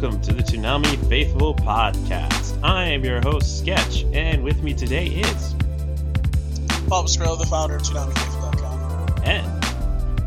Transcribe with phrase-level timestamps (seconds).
[0.00, 2.58] Welcome to the Toonami Faithful Podcast.
[2.64, 5.52] I am your host, Sketch, and with me today is
[6.88, 9.22] Bob Skrill, the founder of ToonamiFaithful.com.
[9.24, 9.64] and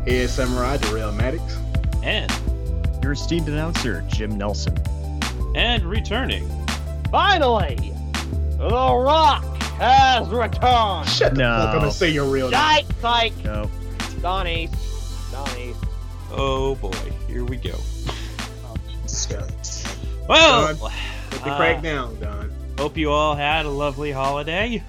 [0.08, 1.58] Hey, Samurai, Darrell Maddox.
[2.02, 2.32] and
[3.02, 4.74] Your esteemed announcer, Jim Nelson.
[5.54, 6.48] and returning.
[7.10, 7.92] Finally,
[8.56, 9.44] The Rock
[9.78, 11.08] has returned.
[11.10, 11.58] Shut the No.
[11.58, 12.58] fuck up and say your real name.
[12.58, 13.44] Psych, psych.
[13.44, 13.70] No.
[14.22, 14.70] Donnie.
[15.30, 15.74] Donnie.
[16.32, 16.92] Oh boy,
[17.26, 17.74] here we go.
[20.28, 20.80] Jesus Christ.
[20.82, 20.92] Well,
[21.30, 22.50] Put the uh, crack down, Don.
[22.78, 24.82] hope you all had a lovely holiday.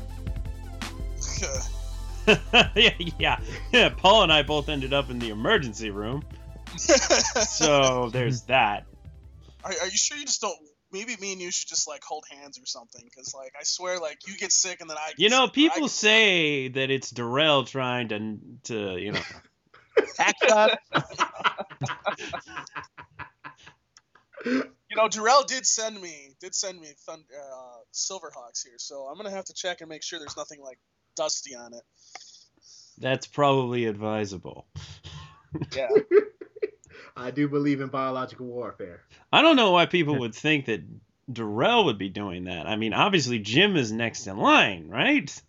[2.76, 3.40] yeah, yeah,
[3.72, 3.90] yeah.
[3.98, 6.24] Paul and I both ended up in the emergency room,
[6.78, 8.86] so there's that.
[9.64, 10.58] are, are you sure you just don't?
[10.92, 14.00] Maybe me and you should just like hold hands or something, because like I swear,
[14.00, 15.10] like you get sick and then I.
[15.10, 19.22] Get You know, sick, people get- say that it's Darrell trying to to you know.
[20.20, 20.78] Access.
[24.90, 29.18] You know, Darrell did send me did send me Thund- uh, Silverhawks here, so I'm
[29.18, 30.80] gonna have to check and make sure there's nothing like
[31.16, 31.84] dusty on it.
[32.98, 34.66] That's probably advisable.
[35.76, 35.88] Yeah.
[37.18, 39.02] I do believe in biological warfare.
[39.34, 40.82] I don't know why people would think that
[41.34, 42.68] Darrell would be doing that.
[42.68, 45.42] I mean, obviously Jim is next in line, right?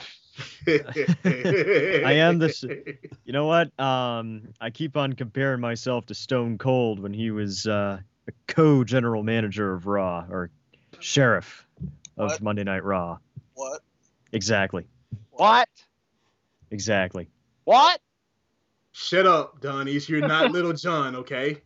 [0.67, 3.79] I am this- You know what?
[3.79, 8.10] Um, I keep on comparing myself to Stone Cold when he was uh, a
[8.47, 10.51] co-general manager of Raw or
[10.99, 11.67] sheriff
[12.17, 12.41] of What?
[12.43, 13.19] Monday Night Raw.
[13.55, 13.81] what?
[14.33, 14.87] Exactly.
[15.31, 15.69] What?
[16.71, 17.29] Exactly.
[17.65, 18.01] What?
[18.93, 20.09] Shut up, Donnies.
[20.09, 21.63] You're not Lil Jon, okay?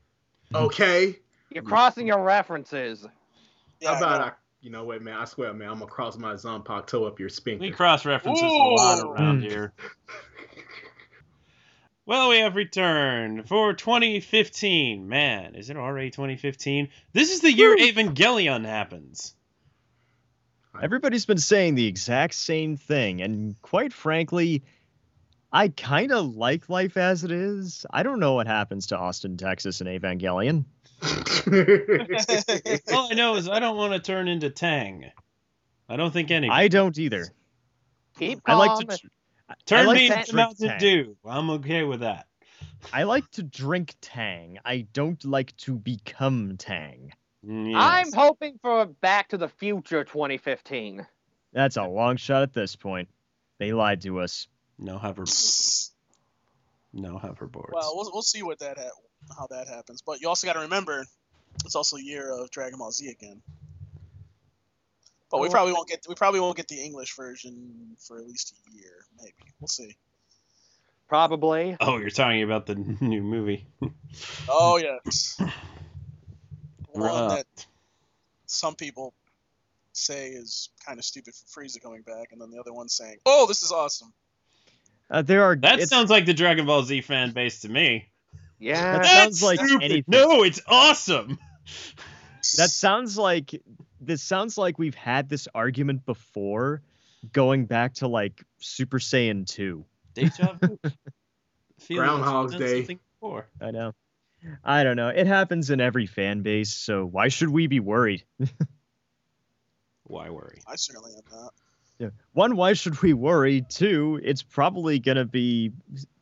[0.54, 1.18] Okay?
[1.50, 3.06] You're crossing your references.
[3.80, 3.90] Yeah.
[3.94, 4.24] How about no.
[4.26, 5.16] I, you know what, man?
[5.18, 7.28] I swear, man, I'm gonna cross my Zonpak toe up your
[7.60, 9.50] We cross references a lot around Mm.
[9.50, 9.72] here.
[12.06, 15.08] Well, we have returned for 2015.
[15.08, 16.90] Man, is it already 2015?
[17.12, 19.34] This is the year Evangelion happens.
[20.82, 24.64] Everybody's been saying the exact same thing, and quite frankly,
[25.52, 27.86] I kind of like life as it is.
[27.90, 30.64] I don't know what happens to Austin, Texas, and Evangelion.
[32.92, 35.10] All I know is I don't want to turn into Tang.
[35.88, 36.50] I don't think any.
[36.50, 37.28] I don't either.
[38.18, 38.98] Keep I like to.
[39.48, 40.78] I turn like me into drink Mountain Tang.
[40.78, 41.16] Dew.
[41.24, 42.26] I'm okay with that.
[42.92, 44.58] I like to drink Tang.
[44.64, 47.12] I don't like to become Tang.
[47.46, 51.06] Mm, I'm hoping for Back to the Future 2015.
[51.52, 53.08] That's a long shot at this point.
[53.58, 54.48] They lied to us.
[54.78, 55.24] no hover,
[56.92, 57.72] no hoverboards.
[57.72, 60.02] Well, we'll we'll see what that ha- how that happens.
[60.02, 61.04] But you also got to remember,
[61.64, 63.42] it's also a year of Dragon Ball Z again.
[65.34, 68.54] But we probably won't get we probably won't get the English version for at least
[68.72, 69.34] a year, maybe.
[69.60, 69.96] We'll see.
[71.08, 71.76] Probably.
[71.80, 73.66] oh, you're talking about the new movie.
[74.48, 75.36] Oh yes,
[76.92, 77.28] one Right.
[77.54, 77.66] that
[78.46, 79.12] some people
[79.92, 83.16] say is kind of stupid for Frieza coming back, and then the other one saying,
[83.26, 84.12] "Oh, this is awesome."
[85.10, 85.56] Uh, there are.
[85.56, 88.06] That sounds like the Dragon Ball Z fan base to me.
[88.60, 88.98] Yeah.
[88.98, 89.82] That sounds like Stupid.
[89.84, 90.04] anything.
[90.06, 91.38] No, it's awesome.
[92.56, 93.60] That sounds like
[94.06, 96.82] this sounds like we've had this argument before,
[97.32, 99.84] going back to like Super Saiyan 2.
[100.14, 100.78] Deja vu.
[101.80, 102.98] Feeling Groundhog's Day.
[103.60, 103.92] I know.
[104.62, 105.08] I don't know.
[105.08, 108.24] It happens in every fan base, so why should we be worried?
[110.06, 110.60] Why worry?
[110.66, 111.54] I certainly am not.
[111.98, 112.10] Yeah.
[112.32, 113.64] One, why should we worry?
[113.68, 115.72] Two, it's probably gonna be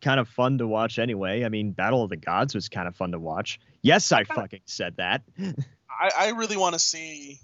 [0.01, 1.45] kind of fun to watch anyway.
[1.45, 3.59] I mean, Battle of the Gods was kind of fun to watch.
[3.83, 5.23] Yes, I fucking said that.
[5.39, 7.41] I, I really want to see.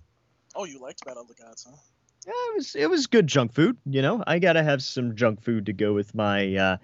[0.55, 1.77] Oh, you liked Battle of the Gods, huh?
[2.27, 3.77] Yeah, it was it was good junk food.
[3.87, 6.77] You know, I gotta have some junk food to go with my uh,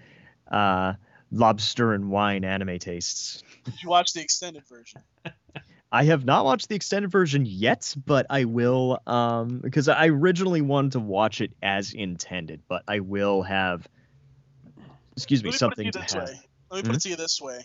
[0.51, 0.95] uh,
[1.31, 3.43] lobster and wine anime tastes.
[3.65, 5.03] Did you watch the extended version?
[5.93, 10.63] I have not watched the extended version yet, but I will um because I originally
[10.63, 13.87] wanted to watch it as intended, but I will have
[15.17, 16.15] excuse me, something to have.
[16.15, 16.41] way.
[16.71, 17.61] Let me put it to you this way.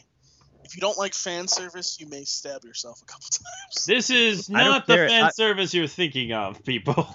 [0.69, 3.85] If you don't like fan service, you may stab yourself a couple times.
[3.87, 5.09] This is don't the care.
[5.09, 7.07] fan I- service you're thinking of, people.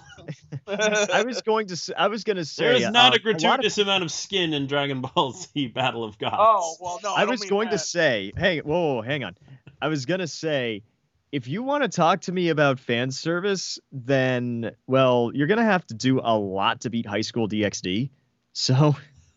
[0.66, 1.74] I was going to.
[1.74, 2.64] s- I was going to say.
[2.64, 5.68] There is not uh, a lot of- gratuitous amount of skin in Dragon Ball Z
[5.68, 6.34] Battle of Gods.
[6.36, 7.14] Oh well, no.
[7.14, 9.36] I, I was mean going to say, hey, whoa, whoa, hang on.
[9.80, 10.82] I was gonna say,
[11.30, 15.86] if you want to talk to me about fan service, then well, you're gonna have
[15.88, 18.10] to do a lot to beat High School DxD.
[18.52, 18.96] So,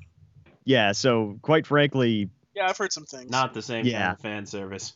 [0.63, 0.94] yeah.
[0.94, 3.30] So, quite frankly, Yeah, I've heard some things.
[3.30, 4.01] Not the same Yeah.
[4.01, 4.95] kind of fan service.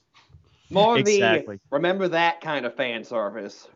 [0.71, 1.57] More Exactly.
[1.57, 3.67] the remember that kind of fan service.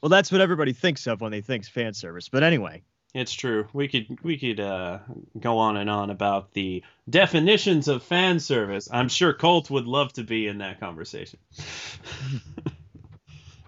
[0.00, 2.28] well, that's what everybody thinks of when they think fan service.
[2.28, 2.82] But anyway,
[3.14, 3.68] It's true.
[3.72, 4.98] We could we could uh,
[5.38, 8.88] go on and on about the definitions of fan service.
[8.90, 11.38] I'm sure Colt would love to be in that conversation.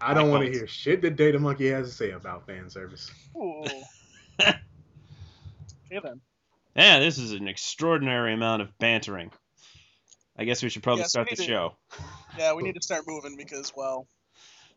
[0.01, 3.11] I don't want to hear shit that Data Monkey has to say about fan service.
[3.37, 3.63] Ooh.
[4.41, 4.59] okay
[6.03, 6.21] then.
[6.79, 9.33] Yeah, this is an extraordinary amount of bantering.
[10.37, 11.43] I guess we should probably Yes, start the do.
[11.43, 11.77] show.
[12.39, 14.07] Yeah, we need to start moving because well,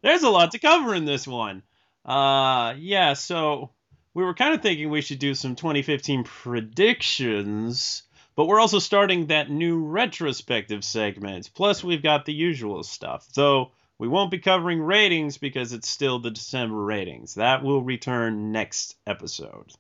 [0.01, 1.61] There's a lot to cover in this one.
[2.03, 3.69] Uh, yeah, so
[4.15, 8.01] we were kind of thinking we should do some 2015 predictions,
[8.35, 11.51] but we're also starting that new retrospective segment.
[11.53, 13.27] Plus, we've got the usual stuff.
[13.31, 17.35] So we won't be covering ratings because it's still the December ratings.
[17.35, 19.71] That will return next episode.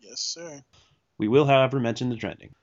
[0.00, 0.62] yes sir.
[1.16, 2.54] We will, however, mention the trending.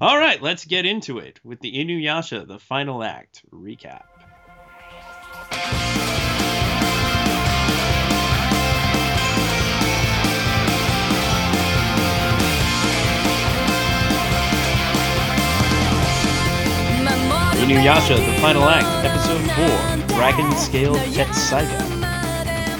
[0.00, 4.04] All right, let's get into it with the Inuyasha, the final act recap.
[17.64, 19.40] Inuyasha, the final act, episode
[20.08, 21.78] 4, Dragon Scale Tetsaiga.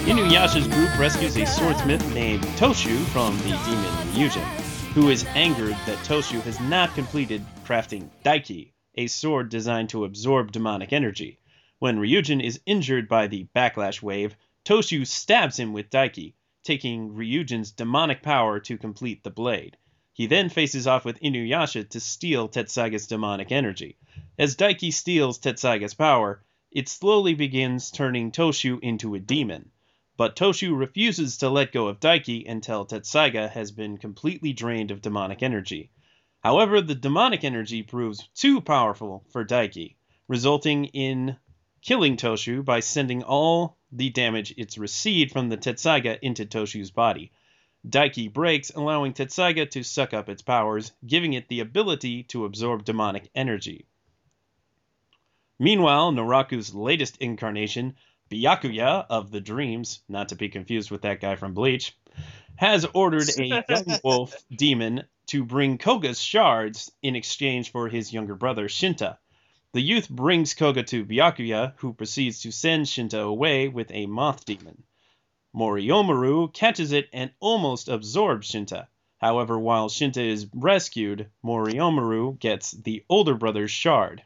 [0.05, 4.64] Inuyasha's group rescues a swordsmith named Toshu from the demon Ryujin,
[4.95, 10.53] who is angered that Toshu has not completed crafting Daiki, a sword designed to absorb
[10.53, 11.41] demonic energy.
[11.81, 17.73] When Ryujin is injured by the backlash wave, Toshu stabs him with Daiki, taking Ryujin's
[17.73, 19.77] demonic power to complete the blade.
[20.13, 23.97] He then faces off with Inuyasha to steal Tetsaiga's demonic energy.
[24.39, 29.73] As Daiki steals Tetsaiga's power, it slowly begins turning Toshu into a demon.
[30.17, 35.03] But Toshu refuses to let go of Daiki until Tetsaiga has been completely drained of
[35.03, 35.91] demonic energy.
[36.41, 39.97] However, the demonic energy proves too powerful for Daiki,
[40.29, 41.37] resulting in
[41.83, 47.33] killing Toshu by sending all the damage it's received from the Tetsaiga into Toshu's body.
[47.87, 52.85] Daiki breaks, allowing Tetsaiga to suck up its powers, giving it the ability to absorb
[52.85, 53.87] demonic energy.
[55.59, 57.97] Meanwhile, Naraku's latest incarnation,
[58.31, 61.97] Byakuya of the Dreams, not to be confused with that guy from Bleach,
[62.57, 68.35] has ordered a young wolf demon to bring Koga's shards in exchange for his younger
[68.35, 69.19] brother Shinta.
[69.73, 74.45] The youth brings Koga to Byakuya, who proceeds to send Shinta away with a moth
[74.45, 74.85] demon.
[75.55, 78.89] Moryomaru catches it and almost absorbs Shinta.
[79.19, 84.23] However, while Shinta is rescued, Moryomaru gets the older brother's shard.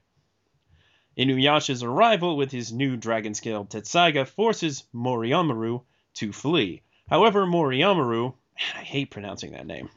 [1.18, 5.82] Inuyasha's arrival with his new dragon scale Tetsaiga forces Moryomaru
[6.14, 6.82] to flee.
[7.08, 9.90] However, Moryomaru, man, I hate pronouncing that name,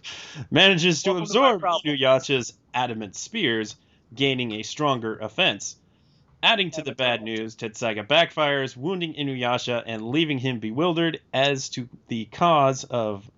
[0.52, 1.96] manages to Welcome to absorb problem.
[1.96, 3.74] Inuyasha's adamant spears,
[4.14, 5.76] gaining a stronger offense.
[6.44, 11.88] Adding to the bad news, Tetsaiga backfires, wounding Inuyasha and leaving him bewildered as to
[12.06, 13.28] the cause of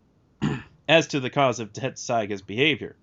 [0.88, 2.96] as to the cause of Tetsaiga's behavior.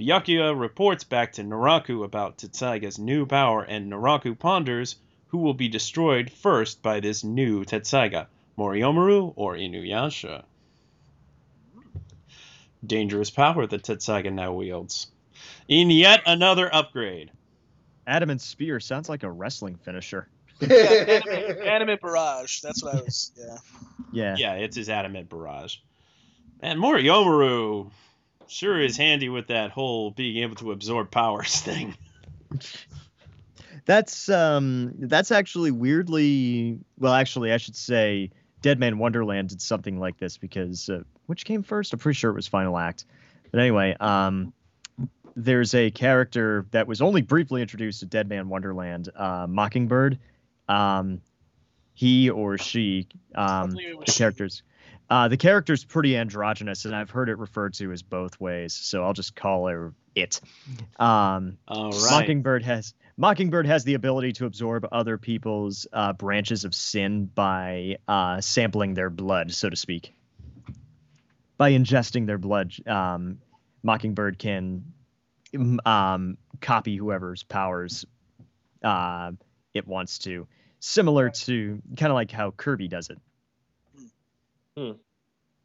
[0.00, 4.96] Byakuya reports back to Naraku about Tetsaiga's new power, and Naraku ponders
[5.28, 8.26] who will be destroyed first by this new Tetsaiga,
[8.58, 10.44] Moryomaru or Inuyasha.
[12.84, 15.06] Dangerous power that Tetsaiga now wields.
[15.68, 17.30] In yet another upgrade.
[18.06, 20.28] Adamant Spear sounds like a wrestling finisher.
[20.60, 22.60] Yeah, anime, anime barrage.
[22.60, 23.32] That's what I was.
[23.36, 23.56] Yeah.
[24.12, 24.36] Yeah.
[24.38, 25.78] Yeah, it's his adamant barrage.
[26.60, 27.90] And Moryomaru
[28.52, 31.96] sure is handy with that whole being able to absorb powers thing.
[33.84, 38.30] That's um that's actually weirdly well actually I should say
[38.60, 41.92] Dead Man Wonderland did something like this because uh, which came first?
[41.92, 43.06] I'm pretty sure it was Final Act.
[43.50, 44.52] But anyway, um
[45.34, 50.18] there's a character that was only briefly introduced to Dead Man Wonderland, uh, Mockingbird.
[50.68, 51.22] Um,
[51.94, 54.18] he or she, um, believe it was the she.
[54.18, 54.62] characters.
[55.12, 59.04] Uh, the character's pretty androgynous, and I've heard it referred to as both ways, so
[59.04, 60.40] I'll just call her it.
[60.98, 62.20] Um, All right.
[62.20, 67.98] Mockingbird has Mockingbird has the ability to absorb other people's uh, branches of sin by
[68.08, 70.14] uh, sampling their blood, so to speak.
[71.58, 73.36] By ingesting their blood, um,
[73.82, 74.94] Mockingbird can
[75.84, 78.06] um, copy whoever's powers
[78.82, 79.32] uh,
[79.74, 80.48] it wants to,
[80.80, 83.18] similar to kind of like how Kirby does it.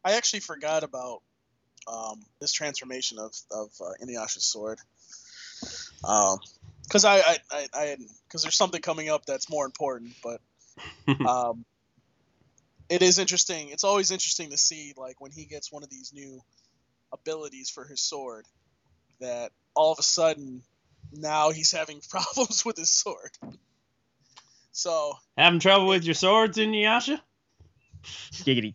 [0.04, 1.22] I actually forgot about
[1.86, 4.78] um, this transformation of of uh, Inuyasha's sword.
[6.00, 7.96] Because I I I, I
[8.26, 10.40] because there's something coming up that's more important, but
[11.26, 11.64] um,
[12.88, 13.70] it is interesting.
[13.70, 16.40] It's always interesting to see like when he gets one of these new
[17.12, 18.44] abilities for his sword,
[19.20, 20.62] that all of a sudden
[21.12, 23.30] now he's having problems with his sword.
[24.72, 27.20] So Having trouble with your swords, Inuyasha?
[28.32, 28.74] Giggity.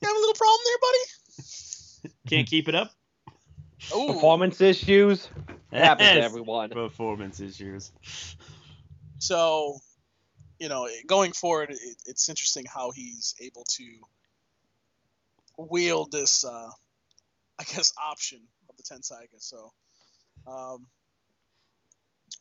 [0.00, 2.14] You have a little problem there, buddy.
[2.28, 2.92] Can't keep it up?
[3.94, 4.06] Ooh.
[4.14, 5.28] Performance issues.
[5.72, 6.70] It happens to everyone.
[6.70, 7.92] Performance issues.
[9.18, 9.78] So,
[10.58, 13.84] you know, going forward, it, it's interesting how he's able to
[15.58, 16.70] wield this, uh,
[17.58, 19.38] I guess, option of the Tensaiga.
[19.38, 19.72] So,
[20.46, 20.86] um,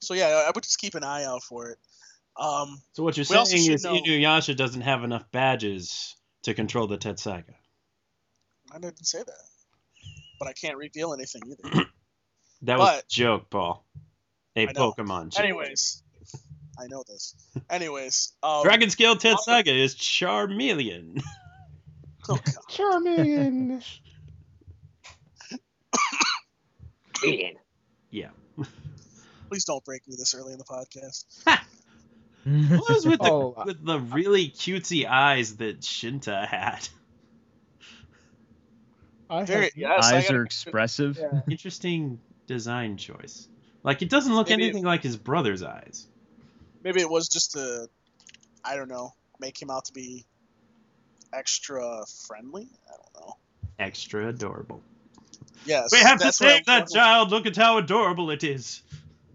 [0.01, 1.79] so yeah, I- I would just keep an eye out for it.
[2.37, 6.97] Um, So what you're saying is know- Inuyasha doesn't have enough badges to control the
[6.97, 7.53] Tetsaiga.
[8.71, 9.43] I didn't say that,
[10.39, 11.85] but I can't reveal anything either.
[12.61, 13.85] That was a joke, Paul.
[14.55, 14.65] A.
[14.67, 15.43] Pokemon joke.
[15.43, 16.01] Anyways,
[16.79, 17.35] I know this.
[17.69, 21.21] Anyways, um, Dragon Scale Tetsaiga is Charmeleon.
[22.27, 22.55] Oh God.
[22.69, 23.83] Charming.
[28.11, 28.29] Yeah.
[29.49, 31.25] Please don't break me this early in the podcast.
[32.45, 36.87] What was with the Oh, with the really cutesy eyes that Shinta had?
[39.29, 41.17] I Very have- yes, Eyes gotta- are expressive.
[41.17, 41.41] Yeah.
[41.49, 43.47] Interesting design choice.
[43.83, 46.05] Like it doesn't look Maybe- anything like his brother's eyes.
[46.83, 47.89] Maybe it was just to,
[48.63, 50.25] I don't know, make him out to be
[51.33, 52.69] extra friendly.
[52.87, 53.37] I don't know.
[53.79, 54.81] Extra adorable.
[55.65, 57.31] Yes, We have to save that child.
[57.31, 58.83] Look at how adorable it is.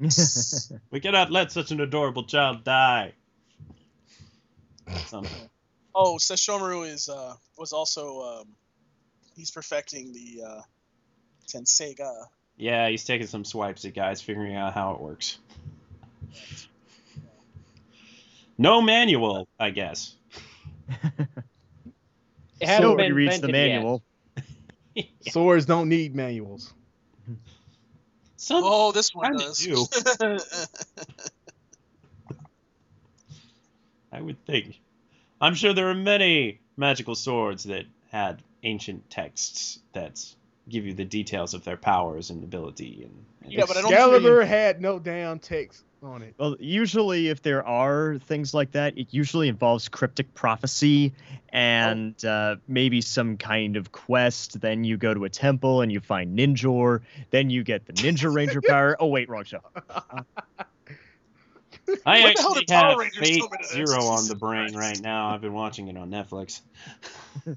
[0.91, 3.15] We cannot let such an adorable child die.
[5.93, 8.49] Oh, Sesshomaru is uh was also um,
[9.35, 10.61] he's perfecting the uh,
[11.49, 12.27] Tenseiga.
[12.57, 15.39] Yeah, he's taking some swipes at guys, figuring out how it works.
[18.57, 20.15] No manual, I guess.
[22.61, 23.77] It hasn't Nobody been reads the invented yet.
[23.77, 24.03] manual.
[25.29, 26.73] Swords don't need manuals.
[28.41, 29.59] Some Oh, this one does.
[29.59, 29.87] do.
[34.11, 34.81] I would think.
[35.43, 40.25] I'm sure there are many magical swords that had ancient texts that
[40.71, 43.03] give you the details of their powers and ability.
[43.05, 46.35] And, and Yeah, but I don't Excalibur had no damn text on it.
[46.39, 51.13] Well, usually, if there are things like that, it usually involves cryptic prophecy
[51.51, 54.61] and uh, maybe some kind of quest.
[54.61, 57.01] Then you go to a temple and you find Ninjor.
[57.31, 58.97] Then you get the Ninja Ranger power.
[58.99, 59.61] Oh, wait, wrong show.
[62.07, 63.73] I What the hell actually have Rangers Fate come into this?
[63.73, 65.31] Zero on the brain right now.
[65.31, 66.61] I've been watching it on Netflix.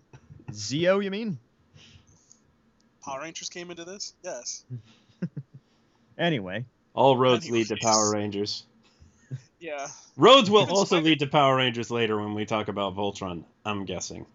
[0.52, 1.38] Zeo, you mean?
[3.04, 4.14] Power Rangers came into this.
[4.24, 4.66] Yes.
[6.18, 8.66] Anyway, All roads lead to Power Rangers.
[9.60, 9.88] Yeah.
[10.18, 13.46] Roads will Even also Spider- lead to Power Rangers later when we talk about Voltron,
[13.64, 14.26] I'm guessing.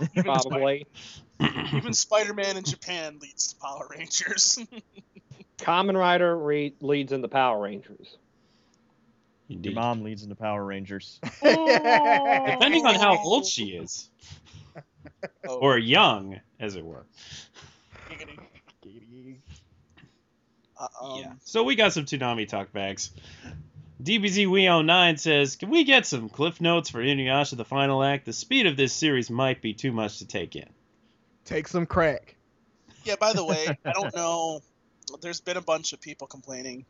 [0.00, 0.86] Even, Spi- Probably.
[1.74, 4.58] even Spider-Man in Japan leads to Power Rangers.
[5.58, 8.16] Kamen Rider re- leads in the Power Rangers.
[9.48, 9.74] your Indeed.
[9.74, 11.20] mom leads into Power Rangers.
[11.42, 12.46] Oh.
[12.50, 14.08] Depending on how old she is,
[15.46, 17.04] Oh, or young, as it were.
[18.08, 18.38] giggity.
[20.78, 21.32] Uh, um, yeah.
[21.44, 23.10] So we got some Toonami talk bags.
[24.02, 28.26] DBZ We09 says, Can we get some cliff notes for Inuyasha the final act?
[28.26, 30.68] The speed of this series might be too much to take in.
[31.44, 32.36] Take some crack.
[33.04, 34.60] Yeah, by the way, I don't know.
[35.20, 36.84] There's been a bunch of people complaining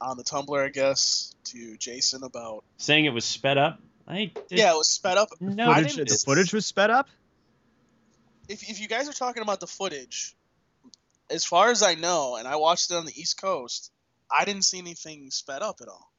[0.00, 2.64] on the Tumblr, I guess, to Jason about.
[2.76, 3.80] Saying it was sped up?
[4.06, 5.30] I did Yeah, it was sped up.
[5.40, 7.08] no I Footage, the footage was sped up.
[8.48, 10.34] If, if you guys are talking about the footage,
[11.30, 13.90] as far as I know, and I watched it on the East Coast,
[14.30, 16.10] I didn't see anything sped up at all.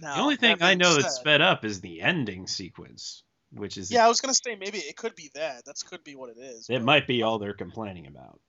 [0.00, 3.76] Now, The only thing I being know that's sped up is the ending sequence, which
[3.76, 5.64] is Yeah, I was gonna say maybe it could be that.
[5.66, 6.68] That's could be what it is.
[6.70, 8.40] it but- might be all they're complaining about.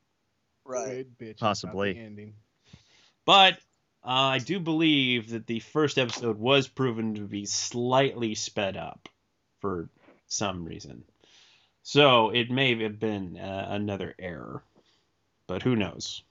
[0.64, 1.06] right.
[1.20, 1.40] Bitch.
[1.40, 1.92] Possibly.
[1.92, 2.34] about ending.
[3.26, 3.56] But
[4.04, 9.10] uh, I do believe that the first episode was proven to be slightly sped up
[9.60, 9.90] for
[10.28, 11.04] some reason.
[11.84, 14.64] So it may have been uh, another error.
[15.52, 16.24] But who knows?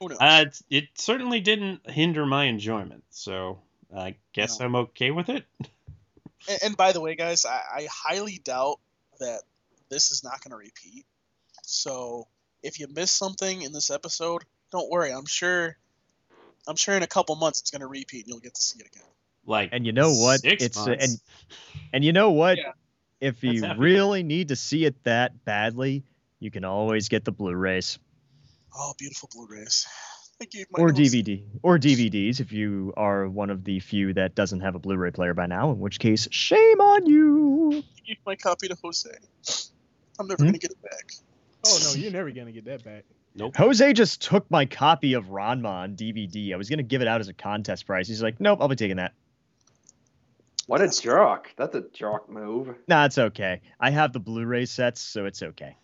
[0.00, 0.18] Who knows?
[0.20, 3.04] Uh, it, it certainly didn't hinder my enjoyment.
[3.10, 3.60] So
[3.96, 4.66] I guess No.
[4.66, 5.44] I'm okay with it.
[6.48, 8.80] And, and by the way, guys, I, I highly doubt
[9.18, 9.42] that
[9.90, 11.04] this is not going to repeat.
[11.64, 12.28] So
[12.62, 15.12] if you miss something in this episode, don't worry.
[15.12, 15.76] I'm sure.
[16.66, 18.80] I'm sure in a couple months it's going to repeat and you'll get to see
[18.80, 19.06] it again.
[19.44, 20.40] Like And you know what?
[20.40, 21.04] Six It's uh, months.
[21.04, 21.20] and
[21.92, 22.56] and you know what?
[22.56, 22.72] Yeah.
[23.20, 26.04] if you really need to see it that badly,
[26.38, 27.98] you can always get the Blu-rays
[28.76, 29.86] Oh, beautiful Blu-rays.
[30.38, 30.64] Thank you.
[30.78, 34.78] or DVD or DVDs if you are one of the few that doesn't have a
[34.78, 35.70] Blu-ray player by now.
[35.70, 37.82] In which case, shame on you.
[38.06, 39.10] Give my copy to Jose.
[40.18, 40.48] I'm never Hmm?
[40.48, 41.12] gonna get it back.
[41.66, 43.04] Oh no, you're never gonna get that back.
[43.34, 43.54] Nope.
[43.56, 46.54] Jose just took my copy of Ranma on DVD.
[46.54, 48.08] I was gonna give it out as a contest prize.
[48.08, 49.12] He's like, "Nope, I'll be taking that."
[50.66, 51.52] What a jerk.
[51.56, 52.74] That's a jerk move.
[52.88, 53.60] Nah, it's okay.
[53.78, 55.76] I have the Blu-ray sets, so it's okay.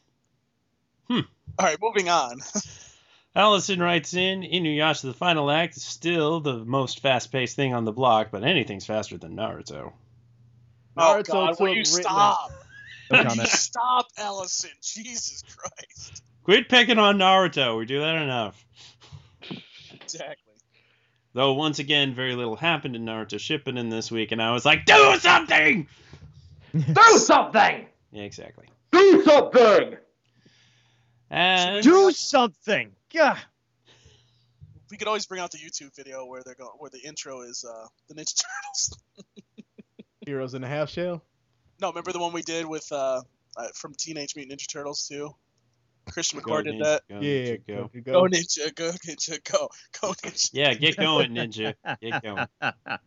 [1.08, 1.20] Hmm.
[1.58, 2.40] All right, moving on.
[3.34, 7.84] Allison writes in Inuyasha the final act is still the most fast paced thing on
[7.84, 9.92] the block, but anything's faster than Naruto.
[10.96, 12.50] Oh Naruto God, will you stop?
[13.10, 13.48] No Will you comment.
[13.48, 14.70] stop, Allison.
[14.82, 16.22] Jesus Christ.
[16.44, 17.78] Quit picking on Naruto.
[17.78, 18.64] We do that enough.
[20.00, 20.54] Exactly.
[21.34, 24.86] Though once again, very little happened in Naruto Shippuden this week, and I was like,
[24.86, 25.86] do something!
[26.72, 27.86] Do something!
[28.12, 28.66] Yeah, exactly.
[28.92, 29.96] Do something!
[31.30, 32.92] And Do something.
[33.12, 33.38] Yeah.
[34.90, 37.64] We could always bring out the YouTube video where they're going, where the intro is
[37.68, 38.98] uh, the Ninja Turtles.
[40.24, 41.22] Heroes in a half shell.
[41.80, 43.22] no, remember the one we did with uh,
[43.56, 45.34] uh, from Teenage Mutant Ninja Turtles too.
[46.08, 47.02] Christian Go, McCord did that.
[47.08, 47.90] go, yeah, Ninja, go.
[47.92, 48.00] go.
[48.00, 48.22] Go go.
[48.36, 49.68] Ninja, go Ninja, go,
[50.00, 50.50] go Ninja.
[50.52, 51.74] Yeah, get going, Ninja.
[52.00, 52.46] Get going.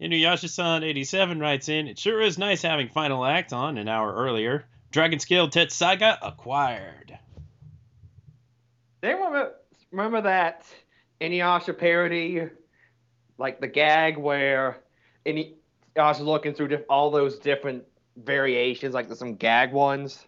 [0.00, 4.64] Inuyasha-san 87 writes in, It sure is nice having Final Act on an hour earlier.
[4.96, 7.18] Dragon Scale Tetsaiga acquired.
[9.02, 9.52] They remember
[9.90, 10.64] remember that
[11.20, 12.44] Inuyasha parody,
[13.36, 14.78] like the gag where
[15.26, 17.84] Inuyasha's looking through diff- all those different
[18.16, 20.24] variations, like there's some gag ones,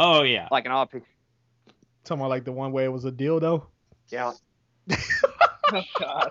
[0.00, 0.48] Oh, yeah.
[0.50, 1.04] like an all pic-
[2.02, 3.66] Talking about like the one where it was a dildo.
[4.08, 4.32] yeah.
[5.72, 6.28] Oh God.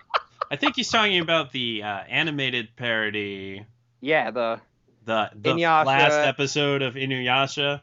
[0.51, 3.65] I think he's talking about the uh, animated parody,
[4.01, 4.59] Yeah, the
[5.05, 5.85] the, the Inuyasha.
[5.85, 7.81] last episode of Inuyasha.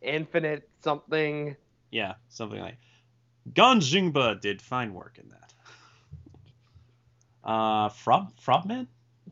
[0.00, 1.56] infinite something.
[1.90, 2.76] Yeah, something like
[3.52, 5.52] Ganjingba did fine work in that.
[7.42, 8.86] Uh, Frob Frobman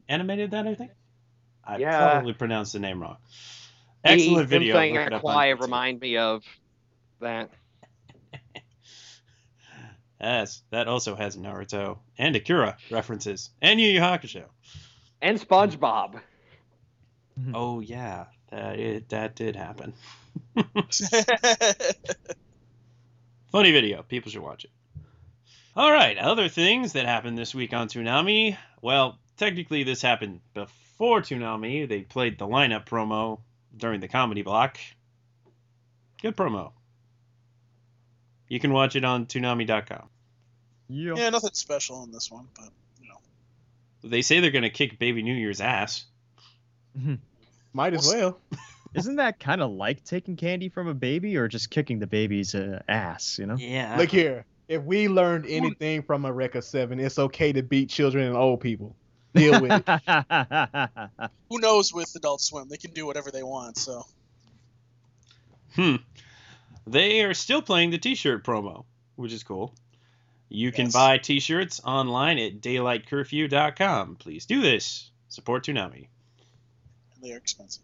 [0.09, 0.91] animated that, I think.
[1.65, 2.11] I Yeah.
[2.13, 3.19] probably pronounced the name wrong.
[4.05, 4.75] Excellent the, video.
[4.77, 5.63] Thing Look it up on Quiet YouTube.
[5.63, 6.43] remind me of
[7.21, 7.51] that.
[10.21, 14.47] Yes, that also has Naruto and Akira references and Yu Yu Hakusho.
[15.23, 16.21] And SpongeBob.
[17.39, 17.53] Mm-hmm.
[17.55, 19.93] Oh yeah, that it, that did happen.
[23.53, 24.03] Funny video.
[24.03, 24.71] People should watch it.
[25.77, 28.57] All right, other things that happened this week on Toonami.
[28.83, 31.89] Well, technically this happened before Toonami.
[31.89, 33.39] They played the lineup promo
[33.77, 34.79] during the comedy block.
[36.21, 36.73] Good promo.
[38.49, 40.09] You can watch it on Toonami.com.
[40.89, 41.15] Yeah.
[41.17, 42.71] yeah, nothing special on this one, but
[43.01, 43.21] you know.
[44.03, 46.07] They say they're gonna kick Baby New Year's ass.
[46.99, 47.15] Mm-hmm.
[47.73, 48.41] Might as We'll well.
[48.95, 52.55] Isn't that kind of like taking candy from a baby or just kicking the baby's
[52.55, 53.57] uh, ass, you know?
[53.57, 53.97] Yeah.
[53.99, 54.45] Look here.
[54.67, 58.97] If we learned anything from Eureka 7, it's okay to beat children and old people.
[59.35, 61.31] Deal with it.
[61.51, 62.69] Who knows with Adult Swim?
[62.69, 63.77] They can do whatever they want.
[63.77, 64.05] So
[65.75, 65.97] Hmm.
[66.87, 68.85] They are still playing the T-shirt promo,
[69.17, 69.75] which is cool.
[70.49, 70.95] You can Yes.
[70.95, 74.17] buy T-shirts online at daylightcurfew.com.
[74.17, 75.11] Please do this.
[75.29, 76.09] Support Toonami.
[77.23, 77.83] They are expensive.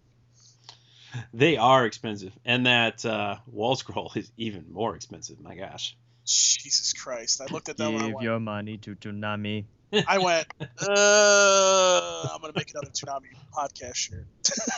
[1.32, 5.40] They are expensive, and that uh, wall scroll is even more expensive.
[5.40, 5.96] My gosh.
[6.24, 7.40] Jesus Christ!
[7.40, 8.02] I looked at that one.
[8.02, 9.64] I Give went, your money to Toonami.
[10.08, 14.26] I went uh, I'm gonna make another Toonami podcast shirt.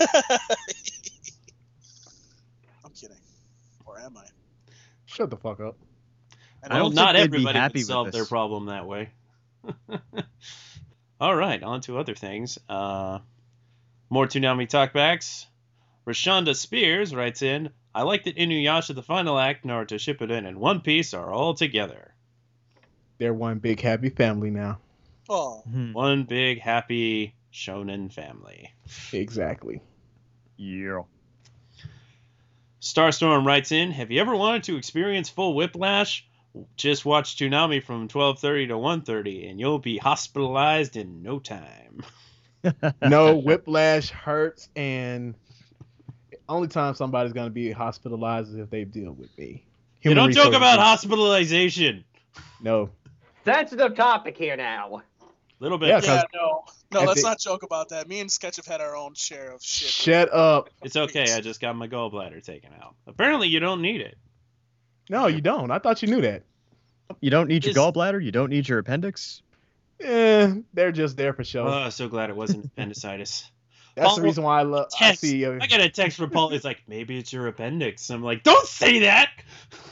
[2.85, 3.17] I'm kidding,
[3.87, 4.25] or am I?
[5.07, 5.77] Shut the fuck up.
[6.63, 9.11] I I Well, don't not think everybody happy would solve their problem that way.
[11.21, 12.59] All right, on to other things.
[12.69, 13.21] Uh,
[14.11, 15.47] more Toonami talkbacks.
[16.07, 20.81] Rashonda Spears writes in, I like that Inuyasha the Final Act, Naruto Shippuden, and One
[20.81, 22.15] Piece are all together.
[23.19, 24.79] They're one big happy family now.
[25.29, 25.93] Oh, Hmm.
[25.93, 28.73] One big happy shonen family.
[29.13, 29.81] Exactly.
[30.57, 31.03] Yeah.
[32.81, 36.27] Starstorm writes in, Have you ever wanted to experience full whiplash?
[36.77, 42.03] Just watch Toonami from 12:30 to 1:30 and you'll be hospitalized in no time.
[43.03, 45.35] No, whiplash hurts, and
[46.49, 49.65] only time somebody's gonna be hospitalized is if they deal with me.
[50.03, 52.05] You don't talk about hospitalization.
[52.61, 52.91] No.
[53.45, 54.97] Sensitive topic here now.
[55.21, 55.25] A
[55.61, 55.89] Little bit.
[55.89, 58.07] Yeah, yeah, 'cause no, no, let's think- not joke about that.
[58.09, 59.89] Me and Sketch have had our own share of shit.
[59.89, 60.71] Shut up.
[60.83, 61.25] It's okay.
[61.33, 62.95] I just got my gallbladder taken out.
[63.07, 64.17] Apparently, you don't need it.
[65.09, 65.71] No, you don't.
[65.71, 66.43] I thought you knew that.
[67.21, 68.23] You don't need your Is- gallbladder.
[68.23, 69.43] You don't need your appendix.
[70.01, 71.67] Eh, they're just there for show.
[71.67, 73.51] Oh, so glad it wasn't appendicitis.
[73.95, 74.89] That's Paul, the reason why I love.
[75.01, 75.47] I see.
[75.47, 76.53] Uh, I got a text from Paul.
[76.53, 78.11] It's like maybe it's your appendix.
[78.11, 79.31] I'm like, don't say that.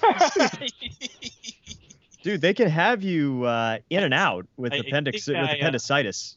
[2.23, 5.47] Dude, they can have you uh, in and out with I- I appendix think with
[5.49, 6.37] I, uh, appendicitis.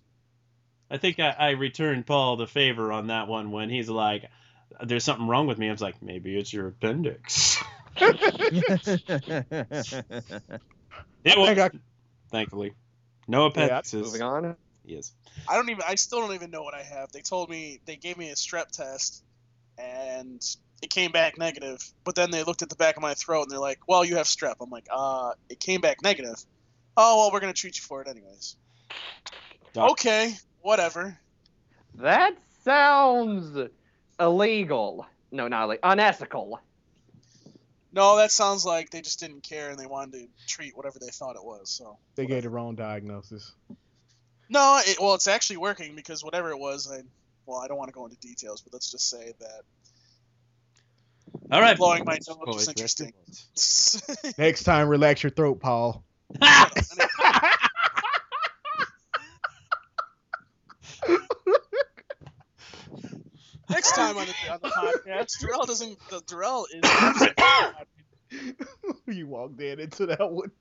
[0.89, 4.23] I think I, I returned Paul the favor on that one when he's like,
[4.81, 7.61] "There's something wrong with me." I was like, "Maybe it's your appendix."
[11.23, 11.69] It was, I-
[12.31, 12.73] thankfully,
[13.27, 14.03] no appendixes.
[14.03, 14.55] Moving on.
[14.85, 15.11] Yes.
[15.47, 15.83] I don't even.
[15.87, 17.11] I still don't even know what I have.
[17.11, 19.23] They told me they gave me a strep test,
[19.77, 20.41] and
[20.81, 21.79] it came back negative.
[22.03, 24.15] But then they looked at the back of my throat and they're like, "Well, you
[24.15, 26.43] have strep." I'm like, "Uh, it came back negative."
[26.95, 28.55] Oh well, we're gonna treat you for it anyways.
[29.73, 31.19] Doc- Okay, whatever.
[31.95, 33.57] That sounds
[34.19, 35.05] illegal.
[35.31, 35.89] No, not illegal.
[35.91, 36.59] Unethical.
[37.97, 41.07] No, that sounds like they just didn't care and they wanted to treat whatever they
[41.07, 41.71] thought it was.
[41.71, 43.53] So they gave the wrong diagnosis.
[44.49, 47.01] no, it, well, it's actually working because whatever it was, I
[47.47, 49.61] well, I don't want to go into details, but let's just say that
[51.51, 51.75] All right.
[51.75, 53.13] blowing my nose Boys, was interesting.
[54.37, 56.03] Next time, relax your throat, Paul.
[63.69, 65.97] Next time on the, on the podcast, Darrell doesn't.
[66.09, 66.87] The Darrell is.
[69.07, 70.51] you walked in into that one.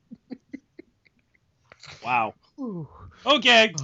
[2.04, 2.34] wow.
[2.56, 2.88] Whew.
[3.24, 3.74] Okay.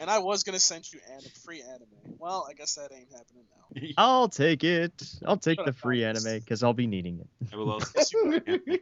[0.00, 2.16] and I was gonna send you an, free anime.
[2.18, 3.88] Well, I guess that ain't happening now.
[3.96, 4.92] I'll take it.
[5.26, 7.48] I'll take the free anime because I'll be needing it.
[7.52, 7.98] I will also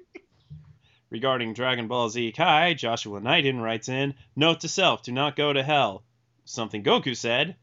[1.11, 5.52] Regarding Dragon Ball Z Kai, Joshua Knighton writes in, Note to self, do not go
[5.52, 6.02] to hell.
[6.44, 7.56] Something Goku said.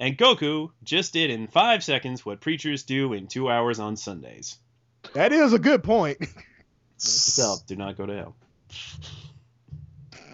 [0.00, 4.58] And Goku just did in five seconds what preachers do in two hours on Sundays.
[5.14, 6.20] That is a good point.
[6.20, 6.28] Note
[6.96, 8.36] self, do not go to hell.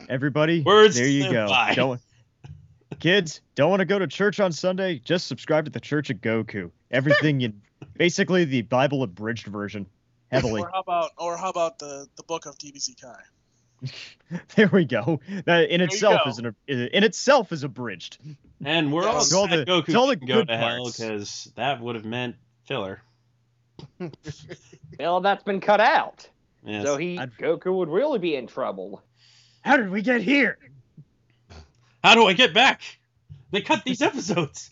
[0.09, 1.49] Everybody, Words there you go.
[1.49, 1.75] by.
[1.75, 2.01] Don't,
[3.01, 4.99] kids, don't want to go to church on Sunday?
[4.99, 6.71] Just subscribe to the Church of Goku.
[6.91, 7.55] Everything you,
[7.97, 9.87] basically the Bible abridged version,
[10.31, 10.61] heavily.
[10.61, 13.23] Or how about, or how about the the book of DBZ Kai?
[14.57, 15.21] There we go.
[15.45, 18.19] That in you itself is an, uh, in itself is abridged.
[18.65, 19.31] And we're all Yes.
[19.33, 22.05] glad All the- Goku it's all the go good to hell because that would have
[22.05, 23.03] meant filler.
[24.99, 26.29] Well, that's been cut out.
[26.65, 26.85] Yes.
[26.85, 29.03] So he I'd- Goku would really be in trouble.
[29.61, 30.59] How did we get here?
[32.03, 32.81] How do I get back?
[33.51, 34.71] They cut these episodes.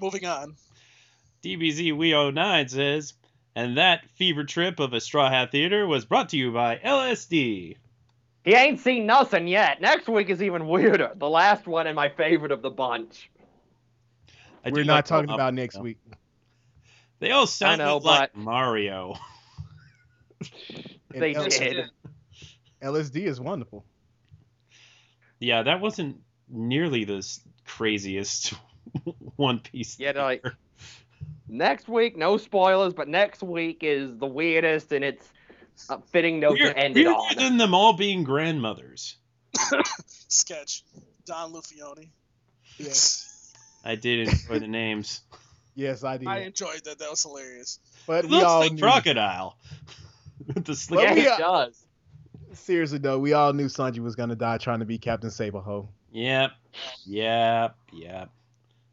[0.00, 0.56] Moving on.
[1.42, 3.14] DBZ We09 says,
[3.56, 7.76] and that fever trip of a Straw Hat Theater was brought to you by LSD.
[8.44, 9.80] He ain't seen nothing yet.
[9.80, 11.12] Next week is even weirder.
[11.16, 13.28] The last one and my favorite of the bunch.
[14.64, 15.82] I We're not like talking about next though.
[15.82, 15.98] week.
[17.18, 19.16] They all sound know, like but- Mario.
[21.10, 21.86] They L- did.
[22.82, 23.86] LSD is wonderful.
[25.40, 27.26] Yeah, that wasn't nearly the
[27.64, 28.52] craziest
[29.36, 29.98] One Piece.
[29.98, 30.58] Yeah, like theater.
[31.48, 35.28] Next week, no spoilers, but next week is the weirdest and it's
[35.90, 37.36] a fitting note Weird- to end it weirder on.
[37.36, 39.16] than them all being grandmothers.
[40.28, 40.84] Sketch.
[41.26, 42.10] Don Lufioni.
[42.78, 43.52] Yes.
[43.84, 45.22] I did enjoy the names.
[45.74, 46.28] Yes, I did.
[46.28, 46.98] I enjoyed that.
[46.98, 47.78] That was hilarious.
[48.06, 49.56] but It we looks all like knew, Crocodile.
[50.46, 51.00] With the sleep.
[51.02, 51.84] yeah, we it does.
[52.52, 55.88] seriously though, we all knew Sanji was gonna die trying to be Captain Saberho.
[56.12, 56.50] Yep.
[57.06, 57.76] Yep.
[57.92, 58.30] Yep.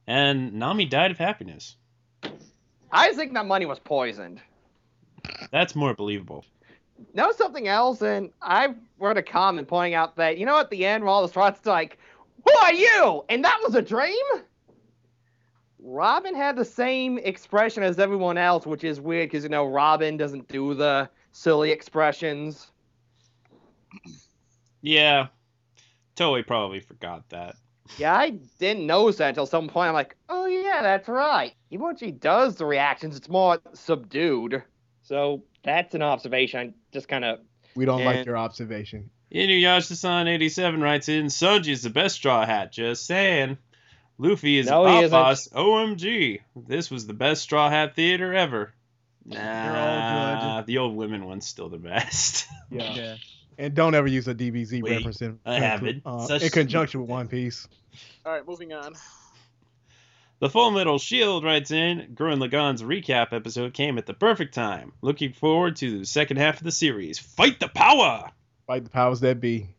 [0.07, 1.75] And Nami died of happiness.
[2.91, 4.39] I think that money was poisoned.
[5.51, 6.45] That's more believable.
[7.13, 8.01] Know something else?
[8.01, 11.65] And I wrote a comment pointing out that, you know, at the end, the threats
[11.65, 11.97] like,
[12.45, 13.25] Who are you?
[13.29, 14.25] And that was a dream?
[15.79, 20.15] Robin had the same expression as everyone else, which is weird because, you know, Robin
[20.15, 22.71] doesn't do the silly expressions.
[24.81, 25.27] Yeah.
[26.15, 27.55] Toei probably forgot that.
[27.97, 29.89] Yeah, I didn't notice that until some point.
[29.89, 31.53] I'm like, oh, yeah, that's right.
[31.69, 34.63] Even when she does the reactions, it's more subdued.
[35.03, 36.59] So that's an observation.
[36.59, 37.39] I just kind of.
[37.75, 39.09] We don't like And- your observation.
[39.33, 43.57] Inuyasha-san 87 writes in, Sanji's the best Straw Hat, just saying.
[44.19, 45.47] Luffy is No, a he boss.
[45.47, 46.41] OMG.
[46.55, 48.73] This was the best Straw Hat theater ever.
[49.31, 52.45] all Nah, the old women one's still the best.
[52.69, 53.15] Yeah.
[53.57, 56.01] And don't ever use a DBZ Wait, reference in, I haven't.
[56.05, 57.67] uh, Such- in conjunction with One Piece.
[58.25, 58.93] All right, moving on.
[60.39, 64.91] The Full Metal Shield writes in, Gurren Lagann's recap episode came at the perfect time.
[65.01, 67.17] Looking forward to the second half of the series.
[67.17, 68.29] Fight the power!
[68.67, 69.69] Fight the powers that be.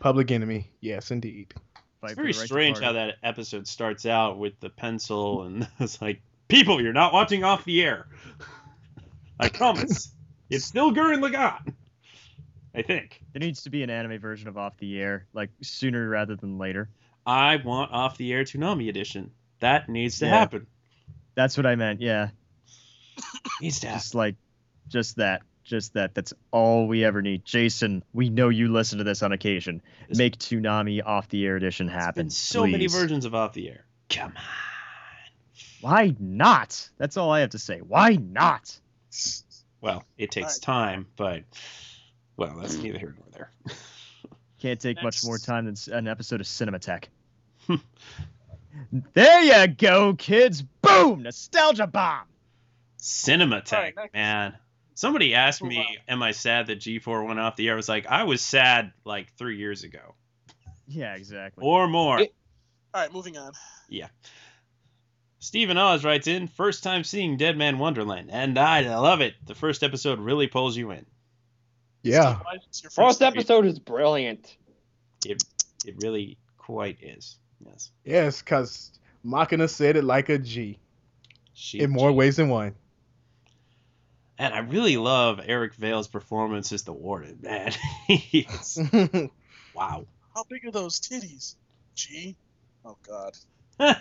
[0.00, 0.70] Public enemy.
[0.80, 1.54] Yes, indeed.
[2.00, 6.00] Fight It's very right strange how that episode starts out with the pencil and it's
[6.02, 8.08] like, people, you're not watching off the air.
[9.38, 10.10] I promise.
[10.50, 11.74] it's still Gurren Lagann.
[12.74, 13.20] I think.
[13.32, 16.58] There needs to be an anime version of Off the Air, like sooner rather than
[16.58, 16.88] later.
[17.26, 19.30] I want off the air Toonami edition.
[19.60, 20.38] That needs to Yeah.
[20.38, 20.66] happen.
[21.34, 22.00] That's what I meant.
[22.00, 22.30] Yeah,
[23.60, 23.98] Needs to happen.
[24.00, 24.36] just like,
[24.88, 26.14] just that, just that.
[26.14, 27.44] That's all we ever need.
[27.44, 29.82] Jason, we know you listen to this on occasion.
[30.08, 32.24] This- Make Toonami off the air edition There's happen.
[32.26, 33.84] been so many versions of off the air.
[34.08, 34.42] Come on.
[35.82, 36.88] Why not?
[36.98, 37.78] That's all I have to say.
[37.80, 38.78] Why not?
[39.80, 40.62] Well, it takes Alright.
[40.62, 41.44] time, but
[42.40, 42.84] well, that's mm.
[42.84, 43.50] neither here nor there.
[44.60, 47.04] Can't take much more time than an episode of Cinematech.
[49.12, 50.62] there you go, kids.
[50.62, 51.22] Boom!
[51.22, 52.26] Nostalgia bomb.
[52.98, 54.14] Cinematech, Alright, next.
[54.14, 54.54] man.
[54.94, 58.06] Somebody asked me, "Am I sad that G4 went off the air?" I was like,
[58.06, 60.14] I was sad like three years ago
[60.86, 61.62] Yeah, exactly.
[61.64, 62.20] or more.
[62.20, 62.34] It-
[62.94, 63.52] All right, moving on.
[63.88, 64.08] Yeah.
[65.38, 69.34] Stephen Oz writes in, first time seeing Dead Man Wonderland, and I love it.
[69.46, 71.06] The first episode really pulls you in.
[72.02, 72.34] Yeah.
[72.34, 73.32] Steve, why your First time?
[73.32, 74.56] episode is brilliant.
[75.24, 75.42] It
[75.84, 77.36] it really quite is.
[77.64, 77.90] Yes.
[78.04, 80.78] Yes, because Makina said it like a G
[81.52, 82.74] She, in more ways than one.
[84.38, 87.72] And I really love Eric Vale's performance as the warden, man.
[88.06, 88.78] He's,
[89.74, 90.06] wow.
[90.34, 91.56] How big are those titties?
[91.94, 92.36] G.
[92.84, 93.36] Oh God.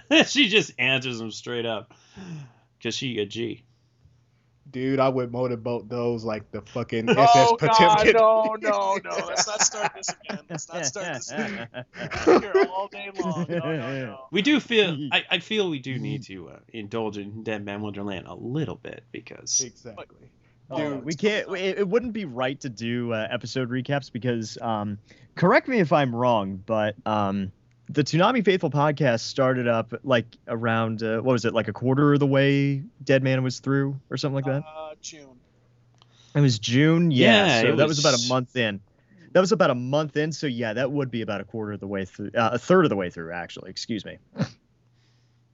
[0.27, 1.93] she just answers him straight up.
[2.77, 3.63] Because she a G.
[4.71, 8.13] Dude, I would motorboat those like the fucking SS Oh God, Potemkin.
[8.13, 9.25] no, no, no.
[9.27, 10.43] Let's not start this again.
[10.49, 11.67] Let's not start this again.
[12.27, 13.45] We're here all day long.
[13.49, 14.25] No, no, no.
[14.31, 17.81] We do feel, I, I feel we do need to uh, indulge in Dead Man
[17.81, 20.29] Wonderland a little bit because Exactly.
[20.71, 21.49] Oh, Dude, we can't.
[21.57, 24.99] It, it wouldn't be right to do uh, episode recaps because, um,
[25.33, 27.51] correct me if I'm wrong, but um,
[27.89, 32.13] the Toonami Faithful podcast started up like around uh, what was it, like a quarter
[32.13, 34.63] of the way Dead Man was through or something like that.
[34.63, 35.39] Uh, June.
[36.35, 37.09] It was June.
[37.09, 38.79] Yeah, Yeah, so it that was about a month in.
[39.33, 40.31] That was about a month in.
[40.31, 42.85] So yeah, that would be about a quarter of the way through, uh, a third
[42.85, 43.71] of the way through, actually.
[43.71, 44.17] Excuse me.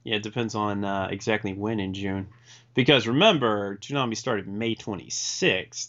[0.04, 2.28] Yeah, it depends on uh, exactly when in June.
[2.74, 5.88] Because remember, Toonami started May 26th.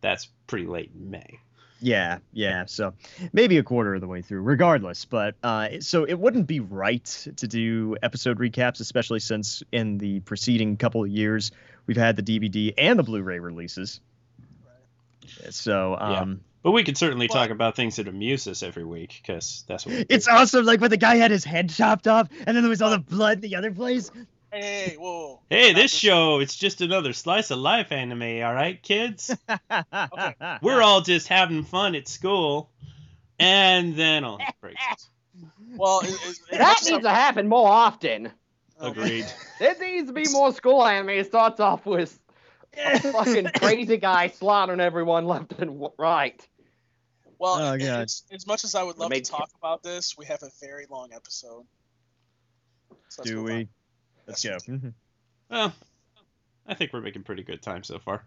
[0.00, 1.40] That's pretty late in May.
[1.80, 2.66] Yeah, yeah.
[2.66, 2.92] So
[3.32, 5.04] maybe a quarter of the way through, regardless.
[5.06, 7.04] But uh, so it wouldn't be right
[7.36, 11.52] to do episode recaps, especially since in the preceding couple of years
[11.86, 14.00] we've had the DVD and the Blu-ray releases.
[15.50, 16.20] So Yeah.
[16.20, 19.64] um, But we could certainly But- talk about things that amuse us every week because
[19.66, 20.66] that's what we it's awesome.
[20.66, 22.98] Like when the guy had his head chopped off, and then there was all the
[22.98, 24.10] blood in the other place.
[24.52, 25.26] Hey, whoa.
[25.28, 25.40] whoa.
[25.48, 29.34] Hey, Not this show, it's just another slice of life anime, all right, kids?
[30.62, 32.70] We're all just having fun at school.
[33.38, 34.80] And then all hell breaks
[35.34, 35.50] loose.
[35.76, 38.30] Well, it, it, it That helps needs to happen more often.
[38.80, 39.26] oh, Agreed.
[39.60, 41.10] There needs to be more school anime.
[41.10, 42.18] It starts off with
[42.76, 46.46] a fucking crazy guy slaughtering everyone left and right.
[47.38, 48.02] Well, Oh, it- God.
[48.02, 50.50] it's, as much as I would love to Make- talk about this, we have a
[50.60, 51.64] very long episode.
[53.08, 53.52] So Do we?
[53.52, 53.68] on.
[54.30, 54.56] Let's go.
[54.68, 54.94] we Mhm.
[55.50, 55.74] Well,
[56.66, 58.24] I think we're making pretty good time so far.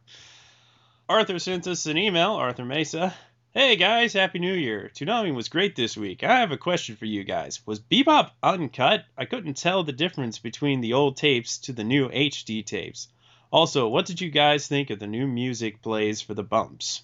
[1.07, 3.15] Arthur sent us an email, Arthur Mesa.
[3.51, 4.91] Hey guys, Happy New Year.
[4.93, 6.23] Toonami was great this week.
[6.23, 7.65] I have a question for you guys.
[7.65, 9.05] Was Bebop uncut?
[9.17, 13.07] I couldn't tell the difference between the old tapes to the new HD tapes.
[13.51, 17.03] Also, what did you guys think of the new music plays for the bumps?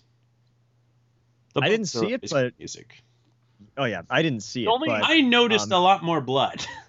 [1.53, 3.01] The I didn't see it, but- music.
[3.77, 4.67] Oh yeah, I didn't see it.
[4.67, 5.03] Only- but...
[5.05, 6.65] I noticed um, a lot more blood.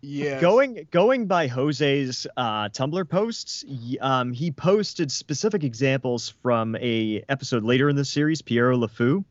[0.00, 0.40] Yeah.
[0.40, 7.24] Going going by Jose's uh, Tumblr posts, y- um, he posted specific examples from a
[7.28, 9.24] episode later in the series, Pierrot le Fou.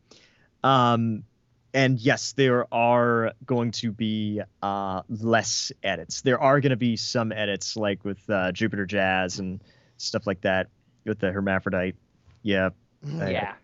[0.62, 1.24] Um,
[1.72, 6.20] and yes, there are going to be uh, less edits.
[6.22, 9.60] There are going to be some edits, like with uh, Jupiter Jazz and
[9.96, 10.68] stuff like that,
[11.04, 11.96] with the hermaphrodite.
[12.42, 12.70] Yeah,
[13.02, 13.54] Yeah.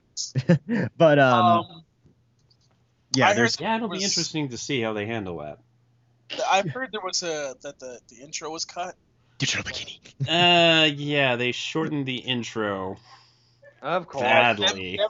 [0.97, 1.85] but um, Um,
[3.15, 5.59] yeah, I heard there's yeah, it'll be interesting to see how they handle that.
[6.51, 8.95] I've heard there was a that the, the intro was cut.
[9.39, 9.99] digital bikini.
[10.29, 12.97] Uh, yeah, they shortened the intro
[13.83, 14.23] Of course.
[14.23, 14.97] badly.
[14.99, 15.09] That,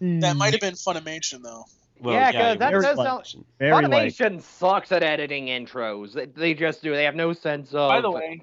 [0.00, 1.64] that, that might have been Funimation though.
[2.00, 4.34] Well, Yeah, 'cause it that does sound- Funimation.
[4.34, 6.12] Like sucks at editing intros.
[6.12, 6.92] They, they just do.
[6.94, 8.42] They have no sense of By the way,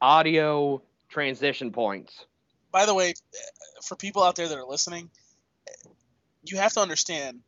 [0.00, 2.24] audio transition points.
[2.72, 3.14] by the way,
[3.84, 5.10] for people out there that are listening,
[6.44, 7.40] you have to understand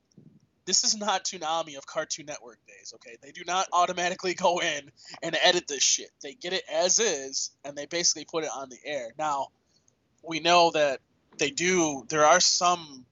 [0.69, 3.17] this is not Toonami of Cartoon Network days, okay?
[3.23, 4.91] They do not automatically go in
[5.23, 6.11] and edit this shit.
[6.23, 9.15] They get it as is and they basically put it on the air.
[9.19, 9.49] Now,
[10.23, 11.01] we know that
[11.39, 13.07] they do there are some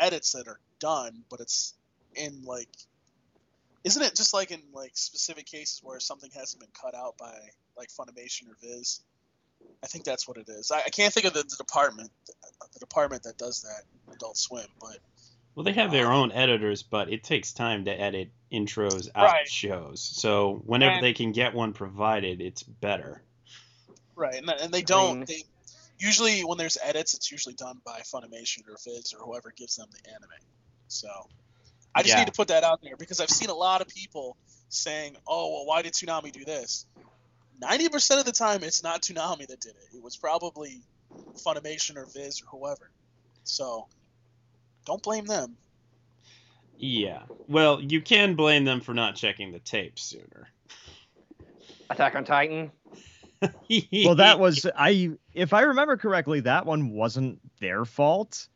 [0.00, 1.74] edits that are done, but it's
[2.16, 2.68] in like
[3.84, 7.38] isn't it just like in like specific cases where something hasn't been cut out by
[7.76, 9.00] like Funimation or Viz?
[9.84, 10.72] I think that's what it is.
[10.72, 12.10] I, I can't think of the, the department,
[12.72, 14.66] the department that does that, Adult Swim.
[14.80, 14.98] But
[15.58, 19.42] Well, they have their own editors, but it takes time to edit intros out Right.
[19.42, 20.00] of shows.
[20.00, 23.24] So whenever And- they can get one provided, it's better.
[24.14, 25.26] Right, and, and they don't.
[25.26, 25.42] they
[25.98, 29.88] usually when there's edits, it's usually done by Funimation or Viz or whoever gives them
[29.90, 30.30] the anime.
[30.86, 31.08] So
[31.92, 32.20] I just Yeah.
[32.20, 34.36] need to put that out there because I've seen a lot of people
[34.68, 36.86] saying, "Oh, well, why did Toonami do this?"
[37.58, 39.96] Ninety percent of the time, it's not Toonami that did it.
[39.96, 40.82] It was probably
[41.34, 42.92] Funimation or Viz or whoever.
[43.42, 43.88] So
[44.88, 45.56] don't blame them.
[46.78, 47.22] Yeah.
[47.48, 50.48] Well, you can blame them for not checking the tape sooner.
[51.90, 52.70] Attack on Titan.
[54.04, 55.10] well, that was I.
[55.32, 58.48] If I remember correctly, that one wasn't their fault.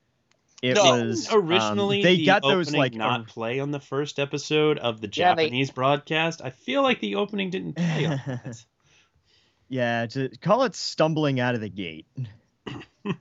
[0.60, 1.04] It No.
[1.06, 4.18] was um, originally they the got those opening like not or- play on the first
[4.18, 6.40] episode of the Yeah, they- Japanese broadcast.
[6.42, 8.64] I feel like the opening didn't play on that.
[9.68, 12.06] yeah, to call it stumbling out of the gate.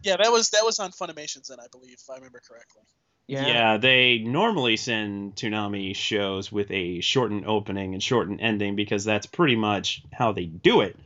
[0.04, 2.84] Yeah, that was that was on Funimation's end, I believe, if I remember correctly.
[3.28, 3.78] Yeah.
[3.78, 9.56] they normally send Toonami shows with a shortened opening and shortened ending because that's pretty
[9.56, 10.98] much how they do it.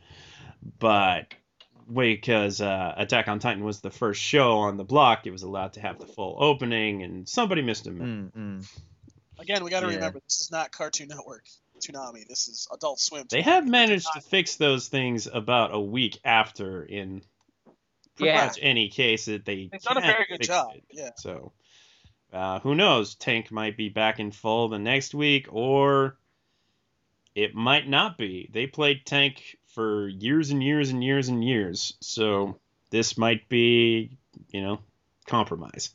[0.78, 1.32] But
[1.92, 5.74] because uh, Attack on Titan was the first show on the block, it was allowed
[5.74, 8.34] to have the full opening, and somebody missed a minute.
[8.34, 8.78] Mm, mm.
[9.38, 9.94] Again, we got to Yeah.
[9.96, 11.44] remember this is not Cartoon Network,
[11.80, 12.26] Toonami.
[12.26, 13.26] This is Adult Swim.
[13.30, 17.22] They have managed to fix those things about a week after in
[18.16, 18.46] pretty Yeah.
[18.46, 20.72] much any case that they They've done a very good job.
[20.74, 20.84] it.
[20.90, 21.10] Yeah.
[21.18, 21.52] So
[22.32, 23.14] uh, who knows?
[23.14, 26.16] Tank might be back in full the next week, or
[27.34, 28.48] it might not be.
[28.52, 32.58] They played Tank for years and years and years and years, so
[32.90, 34.16] this might be,
[34.50, 34.80] you know,
[35.26, 35.94] compromise.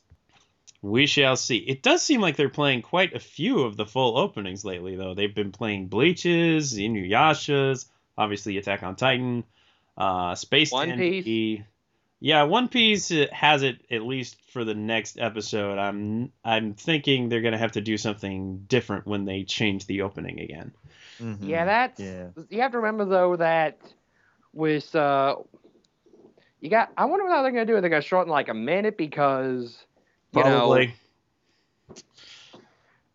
[0.82, 1.58] We shall see.
[1.58, 5.14] It does seem like they're playing quite a few of the full openings lately, though.
[5.14, 7.86] They've been playing Bleaches, Inuyashas,
[8.18, 9.44] obviously Attack on Titan,
[9.96, 11.22] uh, Space One Dandy.
[11.22, 11.64] Piece.
[12.24, 15.76] Yeah, One Piece uh, has it at least for the next episode.
[15.76, 20.38] I'm I'm thinking they're gonna have to do something different when they change the opening
[20.38, 20.72] again.
[21.18, 21.38] Mhm.
[21.48, 21.98] Yeah, that's.
[21.98, 22.28] Yeah.
[22.48, 23.78] You have to remember though that
[24.52, 25.34] with uh,
[26.60, 26.92] you got.
[26.96, 27.80] I wonder what they're gonna do.
[27.80, 29.76] They're gonna shorten like a minute because
[30.32, 30.94] you Probably.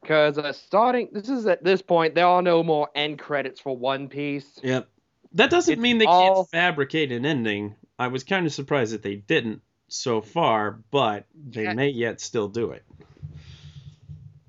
[0.02, 1.10] because uh, starting.
[1.14, 4.60] This is at this point there are no more end credits for One Piece.
[4.64, 4.90] Yep.
[5.34, 7.76] That doesn't It's mean they all- can't fabricate an ending.
[8.00, 11.74] I was kind of surprised that they didn't so far, but they Yeah.
[11.74, 12.84] may yet still do it.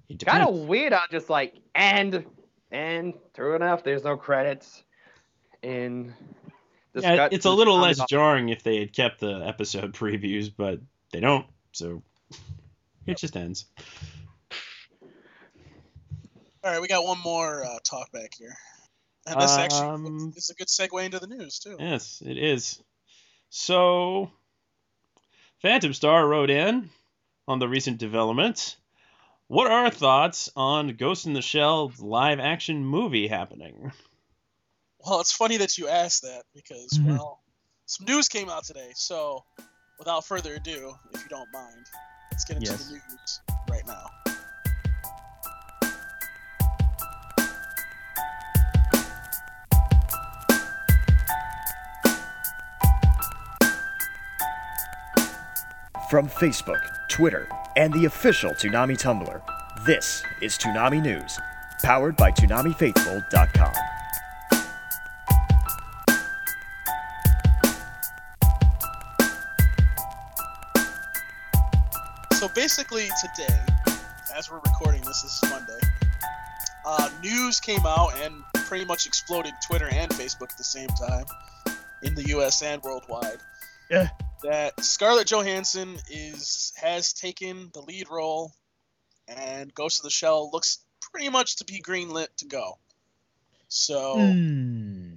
[0.09, 0.93] It Kind of weird.
[0.93, 2.25] I'm just like and
[2.71, 4.83] and true enough, there's no credits
[5.63, 6.15] in.
[6.93, 9.93] this Yeah, cut- it's a little comic less jarring if they had kept the episode
[9.95, 10.81] previews, but
[11.13, 12.03] they don't, so
[13.07, 13.67] it just ends.
[16.65, 18.55] All right, we got one more uh, talk back here,
[19.27, 21.77] and this actually Um, is a good segue into the news too.
[21.79, 22.83] Yes, it is.
[23.51, 24.31] So,
[25.61, 26.91] Phantom Star wrote in
[27.47, 28.77] on the recent developments.
[29.47, 33.93] What are our thoughts on Ghost in the Shell live action movie happening?
[35.07, 37.07] Well, it's funny that you asked that because Mhm.
[37.07, 37.41] well,
[37.87, 38.93] some news came out today.
[38.95, 39.45] So,
[39.99, 41.87] without further ado, if you don't mind,
[42.31, 42.89] let's get into Yes.
[42.89, 44.11] the news right now.
[56.09, 59.43] From Facebook, Twitter, and the official Toonami Tumblr,
[59.85, 61.39] this is Toonami News,
[61.83, 63.75] powered by ToonamiFaithful.com.
[72.33, 73.61] So basically, today,
[74.35, 75.79] as we're recording this, this is Monday.
[76.87, 81.27] Uh, news came out and pretty much exploded Twitter and Facebook at the same time,
[82.01, 82.63] in the U.S.
[82.63, 83.41] and worldwide.
[83.91, 84.09] Yeah.
[84.43, 88.53] That Scarlett Johansson is has taken the lead role,
[89.27, 92.79] and Ghost of the Shell looks pretty much to be greenlit to go.
[93.69, 94.17] So.
[94.19, 95.09] Hmm.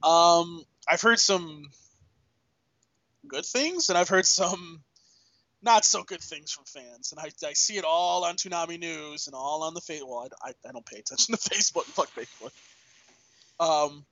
[0.00, 1.70] Um, I've heard some
[3.26, 4.80] good things, and I've heard some
[5.62, 9.26] not so good things from fans, and I, I see it all on Toonami News
[9.26, 10.02] and all on the face.
[10.04, 11.84] Well, I, I, I don't pay attention to Facebook.
[11.84, 12.52] Fuck Facebook.
[13.60, 14.06] Um,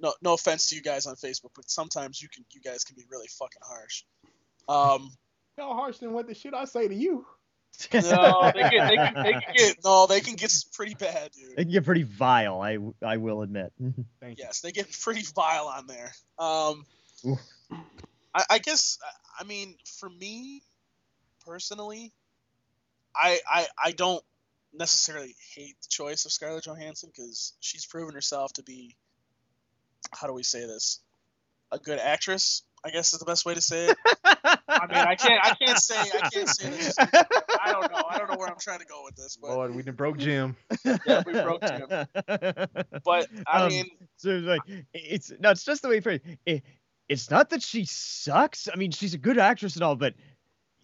[0.00, 2.96] no no offense to you guys on Facebook, but sometimes you can you guys can
[2.96, 4.04] be really fucking harsh.
[4.68, 5.10] Um,
[5.58, 7.26] No harsher than what the shit I say to you.
[7.92, 11.52] no, they can, they can, they can get no, they can get pretty bad, dude.
[11.58, 12.60] It can get pretty vile.
[12.60, 13.72] I I will admit.
[14.20, 14.44] Thank you.
[14.44, 16.12] Yes, they get pretty vile on there.
[16.38, 16.84] Um,
[18.34, 18.98] I, I guess
[19.38, 20.62] I mean for me
[21.44, 22.12] personally,
[23.14, 24.22] I I I don't
[24.72, 28.96] necessarily hate the choice of Scarlett Johansson because she's proven herself to be
[30.12, 31.00] how do we say this
[31.72, 32.62] a good actress.
[32.86, 33.96] I guess is the best way to say it.
[34.68, 36.78] I mean, I can't I can't say I can't say that.
[36.78, 38.02] She's, I don't know.
[38.10, 40.18] I don't know know where I'm trying to go with this, but Lord, we broke
[40.18, 40.56] Jim.
[40.84, 41.86] yeah, we broke Jim.
[41.88, 43.86] But I Um, mean,
[44.16, 46.38] So it's like it's no, it's just the way you phrase it.
[46.46, 46.62] it.
[47.08, 48.68] It's not that she sucks.
[48.72, 50.14] I mean, she's a good actress and all, but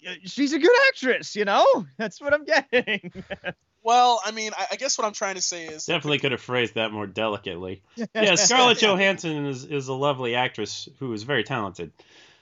[0.06, 1.34] uh, she's a good actress.
[1.34, 3.12] You know, that's what I'm getting.
[3.82, 6.40] well, I mean, I, I guess what I'm trying to say is Definitely could have
[6.40, 7.82] phrased that more delicately.
[8.14, 11.92] Yeah, Scarlett Johansson is, is a lovely actress who is very talented.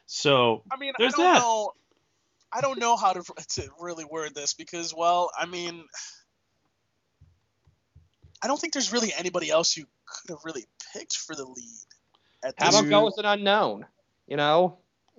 [0.06, 1.40] So I mean, There's I don't that.
[1.40, 1.72] know.
[2.50, 5.84] I don't know how to to really word this because, well, I mean,
[8.42, 10.64] I don't think there's really anybody else you could have really
[10.94, 11.86] picked for the lead.
[12.42, 13.86] At How about about with an Unknown?
[14.26, 14.78] You know,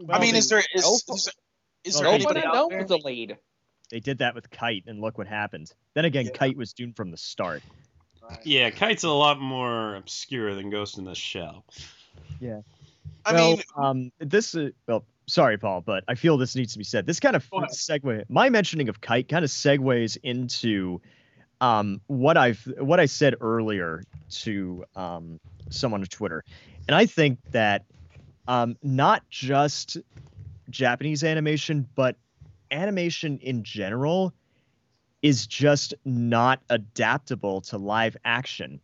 [0.10, 1.18] I mean, is there is, Nope.
[1.18, 1.30] is,
[1.84, 2.80] is there anybody out there?
[2.80, 3.38] was the lead.
[3.90, 5.72] They did that with Kite, and look what happened.
[5.94, 6.32] Then again, Yeah.
[6.32, 7.62] Kite was doomed from the start.
[8.30, 8.40] Right.
[8.46, 11.66] yeah, Kite's a lot more obscure than Ghost in the Shell.
[12.40, 12.62] Yeah.
[13.26, 16.78] I well, mean, um, this uh, well, sorry, Paul, but I feel this needs to
[16.78, 17.06] be said.
[17.06, 17.72] This kind of Go ahead.
[17.72, 18.26] segue.
[18.30, 21.02] My mentioning of Kite kind of segues into
[21.62, 26.44] um, what I've what I said earlier to um, someone on Twitter,
[26.88, 27.86] and I think that
[28.48, 29.98] um, not just
[30.70, 32.16] Japanese animation, but
[32.72, 34.34] animation in general
[35.22, 38.80] is just not adaptable to live action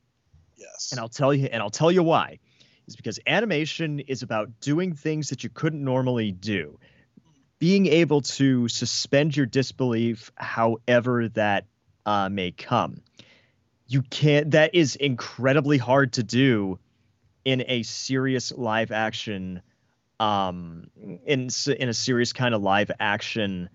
[0.58, 0.92] yes.
[0.92, 2.40] and I'll tell you and I'll tell you why.
[2.88, 6.78] Is because animation is about doing things that you couldn't normally do.
[7.58, 11.66] Being able to suspend your disbelief however that
[12.06, 13.02] uh, may come.
[13.88, 16.78] You can't that is incredibly hard to do
[17.44, 19.62] in a serious live action
[20.20, 20.88] um
[21.26, 23.70] in in a serious kind of live action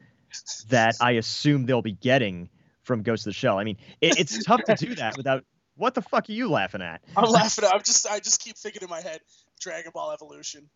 [0.69, 2.49] that I assume they'll be getting
[2.83, 3.59] from Ghost of the Shell.
[3.59, 5.45] I mean, it, it's tough to do that without
[5.77, 7.01] what the fuck are you laughing at?
[7.17, 7.65] I'm laughing.
[7.73, 9.21] I'm just I just keep thinking in my head,
[9.61, 10.69] Dragon Ball Evolution.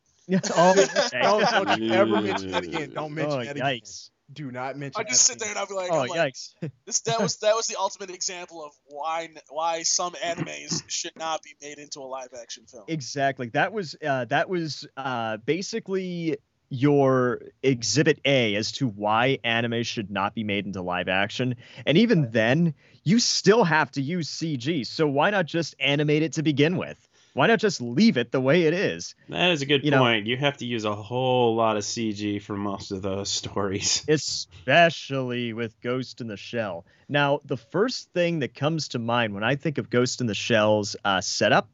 [0.57, 1.21] oh, okay.
[1.21, 2.91] Don't, don't ever mention that again.
[2.95, 3.67] Don't mention oh, that again.
[3.67, 4.11] yikes.
[4.33, 6.35] Do not mention I that just sit there and I'll be like, Oh, I'm like
[6.35, 6.55] yikes.
[6.87, 11.43] this that was that was the ultimate example of why why some animes should not
[11.43, 12.85] be made into a live action film.
[12.89, 13.51] exactly.
[13.51, 16.39] That was uh, that was uh, basically
[16.71, 21.57] your exhibit A as to why anime should not be made into live action.
[21.87, 24.87] And even then, you still have to use CG.
[24.87, 27.09] So why not just animate it to begin with?
[27.35, 29.15] Why not just leave it the way it is?
[29.29, 30.27] That is a good You know- point.
[30.27, 34.05] you have to use a whole lot of CG for most of those stories.
[34.09, 36.87] especially with Ghost in the Shell.
[37.09, 40.35] Now, the first thing that comes to mind when I think of Ghost in the
[40.35, 41.69] Shell's uh, setup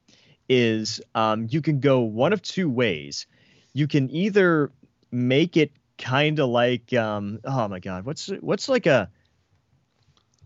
[0.48, 3.26] is um, you can go one of two ways.
[3.74, 4.72] You can either
[5.12, 9.10] make it kind of like, um, oh my God, what's what's like a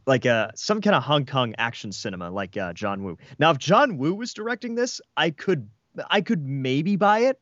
[0.06, 3.18] like a some kind of Hong Kong action cinema like uh, John Woo.
[3.38, 5.68] Now, if John Woo was directing this, I could
[6.10, 7.40] I could maybe buy it,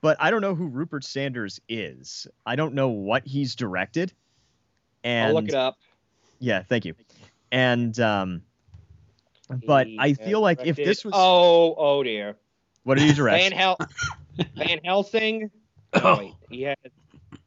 [0.00, 2.26] but I don't know who Rupert Sanders is.
[2.44, 4.12] I don't know what he's directed.
[5.04, 5.76] And I'll look it up.
[6.40, 6.94] yeah, thank you.
[7.52, 8.42] And um,
[9.66, 12.36] but He I feel like if this was Oh, oh dear.
[12.84, 13.42] what did he direct?
[13.42, 13.78] Van Hel
[14.56, 15.50] Van Helsing.
[15.92, 16.76] Oh, wait, he has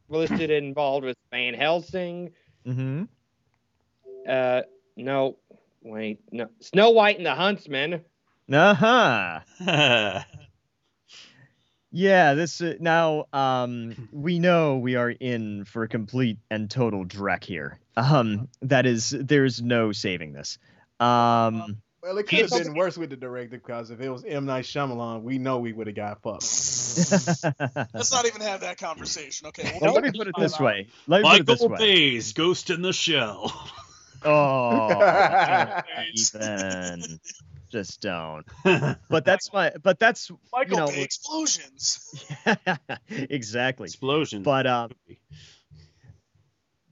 [0.10, 2.30] listed involved with Van Helsing.
[2.68, 3.04] mm-hmm.
[4.28, 4.62] Uh,
[4.96, 5.38] no,
[5.82, 8.02] wait, no, Snow White and the Huntsman.
[8.52, 9.40] Uh-huh.
[9.60, 10.24] yeah,
[11.96, 17.06] Yeah, this uh, now um we know we are in for a complete and total
[17.06, 17.80] dreck here.
[17.96, 20.58] Um that is there's no saving this.
[21.00, 24.46] Um Well, it could have been worse with the director because if it was M
[24.46, 26.44] Night Shyamalan, we know we would have got fucked.
[27.94, 29.78] Let's not even have that conversation, okay?
[29.80, 30.88] well, let me put it this way.
[31.08, 31.78] Let me put it this way.
[31.78, 33.54] Bay's Ghost in the Shell.
[34.26, 35.84] Oh, don't
[36.16, 37.20] even.
[37.72, 38.46] Just don't.
[39.10, 39.72] But that's my.
[39.82, 42.26] But that's Michael know, Bay explosions.
[43.08, 43.86] exactly.
[43.86, 44.44] Explosion.
[44.44, 44.92] But um,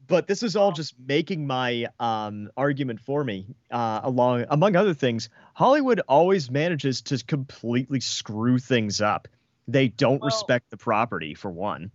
[0.07, 3.45] but this is all just making my um argument for me.
[3.69, 9.27] Uh, along among other things, Hollywood always manages to completely screw things up.
[9.67, 11.91] They don't Well- respect the property for one.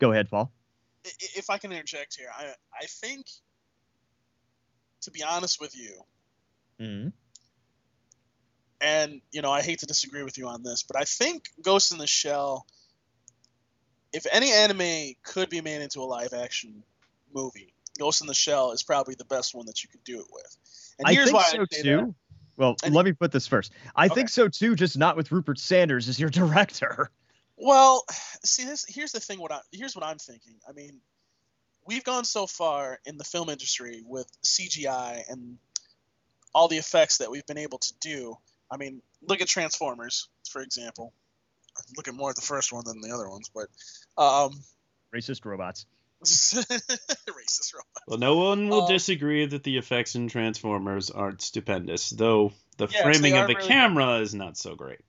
[0.00, 0.52] Go ahead, Paul.
[1.06, 3.26] I- i- If I can interject here, I I think,
[5.02, 6.00] to be honest with you,
[6.80, 7.08] Mm-hmm.
[8.80, 11.92] and you know I hate to disagree with you on this, but I think Ghost
[11.92, 12.66] in the Shell,
[14.12, 16.82] if any anime could be made into a live action
[17.34, 20.26] movie, Ghost in the Shell is probably the best one that you could do it
[20.32, 20.56] with.
[20.98, 21.96] And I here's think why so I say too.
[21.96, 22.14] that.
[22.56, 23.72] Well, And- let me put this first.
[23.94, 27.10] I think so too, just not with Rupert Sanders as your director.
[27.56, 28.04] Well,
[28.44, 30.54] see this here's the thing what I here's what I'm thinking.
[30.68, 31.00] I mean,
[31.88, 35.56] we've gone so far in the film industry with CGI and
[36.54, 38.36] all the effects that we've been able to do.
[38.70, 41.14] I mean, look at Transformers, for example.
[41.96, 43.68] Look at more at the first one than the other ones, but
[44.22, 44.52] um,
[45.14, 45.86] Racist robots.
[46.22, 48.02] Racist robots.
[48.06, 52.88] Well, no one will Um, disagree that the effects in Transformers aren't stupendous, though the
[52.90, 55.00] Yes, framing of the really camera is not so great.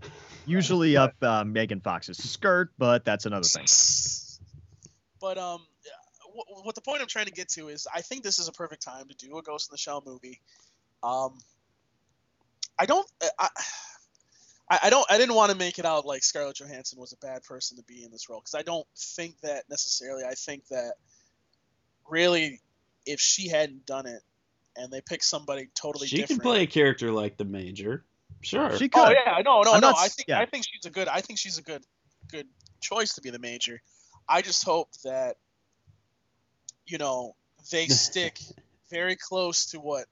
[0.46, 3.66] Usually up uh, Megan Fox's skirt, but that's another thing.
[5.20, 5.66] But um,
[6.34, 8.52] what, what the point I'm trying to get to is, I think this is a
[8.52, 10.40] perfect time to do a Ghost in the Shell movie.
[11.02, 11.38] Um,
[12.78, 13.06] I don't,
[13.38, 13.48] I,
[14.70, 17.18] I, I don't, I didn't want to make it out like Scarlett Johansson was a
[17.18, 20.24] bad person to be in this role because I don't think that necessarily.
[20.24, 20.94] I think that
[22.08, 22.60] really,
[23.06, 24.22] if she hadn't done it,
[24.76, 26.10] and they picked somebody totally different.
[26.10, 28.04] She different, can play a character like the Major.
[28.40, 28.76] Sure.
[28.76, 29.08] She could.
[29.08, 29.90] Oh yeah, no, no, I'm no.
[29.90, 30.40] not I s- think yeah.
[30.40, 31.08] I think she's a good.
[31.08, 31.82] I think she's a good,
[32.30, 32.46] good
[32.80, 33.80] choice to be the major.
[34.28, 35.36] I just hope that,
[36.86, 37.34] you know,
[37.70, 38.38] they stick
[38.90, 40.06] very close to what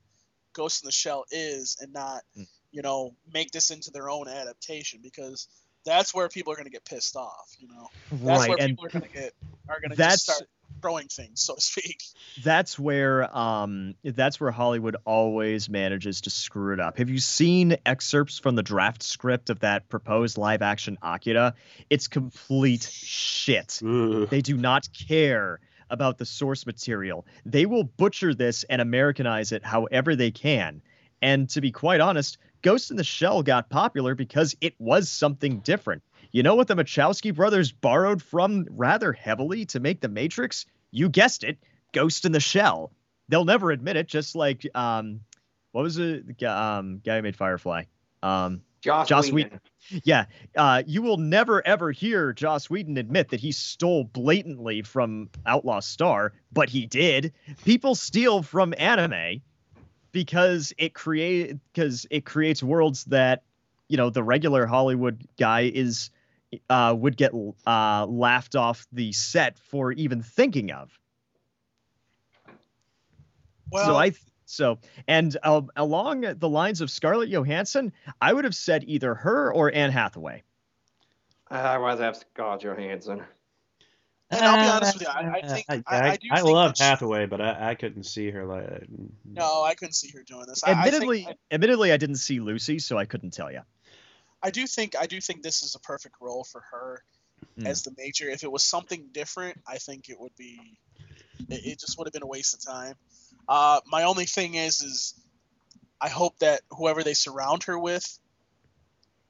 [0.55, 2.47] Ghost in the Shell is, and not, Mm.
[2.71, 5.49] you know, make this into their own adaptation because
[5.85, 7.55] that's where people are going to get pissed off.
[7.59, 9.33] You know, that's right, where and people are going to get
[9.69, 10.43] are going to that's- start
[10.81, 12.03] throwing things, so to speak.
[12.43, 16.99] that's where um that's where Hollywood always manages to screw it up.
[16.99, 21.55] Have you seen excerpts from the draft script of that proposed live action Akira?
[21.89, 23.81] It's complete shit.
[23.87, 24.29] Ugh.
[24.29, 25.61] They do not care
[25.93, 27.25] about the source material.
[27.47, 30.83] They will butcher this and Americanize it however they can.
[31.21, 35.59] And to be quite honest, Ghost in the Shell got popular because it was something
[35.61, 36.03] different.
[36.33, 40.67] You know what the Wachowski brothers borrowed from rather heavily to make The Matrix?
[40.91, 41.59] You guessed it,
[41.93, 42.93] Ghost in the Shell.
[43.29, 45.21] They'll never admit it, just like um,
[45.73, 46.39] what was it?
[46.39, 47.85] The um, guy who made Firefly.
[48.23, 49.61] Um, Josh, Joss Whedon.
[50.05, 50.27] yeah,
[50.57, 55.81] uh, you will never ever hear Joss Whedon admit that he stole blatantly from Outlaw
[55.81, 57.33] Star, but he did.
[57.65, 59.41] People steal from anime
[60.11, 63.45] because it create because it creates worlds that
[63.89, 66.11] you know the regular Hollywood guy is
[66.69, 67.33] uh, would get
[67.67, 70.99] uh, laughed off the set for even thinking of.
[73.71, 74.21] Well, so I th-
[74.53, 74.79] so
[75.09, 79.73] and uh, along the lines of Scarlett Johansson, I would have said either her or
[79.75, 80.43] Anne Hathaway.
[81.51, 83.23] I'd rather have Scarlett Johansson.
[84.31, 86.85] And I'll be honest with you, I- I think- I- I do think love she-
[86.85, 88.87] Hathaway, but I, I couldn't see her like.
[89.25, 90.63] no, I couldn't see her doing this.
[90.65, 93.61] I, I think- admittedly, admittedly, I didn't see Lucy, so I couldn't tell you.
[94.43, 97.05] I do think I do think this is a perfect role for her
[97.59, 97.67] Hmm.
[97.67, 98.29] as the major.
[98.29, 100.79] If it was something different, I think it would be.
[101.49, 102.95] It, it just would have been a waste of time.
[103.49, 105.15] Uh, my only thing is, is
[106.01, 108.19] I hope that whoever they surround her with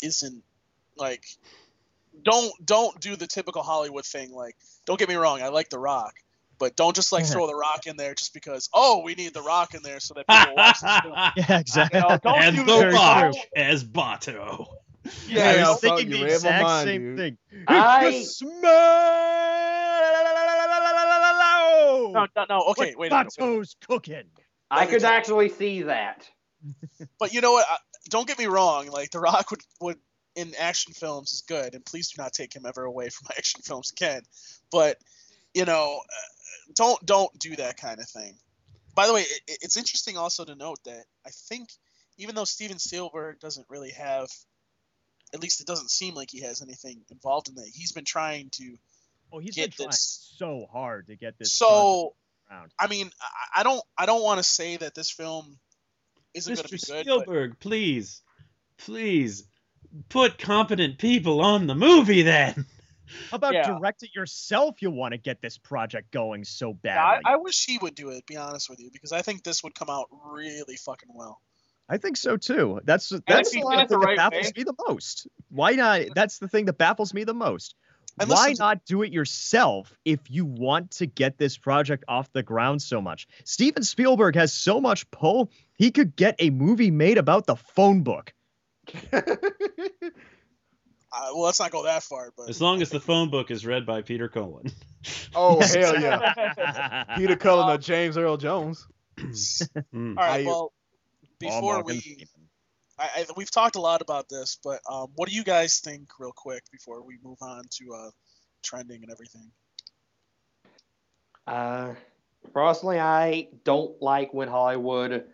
[0.03, 0.43] isn't
[0.97, 1.25] like.
[2.25, 4.33] Don't don't do the typical Hollywood thing.
[4.33, 4.55] Like,
[4.87, 6.15] don't get me wrong, I like The Rock,
[6.59, 8.69] but don't just like throw The Rock in there just because.
[8.73, 11.49] Oh, we need The Rock in there so that people watch this.
[11.49, 12.01] Yeah, exactly.
[12.01, 13.43] You know, don't and do the Rock true.
[13.57, 14.67] as Bato.
[15.27, 17.19] Yeah, I you was thinking the exact same dude.
[17.19, 17.65] thing.
[17.67, 19.72] I- It's the smell.
[22.13, 22.61] No, no, no.
[22.71, 23.13] Okay, what wait.
[23.13, 23.75] a minute.
[23.87, 24.25] Cooking.
[24.71, 26.29] I could actually see that.
[27.19, 27.67] But you know what?
[28.09, 28.87] Don't get me wrong.
[28.87, 29.99] Like The Rock would, would
[30.37, 33.63] in action films is good, and please do not take him ever away from action
[33.63, 34.23] films again.
[34.71, 34.99] But
[35.55, 38.37] you know, uh, don't don't do that kind of thing.
[38.95, 41.71] By the way, it, it's interesting also to note that I think
[42.19, 44.29] even though Steven Spielberg doesn't really have,
[45.35, 47.71] at least it doesn't seem like he has anything involved in that.
[47.73, 48.77] He's been trying to.
[49.33, 50.35] Oh, he's Get been trying this.
[50.37, 51.53] so hard to get this.
[51.53, 52.15] So
[52.51, 52.71] around.
[52.79, 55.59] I mean, I, I don't I don't want to say that this film
[56.35, 56.87] isn't going to be good.
[56.89, 58.23] but- Spielberg, please,
[58.79, 59.45] please,
[60.09, 62.67] put competent people on the movie then.
[63.31, 63.67] How about Yeah.
[63.67, 64.81] direct it yourself?
[64.81, 67.23] You want to get this project going so Yeah, I, badly.
[67.27, 68.25] I wish he would do it.
[68.27, 71.41] Be honest with you, because I think this would come out really fucking well.
[71.89, 72.81] I think so too.
[72.85, 75.27] That's that's the did it the thing that right baffles way- me the most.
[75.51, 76.01] Why not?
[76.15, 77.75] That's the thing that baffles me the most.
[78.21, 82.31] And Why listen not do it yourself if you want to get this project off
[82.33, 83.27] the ground so much?
[83.45, 88.03] Steven Spielberg has so much pull, he could get a movie made about the phone
[88.03, 88.33] book.
[91.15, 93.67] Uh, well, let's not go that far, but As long as the phone book is
[93.67, 94.73] read by Peter Cullen.
[95.35, 98.89] oh hell yeah, Peter Cullen or James Earl Jones.
[99.21, 99.27] All
[99.95, 100.17] right.
[100.17, 100.73] I- uh, Well,
[101.39, 102.29] before we, Freeman.
[103.03, 106.09] I, I, we've talked a lot about this, but um, what do you guys think,
[106.19, 108.11] real quick, before we move on to uh,
[108.63, 109.51] trending and everything?
[111.47, 111.95] Uh,
[112.55, 115.25] personally, I don't like when Hollywood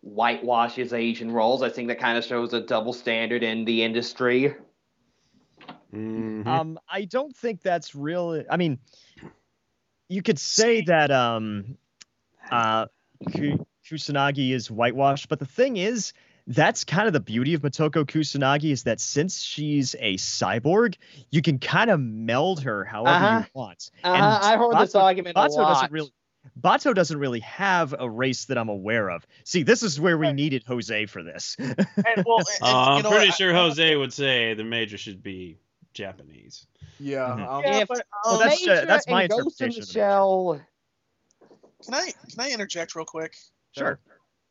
[0.00, 1.62] whitewashes Asian roles.
[1.62, 4.54] I think that kind of shows a double standard in the industry.
[5.92, 6.46] Mhm.
[6.46, 8.42] Um, I don't think that's real.
[8.48, 8.78] I mean,
[10.08, 11.76] you could say that um,
[12.50, 12.86] uh,
[13.26, 16.12] Kusanagi is whitewashed, but the thing is,
[16.48, 20.96] that's kind of the beauty of Motoko Kusanagi is that since she's a cyborg,
[21.30, 23.38] you can kind of meld her however Uh-huh.
[23.44, 23.90] you want.
[24.02, 25.74] Uh, I heard this Bato- argument a Bato lot.
[25.74, 26.12] doesn't really
[26.58, 29.26] Bato doesn't really have a race that I'm aware of.
[29.44, 31.54] See, this is where we needed Jose for this.
[31.58, 31.76] And
[32.24, 35.22] well, and, Uh, I'm know pretty what, sure I- Jose would say the major should
[35.22, 35.58] be
[35.92, 36.66] Japanese.
[36.98, 37.18] Yeah.
[37.36, 37.46] Mhm.
[37.48, 39.80] um, Yeah, If but Well, um, that's, uh, Major that's my and Ghost in the
[39.80, 40.60] the Shell.
[41.84, 43.36] can I can I interject real quick?
[43.76, 44.00] Sure.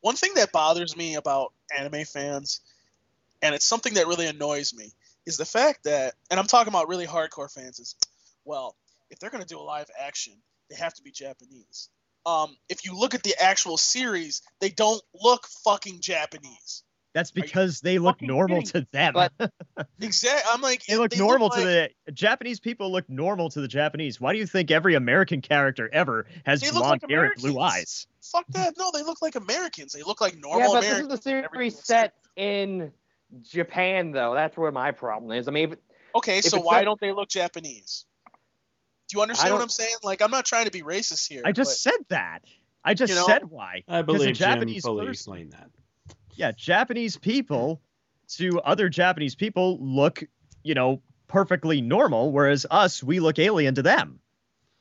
[0.00, 2.60] One thing that bothers me about anime fans,
[3.42, 4.92] and it's something that really annoys me,
[5.26, 7.94] is the fact that, and I'm talking about really hardcore fans, is,
[8.44, 8.76] well,
[9.10, 10.34] if they're going to do a live action,
[10.68, 11.88] they have to be Japanese.
[12.26, 16.82] Um, if you look at the actual series, they don't look fucking Japanese.
[17.18, 19.14] That's because they look normal kidding to them.
[19.14, 19.32] But-
[20.00, 20.50] Exactly.
[20.54, 21.64] I'm like, they look they normal like, to
[22.06, 24.20] the Japanese people look normal to the Japanese.
[24.20, 27.58] Why do you think every American character ever has They blonde like hair and blue
[27.58, 28.06] eyes?
[28.22, 28.74] Fuck that.
[28.78, 29.92] No, they look like Americans.
[29.92, 31.08] They look like normal Yeah, but Americans.
[31.08, 32.92] this is the series that's set in
[33.42, 34.34] Japan, though.
[34.34, 35.48] That's where my problem is.
[35.48, 35.78] I mean, if-
[36.14, 38.04] Okay, If so why set- don't they look Japanese?
[39.08, 39.96] Do you understand what I'm saying?
[40.04, 41.42] Like, I'm not trying to be racist here.
[41.44, 42.40] I just said that.
[42.84, 43.82] I just You know, said why.
[43.88, 45.68] I 'Cause a believe Jim Japanese fully person- explained that.
[46.38, 47.82] Yeah, Japanese people
[48.36, 50.22] to other Japanese people look,
[50.62, 54.20] you know, perfectly normal, whereas us, we look alien to them.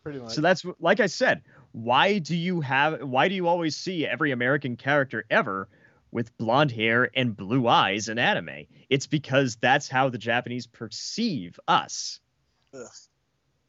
[0.04, 0.34] pretty much.
[0.34, 1.42] So that's like I said.
[1.72, 3.02] Why do you have?
[3.02, 5.68] Why do you always see every American character ever
[6.12, 8.66] with blonde hair and blue eyes in anime?
[8.90, 12.20] It's because that's how the Japanese perceive us.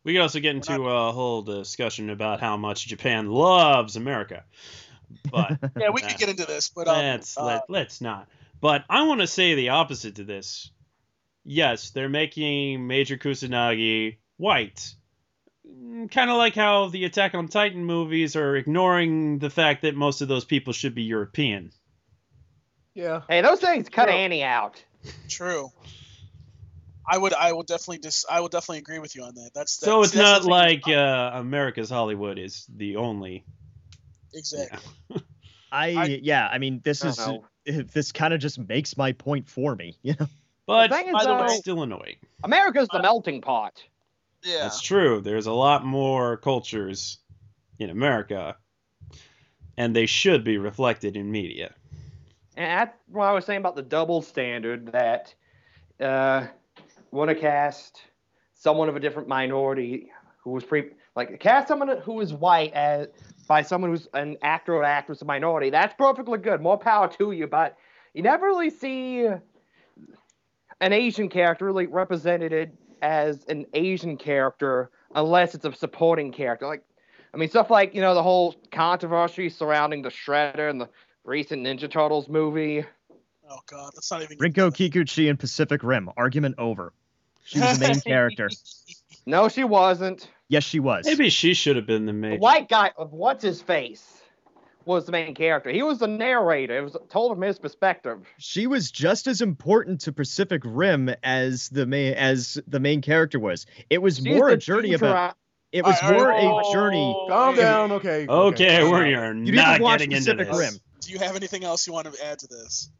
[0.04, 4.44] We could also get We're into a whole discussion about how much Japan loves America.
[5.30, 8.28] But yeah, we uh, could get into this, but um, let's uh, let, let's not.
[8.60, 10.70] But I want to say the opposite to this.
[11.44, 14.94] Yes, they're making Major Kusanagi white.
[16.10, 20.20] Kind of like how the Attack on Titan movies are ignoring the fact that most
[20.20, 21.72] of those people should be European.
[22.94, 23.22] yeah.
[23.28, 24.14] hey, those things cut True.
[24.14, 24.82] Annie out.
[25.28, 25.70] true.
[27.10, 29.50] I would, I would definitely dis, I would definitely agree with you on that.
[29.54, 33.44] That's, So it's not that's the like uh, America's Hollywood is the only.
[34.34, 34.92] Exactly.
[35.72, 37.44] I, I- yeah, I mean, this I is don't
[37.92, 39.96] this kind of just makes my point for me.
[40.02, 40.26] You know,
[40.66, 42.16] But The thing is, by the way, though- still annoying.
[42.44, 43.82] America's the melting pot.
[44.44, 44.62] Yeah.
[44.62, 45.20] That's true.
[45.20, 47.18] There's a lot more cultures
[47.78, 48.56] in America,
[49.76, 51.74] and they should be reflected in media.
[52.56, 55.34] And that's what I was saying about the double standard that
[56.00, 56.46] uh,
[57.10, 58.00] want to cast
[58.54, 60.10] someone of a different minority
[60.42, 63.08] who was pre like cast someone who is white as
[63.48, 65.70] by someone who's an actor or actress of minority.
[65.70, 66.60] That's perfectly good.
[66.60, 67.48] More power to you.
[67.48, 67.76] But
[68.14, 69.26] you never really see
[70.80, 76.66] an Asian character really represented as an Asian character unless it's a supporting character.
[76.66, 76.84] Like,
[77.34, 80.88] I mean, stuff like you know the whole controversy surrounding the Shredder and the
[81.24, 82.84] recent Ninja Turtles movie.
[83.50, 84.38] Oh god, that's not even.
[84.38, 86.10] Rinko Kikuchi in Pacific Rim.
[86.16, 86.92] Argument over.
[87.44, 88.50] She was the main character.
[89.26, 90.28] No, she wasn't.
[90.48, 91.04] Yes, she was.
[91.06, 92.32] Maybe she should have been the main.
[92.32, 94.22] The white guy uh, of what's his face
[94.84, 95.70] was the main character.
[95.70, 96.78] He was the narrator.
[96.78, 98.26] It was told from his perspective.
[98.38, 103.38] She was just as important to Pacific Rim as the main as the main character
[103.38, 103.66] was.
[103.90, 105.30] It was She's more a journey teacher about.
[105.30, 105.34] I-
[105.70, 106.64] It was All right, more all right.
[106.64, 106.72] a oh.
[106.72, 107.26] journey.
[107.28, 107.92] Calm down.
[107.92, 108.26] Okay.
[108.26, 108.84] Okay, okay.
[108.84, 110.58] we are You not didn't watch getting into Pacific this.
[110.72, 110.80] Rim.
[111.02, 112.90] Do you have anything else you want to add to this?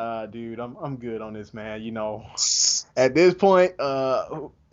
[0.00, 1.82] Uh, dude, I'm I'm good on this, man.
[1.82, 2.24] You know,
[2.96, 4.48] at this point, uh,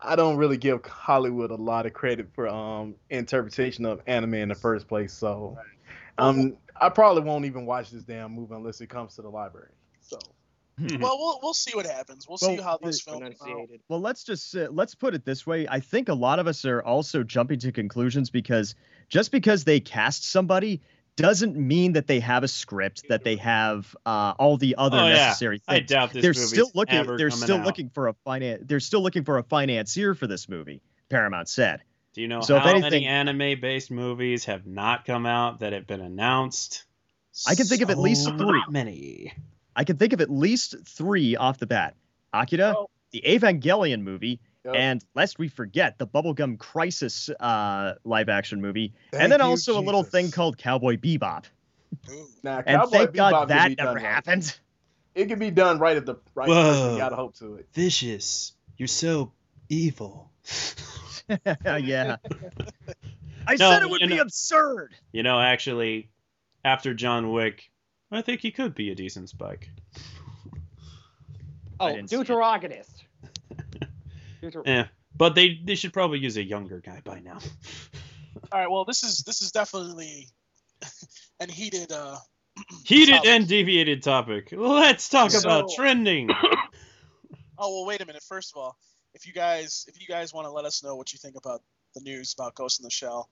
[0.00, 4.48] I don't really give Hollywood a lot of credit for um interpretation of anime in
[4.48, 5.12] the first place.
[5.12, 5.58] So,
[6.18, 9.72] um, I probably won't even watch this damn movie unless it comes to the library.
[10.00, 10.20] So,
[11.00, 12.28] Well, we'll we'll see what happens.
[12.28, 13.18] We'll see how this film.
[13.18, 13.26] come.
[13.26, 13.80] Enunciated.
[13.88, 15.66] Well, let's just uh, let's put it this way.
[15.68, 18.76] I think a lot of us are also jumping to conclusions because
[19.08, 20.80] just because they cast somebody
[21.20, 25.06] doesn't mean that they have a script, that they have uh, all the other Oh,
[25.06, 25.14] yeah.
[25.14, 25.90] necessary I things.
[25.90, 26.96] doubt this they're movie's still looking.
[26.96, 27.66] ever They're still out.
[27.66, 28.62] looking for a finance.
[28.66, 30.80] They're still looking for a financier for this movie.
[31.08, 31.82] Paramount said.
[32.12, 35.72] Do you know So if how anything- many anime-based movies have not come out that
[35.72, 36.84] have been announced?
[37.46, 38.62] I can think of at least So three.
[38.68, 39.32] Many.
[39.76, 41.94] I can think of at least three off the bat.
[42.32, 42.90] Akira, Oh.
[43.12, 44.74] the Evangelion movie, Yep.
[44.76, 49.46] and lest we forget the Bubblegum Crisis uh, live action movie, Thank and then you,
[49.46, 51.44] also a little thing called Cowboy Bebop.
[52.10, 52.26] Ooh.
[52.42, 54.04] now, And Cowboy thank Bebop God that be done never right.
[54.04, 54.58] happened.
[55.14, 56.54] It can be done right at the right Whoa.
[56.72, 56.92] person.
[56.92, 57.68] You gotta hope to it.
[57.72, 58.52] Vicious.
[58.76, 59.32] You're so
[59.68, 60.30] evil.
[61.46, 62.16] yeah.
[63.46, 64.94] I No, said it would be know- absurd.
[65.12, 66.10] You know, actually,
[66.64, 67.70] after John Wick,
[68.12, 69.70] I think he could be a decent Spike.
[71.80, 72.16] Oh, didn't see.
[72.16, 72.90] Deuteragonist.
[74.42, 74.84] Deuter- Eh.
[75.16, 77.38] But they they should probably use a younger guy by now.
[78.52, 78.70] All right.
[78.70, 80.28] Well, this is this is definitely
[81.40, 82.16] an heated uh,
[82.84, 83.30] Heated topic.
[83.30, 84.48] and deviated topic.
[84.52, 86.30] Let's talk about trending.
[87.62, 88.22] Oh well, wait a minute.
[88.22, 88.78] First of all,
[89.12, 91.60] if you guys if you guys want to let us know what you think about
[91.94, 93.28] the news about Ghost in the Shell,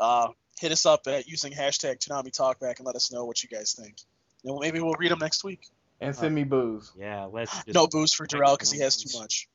[0.00, 0.28] uh,
[0.58, 3.74] hit us up at using hashtag Toonami Talkback and let us know what you guys
[3.78, 3.96] think.
[4.44, 5.60] And maybe we'll read them next week.
[6.00, 6.90] And send me booze.
[6.98, 9.46] Yeah, let's just No booze for Darrell because he has too much.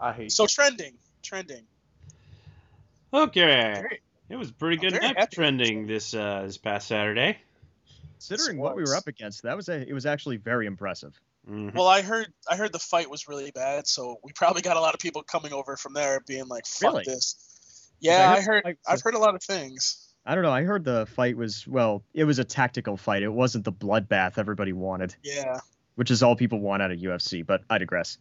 [0.00, 0.32] I hate.
[0.32, 1.64] So trending, trending.
[3.12, 3.72] Okay.
[3.74, 7.38] Very- It was a pretty good very trending this uh, this past Saturday.
[8.14, 11.18] Considering what we were up against, that was a, it was actually very impressive.
[11.48, 11.74] Mhm.
[11.74, 14.80] Well, I heard I heard the fight was really bad, so we probably got a
[14.80, 17.04] lot of people coming over from there being like, "Fuck Really?
[17.06, 18.64] this." Yeah, I I heard.
[18.64, 20.06] heard- I've heard a lot of things.
[20.24, 20.52] I don't know.
[20.52, 23.22] I heard the fight was well, it was a tactical fight.
[23.22, 25.58] It wasn't the bloodbath everybody wanted, Yeah.
[25.96, 27.44] which is all people want out of UFC.
[27.44, 28.18] But I digress.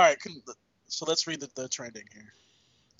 [0.00, 0.18] All right.
[0.18, 0.40] Can,
[0.86, 2.32] so let's read the, the trending here.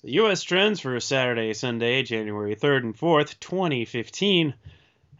[0.03, 0.43] The U.S.
[0.43, 4.53] trends for Saturday, Sunday, January 3rd and 4th, 2015.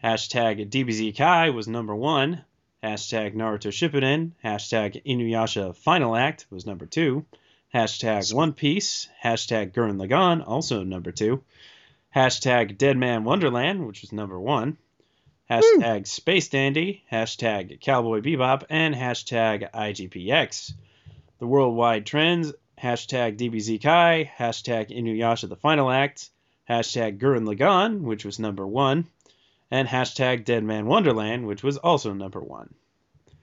[0.04, 2.44] Hashtag DBZ Kai was number one.
[2.84, 4.30] Hashtag Naruto Shippuden.
[4.44, 7.24] Hashtag Inuyasha Final Act was number two.
[7.74, 9.08] Hashtag One Piece.
[9.24, 11.42] Hashtag Gurren Lagann, also number two.
[12.14, 14.78] Hashtag Deadman Wonderland, which was number one.
[15.50, 17.02] Hashtag Space Dandy.
[17.10, 18.66] Hashtag Cowboy Bebop.
[18.70, 20.74] And hashtag IGPX.
[21.42, 26.30] The worldwide trends hashtag DBZ Kai, hashtag Inuyasha the Final Act,
[26.70, 29.08] hashtag Gurren Lagann, which was number one,
[29.68, 32.72] and hashtag Deadman Wonderland, which was also number one.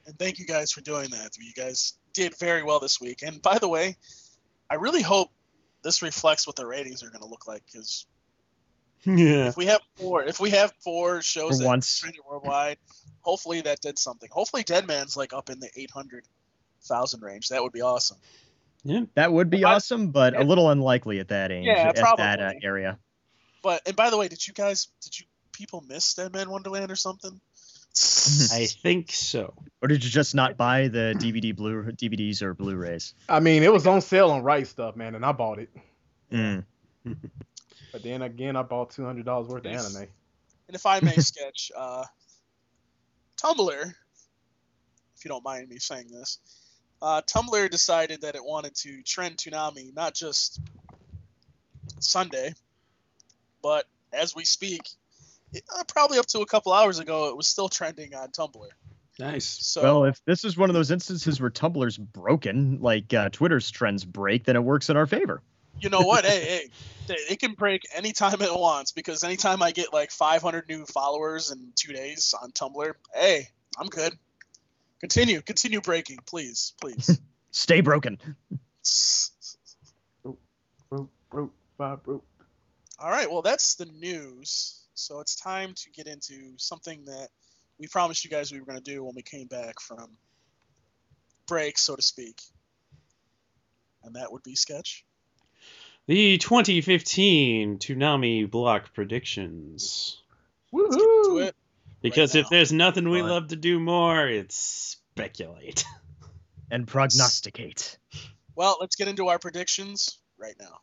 [0.05, 1.31] And thank you guys for doing that.
[1.37, 3.21] You guys did very well this week.
[3.21, 3.97] And by the way,
[4.69, 5.29] I really hope
[5.81, 8.05] this reflects what the ratings are going to look like because
[9.03, 9.49] Yeah.
[9.49, 12.05] if we have four, if we have four shows For that once.
[12.25, 12.77] worldwide,
[13.19, 14.29] hopefully that did something.
[14.31, 16.23] Hopefully Dead Man's like up in the eight hundred
[16.83, 17.49] thousand range.
[17.49, 18.17] That would be awesome.
[18.83, 22.17] Yeah, That would be I- awesome, but a little unlikely at that age, Yeah, at
[22.17, 22.97] that uh, area.
[23.61, 26.91] But and by the way, did you guys did you people miss Dead Man Wonderland
[26.91, 27.41] or something?
[28.53, 29.53] I think so.
[29.81, 33.15] Or did you just not buy the DVD blue DVDs or Blu-rays?
[33.27, 35.69] I mean, it was on sale on Right Stuf, man, and I bought it.
[36.31, 36.63] Mm.
[37.91, 40.07] But then again, I bought two hundred dollars worth of anime.
[40.67, 42.03] And if I may sketch, uh,
[43.41, 43.93] Tumblr,
[45.15, 46.37] if you don't mind me saying this,
[47.01, 50.59] uh, Tumblr decided that it wanted to trend Toonami not just
[51.99, 52.53] Sunday,
[53.61, 54.81] but as we speak,
[55.53, 58.67] it, uh, probably up to a couple hours ago, it was still trending on Tumblr.
[59.19, 59.45] Nice.
[59.45, 63.69] So Well, if this is one of those instances where Tumblr's broken, like uh, Twitter's
[63.69, 65.41] trends break, then it works in our favor.
[65.81, 66.25] you know what?
[66.25, 66.69] hey, hey,
[67.13, 71.49] it- it can break anytime it wants because anytime I get like 500 new followers
[71.51, 73.47] in two days on Tumblr, hey,
[73.79, 74.13] I'm good.
[74.99, 77.19] Continue, continue breaking, please, please.
[77.51, 78.17] Stay broken.
[80.89, 82.25] Broke, broke, five, broke.
[82.99, 84.83] All right, well, that's the news.
[84.93, 87.29] So it's time to get into something that
[87.79, 90.17] we promised you guys we were going to do when we came back from
[91.47, 92.41] break, so to speak.
[94.03, 95.05] And that would be sketch.
[96.07, 100.21] The 2015 Toonami block predictions.
[100.71, 101.51] Let's get into Woohoo!
[101.99, 102.01] It.
[102.01, 105.85] Because Right if there's nothing we love to do more, it's speculate.
[106.71, 107.97] And prognosticate.
[108.55, 110.81] Well, let's get into our predictions right now.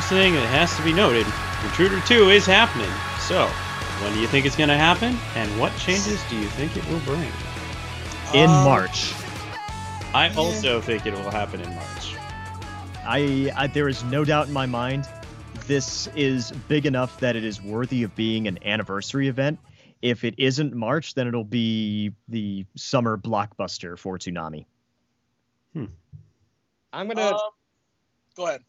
[0.00, 1.26] First thing that has to be noted
[1.62, 2.90] Intruder 2 is happening.
[3.18, 3.46] So,
[4.02, 5.14] when do you think it's going to happen?
[5.34, 7.30] And what changes do you think it will bring?
[8.32, 9.12] In Um, March.
[10.14, 12.14] I also think it will happen in March.
[13.04, 15.06] I, I there is no doubt in my mind
[15.66, 19.58] this is big enough that it is worthy of being an anniversary event.
[20.00, 24.64] If it isn't March, then it'll be the summer blockbuster for Toonami.
[25.76, 27.50] I'm gonna Um,
[28.34, 28.62] go ahead.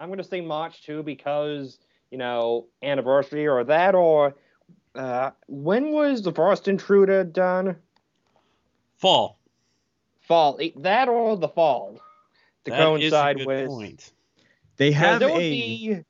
[0.00, 1.78] I'm gonna say March too because
[2.10, 4.34] you know anniversary or that or
[4.94, 7.76] uh, when was the first intruder done?
[8.96, 9.38] Fall.
[10.20, 12.00] Fall that or the fall
[12.64, 13.68] to That is a coincide good with.
[13.68, 14.12] point.
[14.76, 16.00] They have there would a be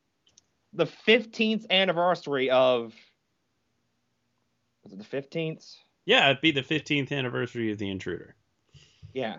[0.73, 2.95] the 15th anniversary of.
[4.85, 5.75] Was it the 15th?
[6.07, 8.35] Yeah, it'd be the 15th anniversary of The Intruder.
[9.13, 9.39] Yeah.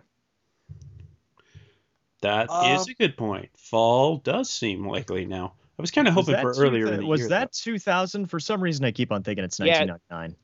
[2.21, 3.49] That is Um, a good point.
[3.57, 5.53] Fall does seem likely now.
[5.77, 7.29] I was kind of hoping for earlier thou- in the was year.
[7.29, 9.79] that 2000 for some reason I keep on thinking it's Yeah.
[9.79, 10.35] 1999.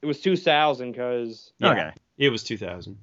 [0.00, 1.70] It was 2000 because though.
[1.72, 1.90] Okay.
[2.16, 2.96] It was 2000.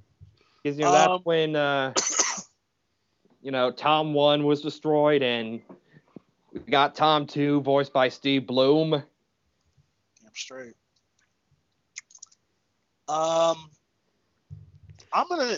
[0.63, 1.93] you know that's Um, when uh,
[3.43, 5.61] you know, Tom one was destroyed, and
[6.51, 8.89] we got Tom two, voiced by Steve Blum.
[8.89, 9.03] Damn
[10.33, 10.73] straight.
[13.07, 13.69] Um,
[15.13, 15.57] I'm gonna.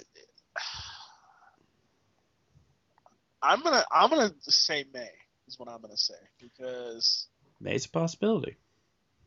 [3.42, 3.86] I'm gonna.
[3.92, 5.10] I'm gonna say May
[5.48, 7.28] is what I'm gonna say because
[7.60, 8.58] May's a possibility.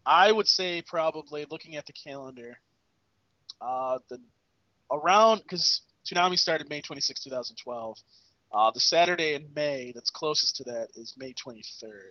[0.05, 2.59] I would say probably looking at the calendar,
[3.61, 4.19] uh, the
[4.91, 7.99] around because Toonami started May 26, 2012.
[8.53, 12.11] Uh, the Saturday in May that's closest to that is May 23rd.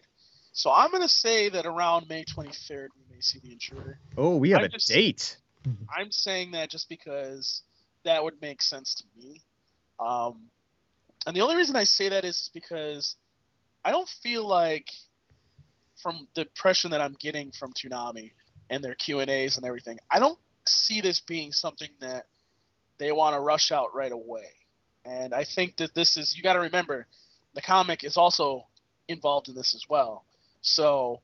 [0.53, 3.99] So I'm gonna say that around May 23rd we may see the intruder.
[4.17, 5.37] Oh, we have a just- date.
[5.95, 7.63] I'm saying that just because
[8.03, 9.41] that would make sense to me.
[9.99, 10.49] Um,
[11.27, 13.15] and the only reason I say that is because
[13.83, 14.87] I don't feel like,
[16.01, 18.31] from the impression that I'm getting from Toonami
[18.69, 22.25] and their Q and A's and everything, I don't see this being something that
[22.99, 24.45] they want to rush out right away.
[25.05, 27.07] And I think that this is you got to remember,
[27.53, 28.65] the comic is also
[29.07, 30.23] involved in this as well.
[30.61, 31.21] So,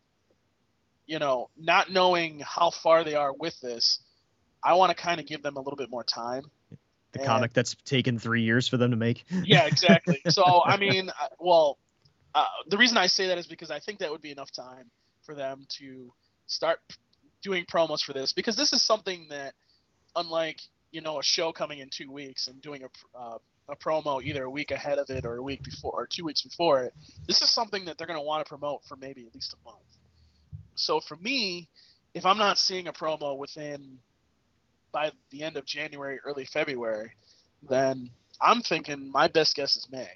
[1.05, 3.99] you know, not knowing how far they are with this,
[4.63, 6.43] I want to kind of give them a little bit more time.
[7.15, 9.23] The And- comic that's taken three years for them to make.
[9.45, 10.19] Yeah, exactly.
[10.27, 11.77] so I mean, uh, well,
[12.33, 14.91] uh, the reason I say that is because I think that would be enough time
[15.23, 16.11] for them to
[16.47, 16.79] start
[17.41, 19.53] doing promos for this because this is something that,
[20.17, 20.59] unlike
[20.91, 23.37] you know a show coming in two weeks and doing a uh,
[23.69, 26.41] a promo either a week ahead of it or a week before or two weeks
[26.41, 26.93] before it,
[27.27, 29.69] this is something that they're going to want to promote for maybe at least a
[29.69, 29.79] month.
[30.75, 31.69] So for me,
[32.13, 33.99] if I'm not seeing a promo within
[34.95, 37.11] by the end of January, early February,
[37.67, 40.09] then I'm thinking my best guess is May.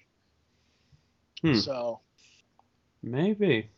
[1.41, 1.55] Hmm.
[1.55, 1.99] So,
[3.03, 3.69] Maybe.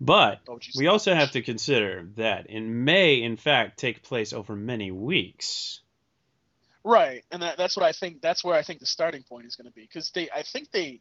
[0.00, 0.40] But
[0.76, 5.80] we also have to consider that in May, in fact, take place over many weeks.
[6.84, 8.22] right, and that, that's what I think.
[8.22, 10.70] That's where I think the starting point is going to be because they, I think
[10.70, 11.00] they,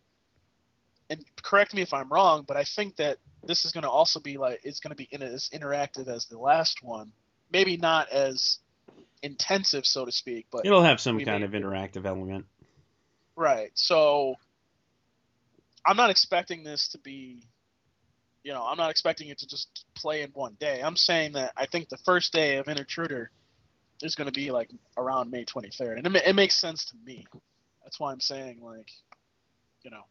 [1.11, 4.19] and correct me if I'm wrong, but I think that this is going to also
[4.19, 7.11] be like it's going to be in as interactive as the last one.
[7.51, 8.57] Maybe not as
[9.23, 12.45] intensive, so to speak, but It'll have some kind of interactive element.
[13.35, 13.71] Right.
[13.75, 14.35] So
[15.85, 17.43] I'm not expecting this to be,
[18.43, 20.81] you know, I'm not expecting it to just play in one day.
[20.83, 23.31] I'm saying that I think the first day of Intruder
[24.01, 27.25] is going to be like around May 23rd, and it, it makes sense to me.
[27.83, 28.89] That's why I'm saying like,
[29.83, 30.03] you know,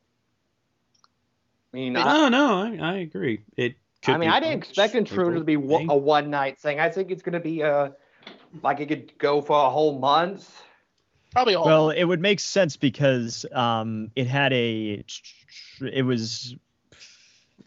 [1.73, 3.41] I mean, No, I, oh, no, I, I agree.
[3.57, 3.77] It.
[4.03, 5.87] Could I mean, be I didn't expect Intruder April, to be wo- May.
[5.91, 6.79] a one night thing.
[6.81, 7.93] I think it's gonna be a
[8.63, 10.63] like it could go for a whole month.
[11.33, 11.67] probably a whole.
[11.67, 15.05] Well, it would make sense because um, it had a,
[15.81, 16.55] it was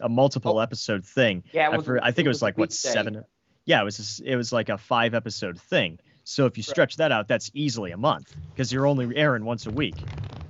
[0.00, 0.60] a multiple Oh.
[0.60, 1.44] episode thing.
[1.52, 2.90] Yeah, it I, for, I think it was a like what weekday.
[2.90, 3.24] seven?
[3.66, 5.98] Yeah, it was just- it was like a five episode thing.
[6.24, 6.70] So if you Right.
[6.70, 9.96] stretch that out, that's easily a month because you're only airing once a week.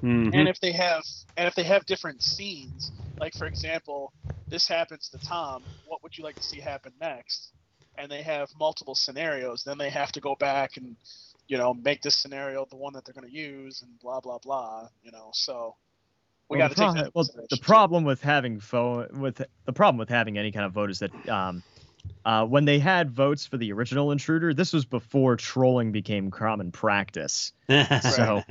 [0.03, 0.31] Mhm.
[0.35, 1.03] and if they have
[1.37, 4.15] and if they have different scenes like for example
[4.49, 7.53] this happens to tom what would you like to see happen next
[8.01, 10.97] and they have multiple scenarios then they have to go back and
[11.49, 14.39] you know make this scenario the one that they're going to use and blah blah
[14.39, 15.75] blah you know so
[16.49, 19.73] we Well, got to the take that well, the problem with having fo- with the
[19.73, 21.63] problem with having any kind of vote is that um,
[22.25, 26.73] uh, when they had votes for the original intruder, this was before trolling became common
[26.73, 27.53] practice.
[28.01, 28.43] So-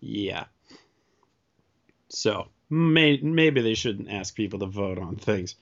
[0.00, 0.44] yeah.
[2.08, 5.56] So may, maybe they shouldn't ask people to vote on things.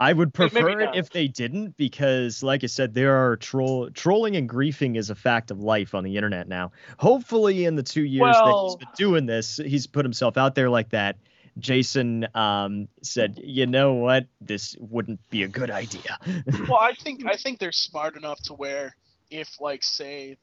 [0.00, 4.36] I would prefer it if they didn't because, like I said, there are troll trolling
[4.36, 6.70] and griefing is a fact of life on the internet now.
[6.98, 10.70] Hopefully, in the two years that he's been doing this, he's put himself out there
[10.70, 11.16] like that.
[11.58, 14.26] Jason um, said, "You know what?
[14.40, 16.16] This wouldn't be a good idea."
[16.68, 18.94] well i think i think they're smart enough to where
[19.30, 20.36] if like say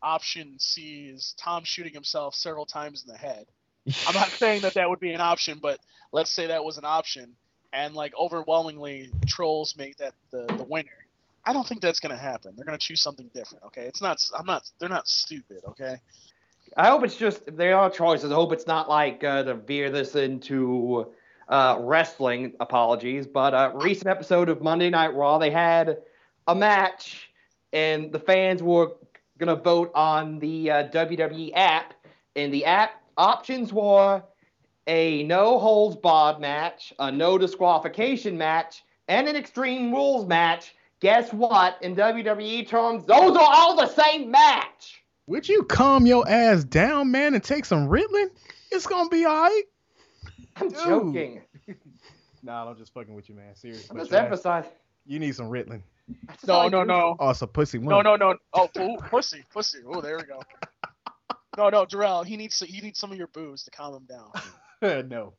[0.00, 3.46] option c is tom shooting himself several times in the head
[4.06, 5.78] I'm not saying that that would be an option, but
[6.12, 7.34] let's say that was an option,
[7.72, 10.90] and like overwhelmingly trolls make that the the winner.
[11.44, 12.54] I don't think that's gonna happen.
[12.56, 13.64] They're gonna choose something different.
[13.64, 14.24] Okay, it's not.
[14.38, 14.70] I'm not.
[14.78, 15.62] They're not stupid.
[15.68, 15.96] Okay.
[16.76, 18.30] I hope it's just there are choices.
[18.30, 21.12] I hope it's not like uh, to veer this into
[21.48, 22.54] uh, wrestling.
[22.60, 25.98] Apologies, but a recent episode of Monday Night Raw, they had
[26.46, 27.30] a match,
[27.72, 28.92] and the fans were
[29.38, 31.94] gonna vote on the uh, WWE app,
[32.36, 34.22] and the app options were
[34.86, 40.74] a no holds barred match, a no disqualification match, and an extreme rules match.
[41.00, 41.78] Guess what?
[41.82, 45.02] In WWE terms, those are all the same match.
[45.26, 48.28] Would you calm your ass down, man, and take some Ritalin?
[48.70, 49.62] It's gonna be all right.
[50.56, 50.78] I'm Dude.
[50.78, 51.42] joking.
[52.44, 53.54] Nah, I'm just fucking with you, man.
[53.54, 53.86] Seriously.
[53.88, 54.72] I'm just emphasizing.
[55.06, 55.80] You need some Ritalin.
[56.44, 57.90] No, no, no, Oh, it's a pussy one.
[57.90, 58.36] no, no, no.
[58.52, 59.78] Oh, ooh, pussy, pussy.
[59.86, 60.40] Oh, there we go.
[61.58, 62.22] No, no, Darrell.
[62.22, 64.30] He needs to, he needs some of your booze to calm him down.
[65.08, 65.34] no.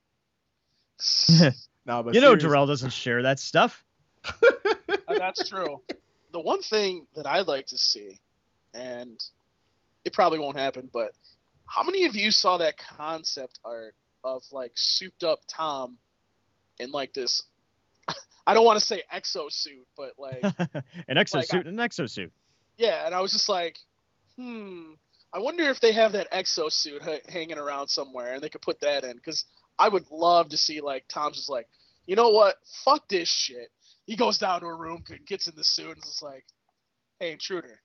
[1.85, 3.83] No, but you know, serious- Darrell doesn't share that stuff.
[5.05, 5.81] Uh, That's true.
[6.31, 8.19] The one thing that I'd like to see,
[8.73, 9.21] and
[10.05, 11.11] it probably won't happen, but
[11.65, 15.97] how many of you saw that concept art of like souped up Tom
[16.79, 17.43] in like this?
[18.47, 20.41] I don't want to say exosuit, but like
[21.09, 22.31] an exosuit and an exosuit.
[22.77, 23.77] yeah, and I was just like,
[24.37, 24.93] hmm.
[25.33, 28.79] I wonder if they have that exosuit ha- hanging around somewhere, and they could put
[28.81, 29.45] that in because
[29.79, 31.67] I would love to see like Tom's just like,
[32.05, 32.55] you know what?
[32.85, 33.69] Fuck this shit.
[34.05, 36.45] He goes down to a room, gets in the suit, and is just like,
[37.19, 37.79] hey, intruder.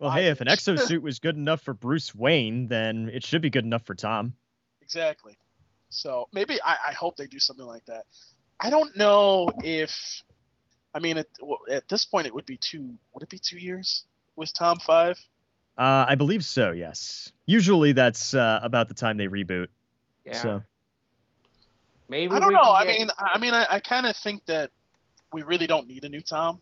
[0.00, 3.42] Well, I- hey, if an exosuit was good enough for Bruce Wayne, then it should
[3.42, 4.34] be good enough for Tom.
[4.82, 5.38] Exactly.
[5.90, 8.04] So maybe I, I hope they do something like that.
[8.58, 10.22] I don't know if,
[10.92, 11.26] I mean, at,
[11.70, 12.94] at this point it would be two.
[13.12, 14.04] Would it be two years
[14.34, 15.18] with Tom Five?
[15.76, 16.70] Uh, I believe so.
[16.70, 17.32] Yes.
[17.46, 19.68] Usually that's uh, about the time they reboot.
[20.24, 20.40] Yeah.
[20.40, 20.62] So
[22.08, 22.62] Maybe I don't we know.
[22.62, 24.70] can I mean, I mean, I, I kind of think that
[25.32, 26.60] we really don't need a new Tom.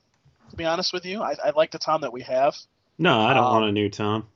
[0.51, 2.57] To be honest with you, I, I like the Tom that we have.
[2.99, 4.27] No, I don't Um, want a new Tom.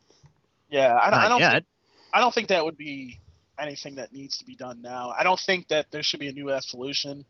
[0.71, 1.41] Yeah, I, don't- I don't.
[1.41, 1.53] yet.
[1.53, 1.65] Think,
[2.13, 3.21] I don't think that would be
[3.59, 5.15] anything that needs to be done now.
[5.17, 7.25] I don't think that there should be a new Evolution.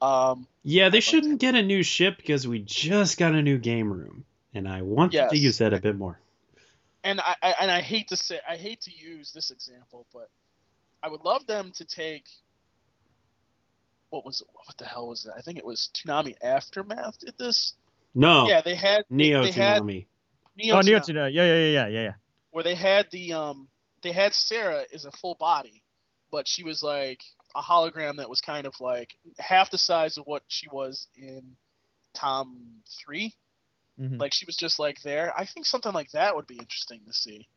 [0.00, 3.92] Um, Yeah, they shouldn't get a new ship because we just got a new game
[3.92, 6.18] room, and I want them to use that a bit more.
[7.04, 10.28] And I, I and I hate to say I hate to use this example, but
[11.02, 12.26] I would love them to take
[14.10, 15.32] what was what the hell was it?
[15.36, 17.74] I think it was Toonami Aftermath did this.
[18.14, 20.06] No, Yeah, they had Neo they had Toonami.
[20.56, 21.28] Neo, oh, Neo Toonami, Tuna.
[21.28, 22.12] Yeah, yeah, yeah, yeah, yeah, yeah.
[22.50, 23.68] where they had the um
[24.02, 25.82] they had Sarah is a full body,
[26.30, 27.22] but she was like
[27.56, 31.56] a hologram that was kind of like half the size of what she was in
[32.14, 32.58] Tom
[33.04, 33.34] 3
[34.00, 34.18] Mhm.
[34.18, 35.32] Like she was just like there.
[35.36, 37.48] I think something like that would be interesting to see.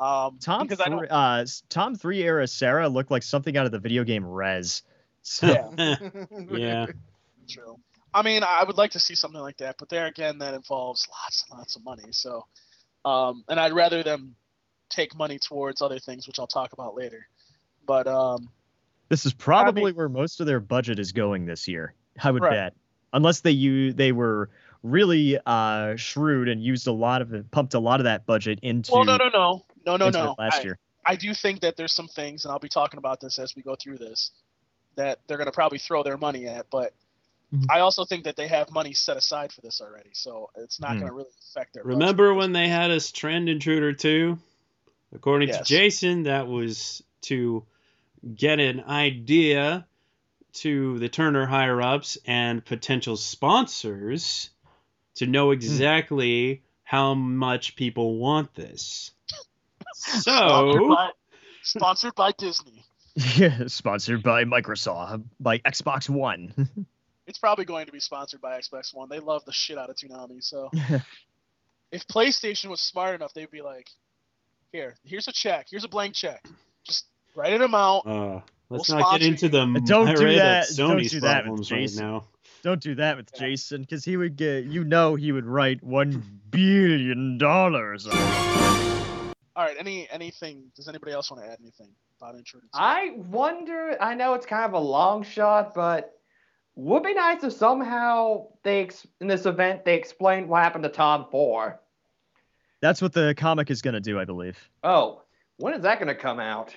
[0.00, 3.66] Um, Tom, because I don't three, uh, Tom three era Sarah looked like something out
[3.66, 4.82] of the video game Rez.
[5.22, 5.46] So
[5.78, 5.96] Yeah.
[6.50, 6.86] yeah,
[7.48, 7.78] True.
[8.12, 11.08] I mean, I would like to see something like that, but there again, that involves
[11.10, 12.12] lots and lots of money.
[12.12, 12.46] So,
[13.04, 14.36] um, and I'd rather them
[14.88, 17.26] take money towards other things, which I'll talk about later.
[17.86, 18.48] But um,
[19.08, 21.94] this is probably where most of their budget is going this year.
[22.22, 22.50] I would Right.
[22.50, 22.74] bet,
[23.12, 24.50] unless they you they were
[24.84, 28.60] really uh, shrewd and used a lot of it, pumped a lot of that budget
[28.62, 30.34] into, well, no, no, no, no, no, into no.
[30.38, 30.78] last I, year.
[31.04, 33.62] I do think that there's some things, and I'll be talking about this as we
[33.62, 34.30] go through this,
[34.96, 36.66] that they're going to probably throw their money at.
[36.70, 36.92] But
[37.52, 37.66] Mhm.
[37.70, 40.92] I also think that they have money set aside for this already, so it's not
[40.92, 40.98] Hmm.
[41.00, 41.84] going to really affect their.
[41.84, 41.98] budget.
[41.98, 44.38] remember when they had us trend Intruder 2?
[45.14, 47.64] According to Jason, that was to
[48.34, 49.86] get an idea
[50.54, 54.50] to the Turner higher ups and potential sponsors
[55.16, 59.12] to know exactly how much people want this.
[59.94, 61.10] Sponsored So, by,
[61.62, 62.84] sponsored by Disney.
[63.36, 66.52] Yeah, sponsored by Microsoft, by Xbox One.
[67.26, 69.08] It's probably going to be sponsored by Xbox One.
[69.08, 70.44] They love the shit out of Toonami.
[70.44, 70.70] So
[71.90, 73.88] if PlayStation was smart enough, they'd be like,
[74.72, 75.68] "Here, here's a check.
[75.70, 76.44] Here's a blank check.
[76.86, 79.52] Just write an amount." uh, let's We'll not get into you.
[79.52, 82.26] the Don't do that- of don't Sony's do that problems right now.
[82.64, 83.40] Don't do that with Yeah.
[83.40, 88.06] Jason, because he would get, you know, he would write one billion dollars.
[88.06, 88.14] All
[89.54, 89.76] right.
[89.78, 90.72] Any anything?
[90.74, 92.64] Does anybody else want to add anything about Intruder?
[92.64, 92.70] 2?
[92.72, 93.98] I wonder.
[94.00, 96.18] I know it's kind of a long shot, but
[96.74, 98.88] would be nice if somehow they
[99.20, 101.78] in this event they explain what happened to Tom Four.
[102.80, 104.58] That's what the comic is going to do, I believe.
[104.82, 105.20] Oh,
[105.58, 106.74] when is that going to come out?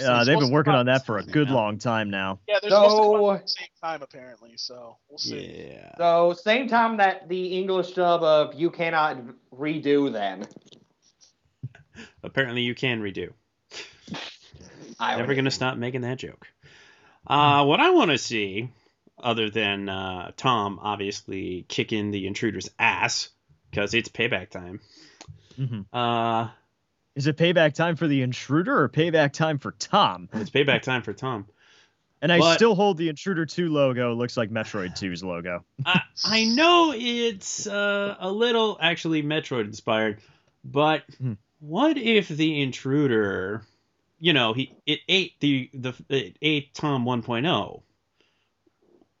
[0.00, 1.54] Uh, they've been working on that for a good yeah.
[1.54, 2.40] long time now.
[2.48, 4.52] Yeah, they're supposed to come out at the same time apparently.
[4.56, 5.70] So we'll see.
[5.70, 5.94] Yeah.
[5.98, 9.18] So same time that the English dub of "You Cannot
[9.54, 10.46] Redo then.
[12.22, 13.32] Apparently, you can redo.
[14.98, 16.46] I Never gonna stop making that joke.
[17.26, 18.70] Uh, what I want to see,
[19.22, 23.28] other than uh, Tom obviously kicking the intruder's ass
[23.70, 24.80] because it's payback time.
[25.58, 25.86] Mhm.
[25.92, 26.48] Uh,
[27.14, 30.28] Is it payback time for the intruder or payback time for Tom?
[30.32, 31.46] it's payback time for Tom.
[32.22, 35.64] And I But- still hold the Intruder 2 logo It looks like Metroid 2's logo.
[35.84, 40.20] I, I know it's uh, a little actually Metroid inspired,
[40.64, 41.32] but Hmm.
[41.58, 43.62] what if the intruder,
[44.20, 47.82] you know, he it ate the the it ate Tom 1.0.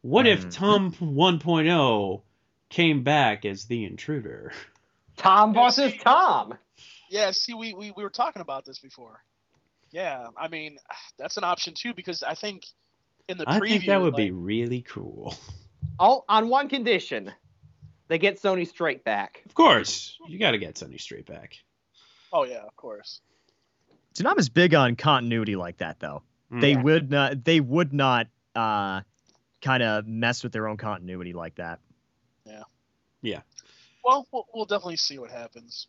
[0.02, 0.48] What if Hmm.
[0.50, 2.22] Tom 1.0
[2.68, 4.52] came back as the intruder?
[5.16, 6.54] Tom versus Tom.
[7.12, 7.30] Yeah.
[7.30, 9.22] See, we, we we were talking about this before.
[9.90, 10.28] Yeah.
[10.36, 10.78] I mean,
[11.18, 12.64] that's an option too because I think
[13.28, 13.50] in the preview.
[13.52, 15.36] I preview, think that would be really cool.
[15.98, 17.30] Oh, on one condition,
[18.08, 19.42] they get Sonny Strait back.
[19.46, 21.54] Of course, you got to get Sonny Strait back.
[22.32, 23.20] Oh yeah, of course.
[24.14, 26.22] Toonami's big on continuity like that, though.
[26.50, 26.82] They Mm.
[26.84, 27.44] would not.
[27.44, 29.02] They would not uh,
[29.60, 31.78] kind of mess with their own continuity like that.
[32.46, 32.62] Yeah.
[33.20, 33.42] Yeah.
[34.02, 35.88] Well, we'll, we'll definitely see what happens.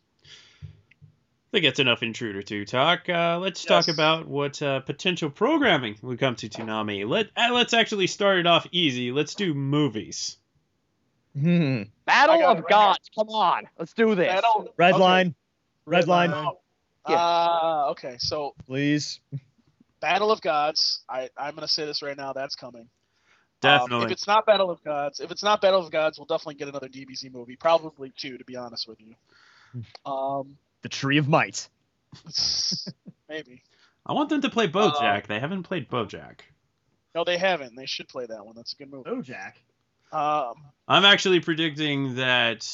[1.54, 3.08] I think that's enough Intruder 2 talk.
[3.08, 7.08] Uh, let's talk about what uh, potential programming would come to Toonami.
[7.08, 9.12] Let uh, let's actually start it off easy.
[9.12, 10.36] Let's do movies.
[11.38, 11.82] Hmm.
[12.06, 13.08] Battle of right Gods.
[13.16, 14.26] Come on, let's do this.
[14.26, 15.00] Battle- Red okay.
[15.00, 15.34] line,
[15.86, 16.58] red line, Oh,
[17.08, 17.14] Yeah.
[17.14, 19.20] Uh, okay, so please.
[20.00, 21.04] Battle of Gods.
[21.08, 22.32] I I'm gonna say this right now.
[22.32, 22.80] That's coming.
[22.80, 22.88] Um,
[23.60, 24.06] Definitely.
[24.06, 26.66] if it's not Battle of Gods, if it's not Battle of Gods, we'll definitely get
[26.66, 27.54] another DBZ movie.
[27.54, 29.14] Probably two, to be honest with you.
[30.04, 31.66] Um, The Tree of Might.
[33.28, 33.62] maybe.
[34.04, 35.26] I want them to play BoJack.
[35.26, 36.40] they haven't played BoJack.
[37.14, 37.74] No, they haven't.
[37.74, 38.54] They should play that one.
[38.54, 39.08] That's a good movie.
[39.08, 39.54] Bojack.
[40.12, 40.56] Um,
[40.86, 42.70] I'm actually predicting that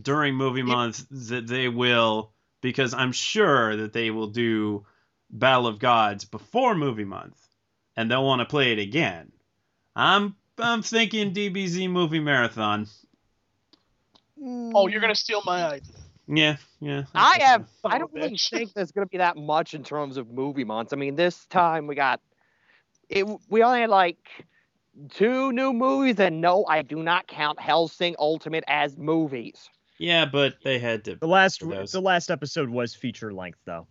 [0.00, 2.30] during movie month that they will
[2.60, 4.86] because I'm sure that they will do
[5.28, 7.36] Battle of Gods before movie month
[7.96, 9.32] and they'll want to play it again.
[9.96, 12.86] I'm I'm thinking DBZ movie marathon.
[14.40, 15.96] oh, you're gonna steal my idea.
[16.28, 17.04] Yeah, yeah.
[17.14, 17.68] I have.
[17.84, 20.92] I don't really think there's going to be that much in terms of movie months.
[20.92, 22.20] I mean, this time we got
[23.08, 23.26] it.
[23.48, 24.18] We only had like
[25.10, 29.68] two new movies, and no, I do not count Hellsing Ultimate as movies.
[29.98, 31.16] Yeah, but they had to.
[31.16, 33.86] The last the last episode was feature length though.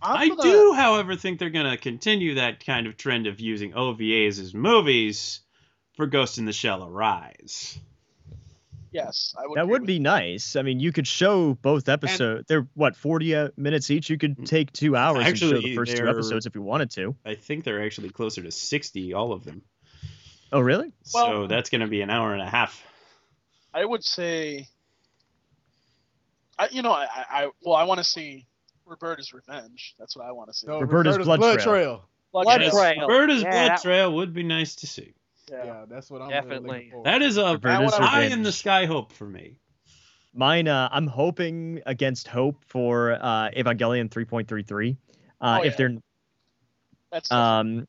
[0.00, 3.40] I'm I gonna- do, however, think they're going to continue that kind of trend of
[3.40, 5.40] using OVAs as movies
[5.96, 7.80] for Ghost in the Shell Arise.
[8.90, 9.56] Yes, I would.
[9.58, 10.56] That would with be nice.
[10.56, 12.46] I mean, you could show both episodes.
[12.48, 14.08] They're what forty uh, minutes each.
[14.08, 17.14] You could take two hours and show the first two episodes if you wanted to.
[17.24, 19.62] I think they're actually closer to 60, all of them.
[20.52, 20.92] Oh, really?
[21.02, 22.82] so Well- that's going to be an hour and a half.
[23.74, 24.68] I would say.
[26.58, 28.46] I you know I I, I well I want to see
[28.86, 29.94] Roberta's Revenge.
[29.98, 30.66] That's what I want to see.
[30.66, 32.08] No, Roberta's Roberta's Blood Trail.
[32.32, 33.00] Blood Yes, Trail.
[33.00, 35.14] Roberta's Yeah, Blood that- Trail would be nice to see.
[35.50, 35.64] Yeah.
[35.64, 36.70] Yeah, that's what I'm Definitely.
[36.70, 39.58] Really looking That is a Roberta's high in the sky hope for me.
[40.34, 40.68] Mine.
[40.68, 44.96] Uh, I'm hoping against hope for uh, Evangelion 3.33.
[45.40, 45.76] Uh, Oh, if yeah.
[45.76, 45.96] they're
[47.10, 47.86] That's um,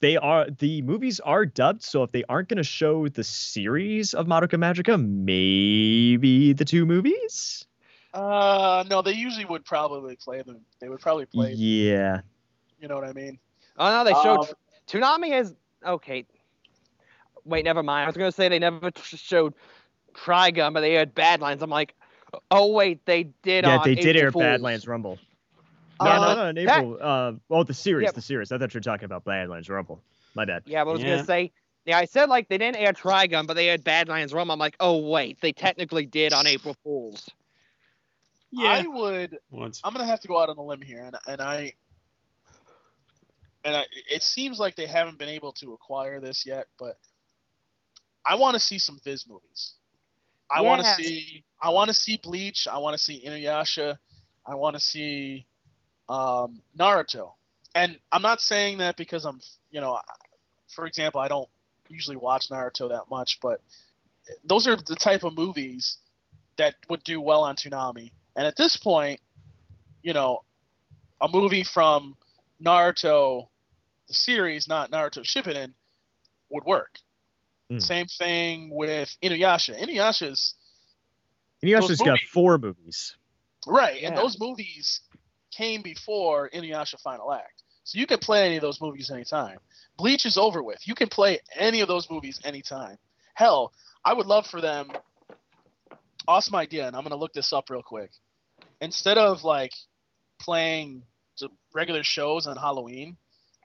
[0.00, 1.82] they are the movies are dubbed.
[1.82, 6.86] So if they aren't going to show the series of Madoka Magica, maybe the two
[6.86, 7.66] movies.
[8.14, 10.60] uh no they usually would probably play them.
[10.80, 11.52] They would probably play.
[11.52, 12.20] Yeah.
[12.80, 13.38] You know what I mean?
[13.78, 14.46] Oh no, they showed Um,
[14.86, 15.54] Toonami has
[15.84, 16.26] okay.
[17.44, 18.04] Wait, never mind.
[18.04, 19.54] I was gonna say they never t- showed
[20.14, 21.62] Trigun, but they had Badlands.
[21.62, 21.94] I'm like,
[22.50, 23.64] oh wait, they did.
[23.64, 23.72] On Bad Bull.
[23.72, 24.42] Yeah, on they did April air Fools.
[24.42, 25.18] Badlands Rumble.
[26.00, 26.98] Uh, No, no, no, in that- April.
[27.00, 28.12] Uh, oh, the series, Yeah.
[28.12, 28.52] the series.
[28.52, 30.00] I thought you were talking about Badlands Rumble.
[30.34, 30.62] My bad.
[30.66, 31.10] Yeah, but I was Yeah.
[31.16, 31.52] gonna say.
[31.84, 34.52] Yeah, I said like they didn't air Trigun, but they had Badlands Rumble.
[34.52, 37.28] I'm like, oh wait, they technically did on April Fools.
[38.52, 38.68] Yeah.
[38.70, 39.38] I would.
[39.50, 39.80] Once.
[39.82, 41.72] I'm gonna have to go out on a limb here, and and I.
[43.64, 46.98] And I, it seems like they haven't been able to acquire this yet, but
[48.24, 49.74] I want to see some Viz movies.
[50.50, 51.44] I want to see.
[51.60, 52.68] I want to see Bleach.
[52.70, 53.96] I want to see Inuyasha.
[54.46, 55.46] I want to see
[56.08, 57.32] um, Naruto.
[57.74, 59.98] And I'm not saying that because I'm, you know,
[60.68, 61.48] for example, I don't
[61.88, 63.60] usually watch Naruto that much, but
[64.44, 65.98] those are the type of movies
[66.58, 68.12] that would do well on Toonami.
[68.36, 69.20] And at this point,
[70.02, 70.42] you know,
[71.20, 72.16] a movie from
[72.62, 73.48] Naruto,
[74.08, 75.72] the series, not Naruto Shippuden,
[76.50, 76.98] would work.
[77.72, 77.78] Hmm.
[77.78, 79.78] Same thing with Inuyasha.
[79.80, 80.54] Inuyasha's
[81.62, 83.16] Inuyasha's got movies- four movies.
[83.66, 85.00] right, and those movies
[85.52, 89.58] came before Inuyasha Final Act, so you can play any of those movies anytime.
[89.96, 90.86] Bleach is over with.
[90.88, 92.98] You can play any of those movies anytime.
[93.34, 93.72] Hell,
[94.04, 94.90] I would love for them.
[96.26, 98.10] Awesome idea, and I'm gonna look this up real quick.
[98.80, 99.72] Instead of like
[100.40, 101.04] playing
[101.38, 103.16] the regular shows on Halloween,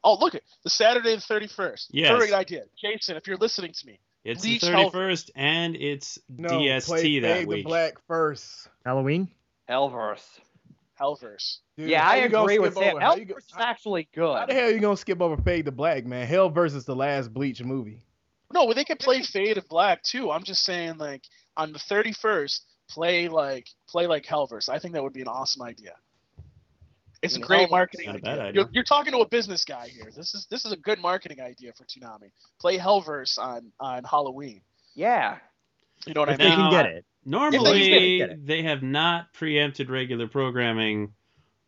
[0.03, 1.87] oh look it, the Saturday the 31st.
[1.91, 2.17] Yes.
[2.17, 3.17] Great idea, Jason.
[3.17, 7.37] If you're listening to me, It's the Hell- 31st and it's No, DST play that
[7.39, 7.63] Fade week.
[7.63, 8.67] the Black first.
[8.85, 9.29] Halloween.
[9.69, 10.39] Hellverse.
[10.99, 11.57] Hellverse.
[11.77, 12.95] Dude, yeah, I agree with skip Sam.
[13.03, 14.35] over- go- Hellverse is actually good.
[14.35, 14.59] How the good.
[14.61, 16.25] hell you gonna skip over Fade the Black, man?
[16.25, 18.01] Hell versus the last Bleach movie.
[18.53, 20.31] No, well, they could play Fade and Black too.
[20.31, 21.23] I'm just saying, like
[21.55, 24.69] on the 31st, play like play like Hellverse.
[24.69, 25.95] I think that would be an awesome idea.
[27.21, 28.31] It's a I mean, great marketing Not a idea.
[28.43, 28.51] idea.
[28.61, 30.11] You're, you're talking to a business guy here.
[30.15, 32.31] This is this is a good marketing idea for Toonami.
[32.59, 34.61] Play Hellverse on on Halloween.
[34.95, 35.37] Yeah.
[36.05, 37.05] You know what I If they can get it.
[37.25, 38.47] Normally, Get it.
[38.47, 41.13] they have not preempted regular programming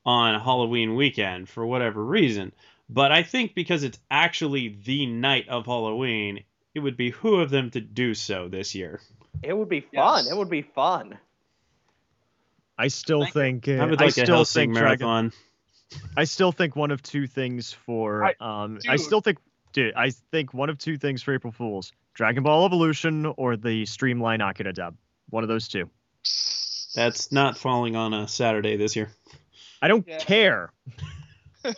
[0.05, 2.53] on Halloween weekend for whatever reason.
[2.87, 6.43] But I think because it's actually the night of Halloween,
[6.73, 9.01] it would behoove them to do so this year.
[9.43, 10.23] It would be fun.
[10.25, 10.31] Yes.
[10.31, 11.17] It would be fun.
[12.79, 13.41] I still Thank you.
[13.41, 13.67] think.
[13.67, 15.05] Uh, I would I like a still Hellsing think Dragon.
[15.05, 15.33] marathon.
[16.15, 19.37] I still think one of two things for I- um I still think
[19.73, 21.91] dude, I think one of two things for April Fools.
[22.13, 24.95] Dragon Ball Evolution or the Streamline Akira dub.
[25.29, 25.89] One of those two.
[26.95, 29.11] That's not falling on a Saturday this year.
[29.81, 30.17] I don't Yeah.
[30.19, 30.71] care.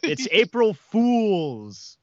[0.04, 1.98] It's April Fools.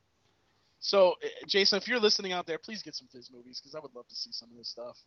[0.81, 3.79] So, uh, Jason, if you're listening out there, please get some Viz movies because I
[3.79, 4.99] would love to see some of this stuff.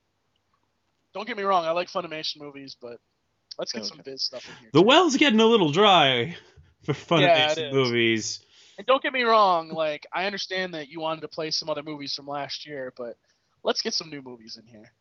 [1.14, 2.98] Don't get me wrong, I like Funimation movies, but
[3.58, 4.70] let's get some Viz stuff in here.
[4.74, 4.88] The too.
[4.88, 6.36] well's getting a little dry
[6.84, 7.74] for Yeah, it Funimation is.
[7.74, 8.40] movies.
[8.78, 11.84] And don't get me wrong, like I understand that you wanted to play some other
[11.84, 13.18] movies from last year, but
[13.64, 14.92] let's get some new movies in here.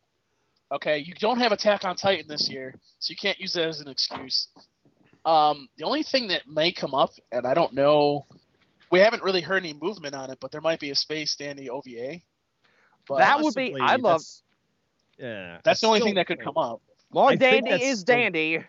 [0.71, 3.81] Okay, you don't have Attack on Titan this year, so you can't use that as
[3.81, 4.47] an excuse.
[5.25, 8.25] Um, the only thing that may come up, and I don't know,
[8.91, 11.69] we haven't really heard any movement on it, but there might be a Space Dandy
[11.69, 12.21] OVA.
[13.07, 14.21] But That would be- I love-
[15.17, 15.59] Yeah.
[15.63, 16.81] that's I the only thing that could come up.
[17.13, 18.63] More I dandy is still- dandy.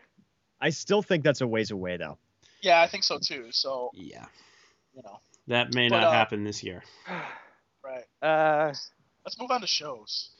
[0.60, 2.18] I still think that's a ways away though.
[2.60, 3.46] Yeah, I think so too.
[3.50, 4.26] So Yeah,
[4.94, 6.82] you know, that may But, not uh, happen this year.
[7.84, 8.04] right.
[8.22, 8.72] Uh,
[9.24, 10.30] Let's move on to shows.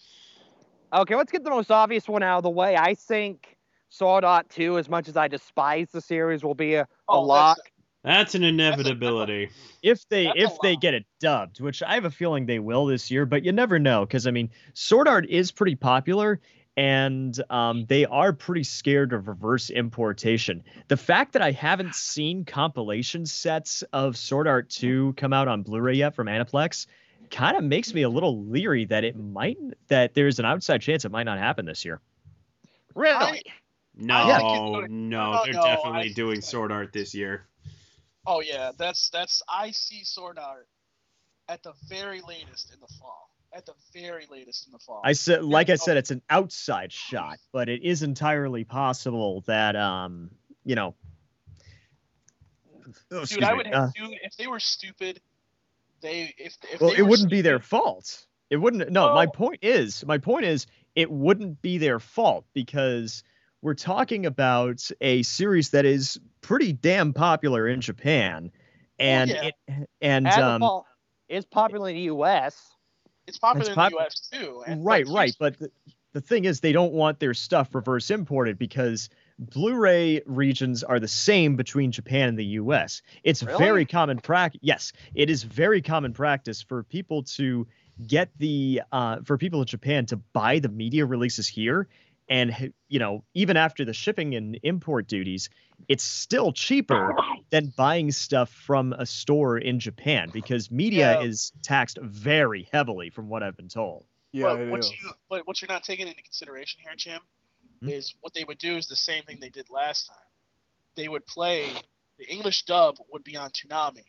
[0.93, 2.77] okay, let's get the most obvious one out of the way.
[2.77, 3.57] I think
[3.91, 7.23] Sword Art 2, as much as I despise the series, will be a, a Oh,
[7.23, 7.57] lock.
[7.59, 7.73] that's-
[8.05, 9.51] That's an inevitability.
[9.83, 10.81] If they That's a if they lot.
[10.83, 13.79] get it dubbed, which I have a feeling they will this year, but you never
[13.79, 16.41] know because I mean, Sword Art is pretty popular
[16.77, 20.65] and um, they are pretty scared of reverse importation.
[20.89, 25.63] The fact that I haven't seen compilation sets of Sword Art 2 come out on
[25.63, 26.87] Blu-ray yet from Aniplex
[27.31, 29.57] kind of makes me a little leery that it might
[29.89, 32.01] that there's an outside chance it might not happen this year.
[32.95, 33.43] Really?
[33.95, 34.39] No, Yeah.
[34.39, 37.47] no, No, they're no, definitely I- doing Sword Art this year.
[38.27, 40.69] Oh yeah, that's that's I see Sword Art
[41.49, 43.32] at the very latest in the fall.
[43.55, 45.03] At the very latest in the fall.
[45.05, 49.77] I said, like I said, it's an outside shot, but it is entirely possible that,
[49.77, 50.31] um,
[50.65, 50.95] you know.
[53.11, 55.21] Oh, excuse dude, I would Uh, dude, if they were stupid,
[56.01, 58.25] they if, if well, they it wouldn't be their fault.
[58.49, 58.91] It wouldn't.
[58.91, 63.23] No, my point is, my point is, it wouldn't be their fault because
[63.61, 68.51] we're talking about a series that is pretty damn popular in Japan,
[68.99, 69.43] and yeah.
[69.43, 69.55] it
[70.01, 70.87] and As um, fault,
[71.29, 72.72] it's popular in the U.S.
[73.27, 74.29] It's popular It's in the U.S.
[74.33, 74.63] too.
[74.83, 75.35] right, right.
[75.39, 75.71] But the,
[76.13, 79.09] the thing is, they don't want their stuff reverse imported because
[79.39, 83.03] Blu-ray regions are the same between Japan and the U.S.
[83.25, 83.59] It's Really?
[83.59, 84.61] very common practice.
[84.63, 87.67] Yes, it is very common practice for people to
[88.07, 91.89] get the uh, for people in Japan to buy the media releases here,
[92.29, 95.49] and you know even after the shipping and import duties,
[95.89, 97.15] it's still cheaper
[97.51, 101.27] than buying stuff from a store in Japan because media Yeah.
[101.27, 104.07] is taxed very heavily, from what I've been told.
[104.33, 104.91] Yeah, but it what is.
[104.91, 107.21] you but what you're not taking into consideration here, Jim,
[107.83, 107.89] Hmm?
[107.89, 110.17] is what they would do is the same thing they did last time.
[110.95, 111.73] They would play
[112.19, 114.05] the English dub would be on Toonami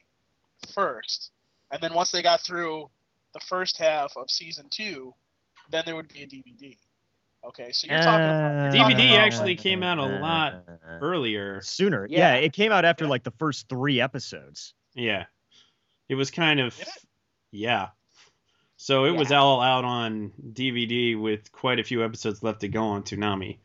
[0.73, 1.31] first,
[1.71, 2.89] and then once they got through
[3.33, 5.13] the first half of season two,
[5.69, 6.77] then there would be a DVD.
[7.45, 10.63] Okay, so you're talking about you're DVD about, actually like, came out a lot
[11.01, 12.07] Earlier, sooner.
[12.09, 12.35] Yeah.
[12.35, 12.35] Yeah.
[12.35, 13.09] it came out after Yeah.
[13.09, 14.73] like the first three episodes.
[14.95, 15.25] yeah,
[16.09, 16.87] it was kind of, it?
[17.51, 17.89] yeah.
[18.77, 22.83] So it was all out on DVD with quite a few episodes left to go
[22.83, 23.57] on Toonami.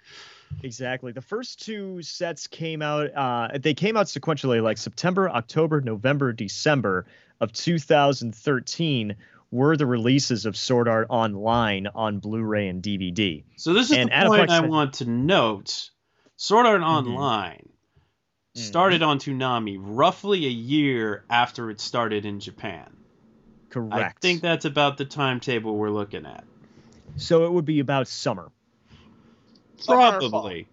[0.62, 1.12] Exactly.
[1.12, 3.14] The first two sets came out.
[3.14, 7.06] Uh, they came out sequentially, like September, October, November, December
[7.40, 9.14] of 2013
[9.50, 13.44] were the releases of Sword Art Online on Blu-ray and DVD.
[13.56, 15.90] So this is And the point I had- want to note.
[16.36, 16.86] Sword Art Mhm.
[16.86, 17.68] Online
[18.56, 18.60] Mhm.
[18.60, 22.94] started on Toonami roughly a year after it started in Japan.
[23.70, 24.18] Correct.
[24.18, 26.44] I think that's about the timetable we're looking at.
[27.16, 27.44] so.
[27.46, 28.52] It would be about summer.
[29.78, 30.30] summer or fall.
[30.30, 30.66] Probably.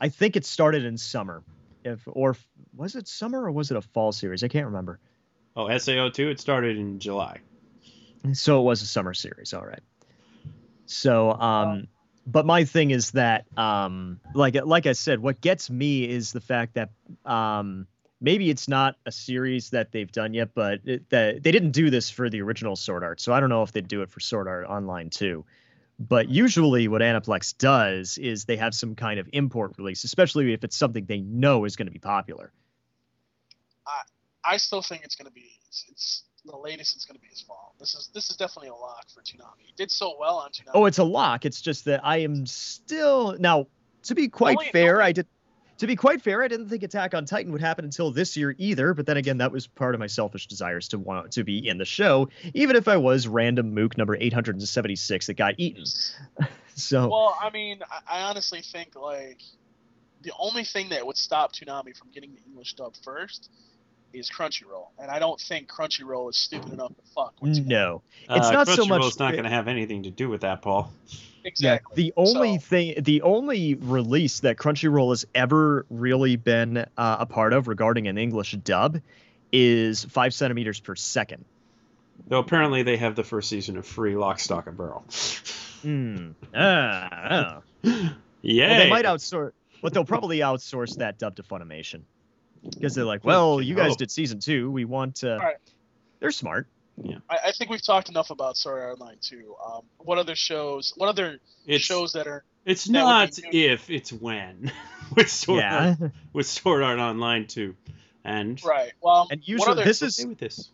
[0.00, 1.42] I think it started in summer.
[1.84, 2.36] If or
[2.74, 4.42] was it summer or was it a fall series?
[4.42, 4.98] I can't remember.
[5.56, 7.40] Oh, SAO2, it started in July.
[8.32, 9.82] So it was a summer series, all right.
[10.86, 11.88] So, um,
[12.26, 16.40] but my thing is that, um, like like I said, what gets me is the
[16.40, 16.90] fact that
[17.26, 17.86] um,
[18.20, 21.90] maybe it's not a series that they've done yet, but it, that they didn't do
[21.90, 24.20] this for the original Sword Art, so I don't know if they'd do it for
[24.20, 25.44] Sword Art Online too.
[25.98, 30.64] But usually, what Aniplex does is they have some kind of import release, especially if
[30.64, 32.52] it's something they know is going to be popular.
[33.86, 37.20] I I still think it's going to be it's, it's the latest it's going to
[37.20, 37.74] be is fall.
[37.78, 39.68] This is this is definitely a lock for Toonami.
[39.68, 40.72] It did so well on Toonami.
[40.74, 41.44] Oh, it's a lock.
[41.44, 43.66] It's just that I am still now.
[44.04, 45.26] To be quite fair, I did.
[45.78, 48.54] To be quite fair, I didn't think Attack on Titan would happen until this year
[48.58, 48.94] either.
[48.94, 51.78] But then again, that was part of my selfish desires to want to be in
[51.78, 55.84] the show, even if I was random Mook number 876 that got eaten.
[56.76, 59.40] So Well, I mean, I, I honestly think like
[60.22, 63.48] the only thing that would stop Toonami from getting the English dub first
[64.14, 67.34] is Crunchyroll, and I don't think Crunchyroll is stupid enough to fuck.
[67.40, 67.66] With Toonami.
[67.66, 69.00] No, it's not so much.
[69.00, 70.92] Uh, Crunchyroll's not going to have anything to do with that, Paul.
[71.44, 71.94] Exactly.
[72.04, 77.26] The only So- thing, the only release that Crunchyroll has ever really been uh, a
[77.26, 79.00] part of regarding an English dub
[79.52, 81.44] is five centimeters per second.
[82.28, 85.04] Though apparently they have the first season of free Lock, Stock, and Barrel.
[85.82, 86.30] Hmm.
[86.54, 88.16] Ah, ah.
[88.40, 88.68] Yeah.
[88.68, 92.02] Well, they might outsource, but they'll probably outsource that dub to Funimation
[92.70, 94.70] because they're like, well, you guys did season two.
[94.70, 95.32] We want to.
[95.32, 95.56] Alright.
[96.20, 96.66] They're smart.
[97.28, 99.56] I, I think we've talked enough about Sword Art Online 2.
[99.66, 100.92] Um, what other shows?
[100.96, 102.44] What other It's, shows that are?
[102.64, 104.70] it's that not if, it's when.
[105.16, 105.96] with Sword yeah.
[106.00, 107.74] Art, with Sword Art Online 2.
[108.24, 108.92] And Right.
[109.00, 110.70] Well, And usually other, this is with this.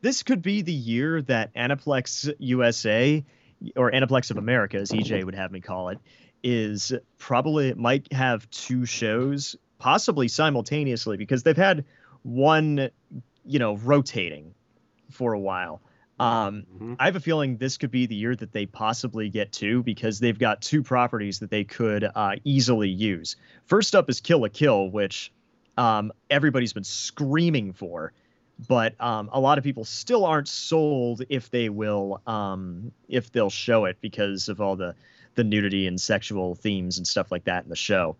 [0.00, 3.24] this could be the year that Aniplex USA
[3.76, 5.98] or Aniplex of America, as EJ would have me call it,
[6.42, 11.84] is probably might have two shows possibly simultaneously because they've had
[12.22, 12.90] one,
[13.44, 14.54] you know, rotating
[15.10, 15.80] for a while.
[16.20, 16.96] Um, Mhm.
[16.98, 20.18] I have a feeling this could be the year that they possibly get two because
[20.18, 23.36] they've got two properties that they could uh, easily use.
[23.66, 25.32] First up is Kill la Kill, which
[25.76, 28.12] um, everybody's been screaming for,
[28.66, 33.48] but um, a lot of people still aren't sold if they will um, if they'll
[33.48, 34.96] show it because of all the
[35.36, 38.16] the nudity and sexual themes and stuff like that in the show.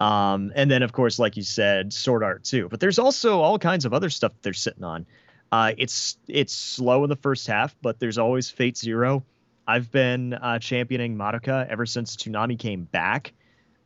[0.00, 2.68] Um, and then of course, like you said, Sword Art 2.
[2.68, 5.06] But there's also all kinds of other stuff that they're sitting on.
[5.52, 9.24] Uh, it's it's slow in the first half, but there's always Fate Zero.
[9.66, 13.32] I've been uh, championing Madoka ever since Toonami came back.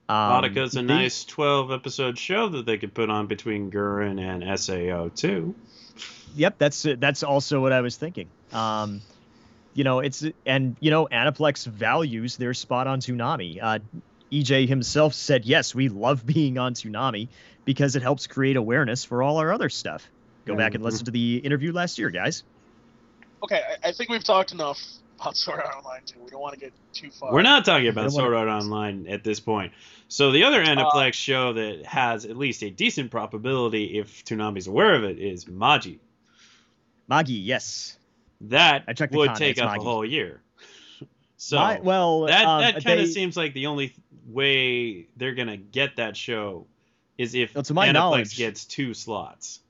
[0.09, 4.19] Um, Madoka's a they- nice 12 episode show that they could put on between Gurren
[4.19, 5.55] and SAO 2.
[6.37, 8.29] Yep, that's that's also what I was thinking.
[8.53, 9.03] Um,
[9.75, 13.59] you know, it's and you know, Aniplex values their spot on Toonami.
[13.63, 13.79] Uh,
[14.33, 17.29] EJ himself said, "Yes, we love being on Toonami
[17.65, 20.09] because it helps create awareness for all our other stuff."
[20.47, 22.43] Go back and listen to the interview last year, guys.
[23.43, 24.81] Okay, I, I think we've talked enough
[25.21, 26.21] about Sword Art Online 2.
[26.25, 27.33] We don't want to get too far.
[27.33, 29.73] We're not talking about don't Sword Art Online at this point.
[30.09, 34.67] So the other Uh, Aniplex show that has at least a decent probability, if Toonami's
[34.69, 35.97] aware of it, is Magi.
[37.09, 37.99] Magi, yes.
[38.43, 39.81] That I checked would con, take up Magi.
[39.81, 40.41] a whole year.
[41.41, 45.35] So My- well, that um, that kind of seems like the only th- way they're
[45.35, 46.67] gonna get that show
[47.17, 49.61] is if Well, to my Aniplex knowledge- gets two slots.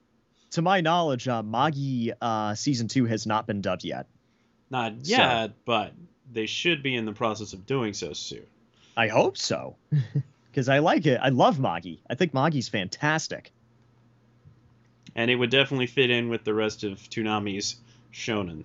[0.51, 4.07] to my knowledge, uh, Magi uh, season two has not been dubbed yet.
[4.69, 5.93] Not So- yet, but
[6.31, 8.45] they should be in the process of doing so soon.
[8.97, 9.75] I hope so,
[10.51, 11.19] because I like it.
[11.23, 11.95] I love Magi.
[12.09, 13.51] I think Magi's fantastic.
[15.15, 17.77] And it would definitely fit in with the rest of Toonami's
[18.13, 18.63] shonen.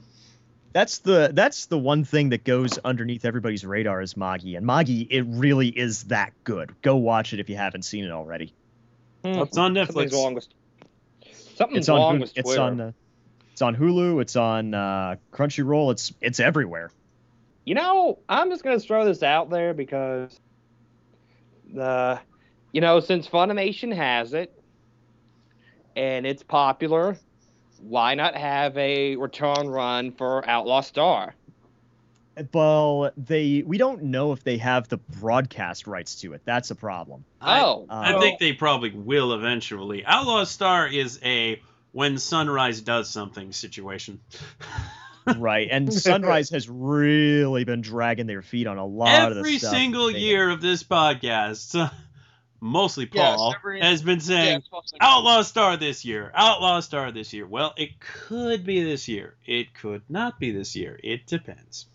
[0.75, 5.07] That's the that's the one thing that goes underneath everybody's radar is Magi, and Magi
[5.09, 6.75] it really is that good.
[6.83, 8.53] Go watch it if you haven't seen it already.
[9.23, 9.87] It's on Netflix.
[9.87, 10.47] Something's wrong with,
[11.55, 12.93] something's It's on wrong Hulu- with it's on uh,
[13.53, 14.21] it's on Hulu.
[14.21, 15.93] It's on uh, Crunchyroll.
[15.93, 16.91] It's it's everywhere.
[17.65, 20.41] You know, I'm just gonna throw this out there because
[21.73, 22.21] the,
[22.73, 24.53] you know, since Funimation has it
[25.95, 27.17] and it's popular,
[27.89, 31.35] why not have a return run for Outlaw Star?
[32.53, 36.43] Well, they we don't know if they have the broadcast rights to it.
[36.45, 37.25] That's a problem.
[37.41, 40.05] Oh, I Uh, think they probably will eventually.
[40.05, 41.61] Outlaw Star is a
[41.93, 44.19] when Sunrise does something situation.
[45.37, 49.59] right, and Sunrise has really been dragging their feet on a lot of the Every
[49.59, 51.89] single they- year of this podcast,
[52.65, 56.81] mostly Yes, Paul, every- has been saying it's supposed to- Outlaw Star this year, Outlaw
[56.81, 57.47] Star this year.
[57.47, 59.35] Well, it could be this year.
[59.47, 60.99] It could not be this year.
[61.05, 61.87] It depends.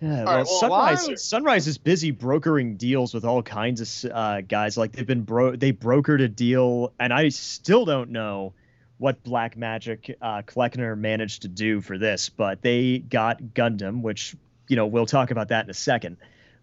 [0.00, 4.10] Yeah, well, right, well, Sunrise why- Sunrise is busy brokering deals with all kinds of
[4.12, 4.76] uh, guys.
[4.76, 8.52] Like they've been bro they brokered a deal, and I still don't know
[8.98, 14.36] what Black Magic uh, Kleckner managed to do for this, but they got Gundam, which
[14.68, 16.16] you know we'll talk about that in a second.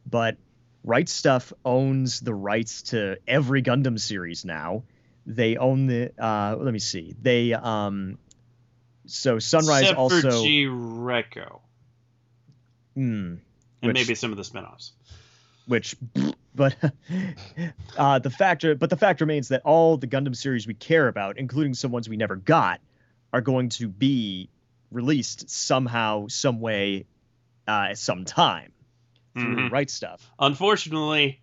[0.09, 0.37] But
[0.85, 4.83] Right Stuf owns the rights to every Gundam series now.
[5.25, 6.11] They own the.
[6.17, 7.15] Uh, let me see.
[7.19, 8.19] They um.
[9.07, 10.21] So Sunrise Except also.
[10.21, 11.59] for G Reco.
[12.93, 13.01] Hmm.
[13.01, 13.41] And
[13.81, 14.91] Which- maybe some of the spinoffs.
[15.65, 15.95] which
[16.55, 16.75] but
[17.97, 21.39] uh, the factor but the fact remains that all the Gundam series we care about,
[21.39, 22.79] including some ones we never got,
[23.33, 24.49] are going to be
[24.91, 27.07] released somehow, some way,
[27.67, 28.71] uh, at some time
[29.35, 29.71] through Mhm.
[29.71, 30.19] Right Stuf.
[30.39, 31.39] Unfortunately,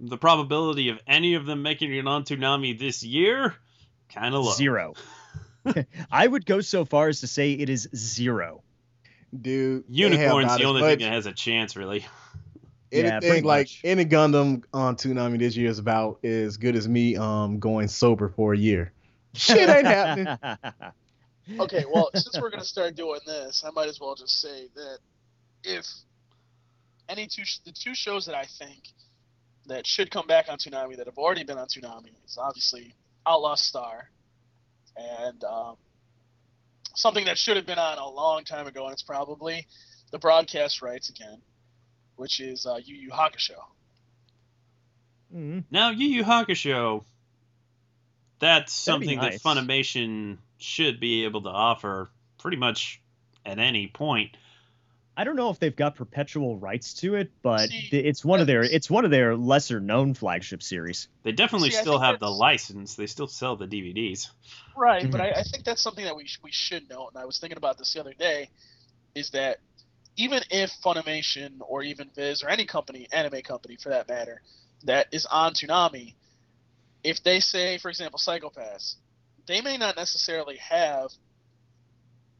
[0.00, 3.54] the probability of any of them making it on Toonami this year
[4.08, 4.52] kind of low.
[4.52, 4.94] Zero.
[6.12, 8.62] I would go so far as to say it is zero.
[9.38, 12.06] Dude, Unicorn's the only much- thing that has a chance, really.
[12.92, 13.80] Yeah, anything pretty like much.
[13.82, 18.28] any Gundam on Toonami this year is about as good as me um going sober
[18.28, 18.92] for a year.
[19.34, 20.38] Shit ain't happening.
[21.60, 24.98] Okay, well, since we're gonna start doing this, I might as well just say that
[25.62, 25.86] if
[27.08, 28.82] any two sh- the two shows that I think
[29.66, 32.94] that should come back on Toonami that have already been on Toonami is obviously
[33.26, 34.10] Outlaw Star
[34.96, 35.76] and um,
[36.94, 39.66] something that should have been on a long time ago, and it's probably
[40.10, 41.40] the broadcast rights again,
[42.16, 43.56] which is uh, Yu Yu Hakusho.
[45.34, 45.64] Mhm.
[45.70, 47.04] Now, Yu Yu Hakusho,
[48.38, 49.42] that's That'd something nice.
[49.42, 53.00] that Funimation should be able to offer pretty much
[53.44, 54.36] at any point.
[55.16, 58.46] I don't know if they've got perpetual rights to it, but See, it's one of
[58.46, 61.08] their it's one of their lesser known flagship series.
[61.22, 62.96] They definitely See, still have the license.
[62.96, 64.28] They still sell the DVDs.
[64.76, 65.10] Right, mm-hmm.
[65.10, 67.08] but I, I think that's something that we sh- we should know.
[67.08, 68.50] And I was thinking about this the other day,
[69.14, 69.58] is that
[70.16, 74.42] even if Funimation or even Viz or any company, anime company for that matter,
[74.84, 76.14] that is on Toonami,
[77.02, 78.96] if they say, for example, Psycho-Pass,
[79.46, 81.10] they may not necessarily have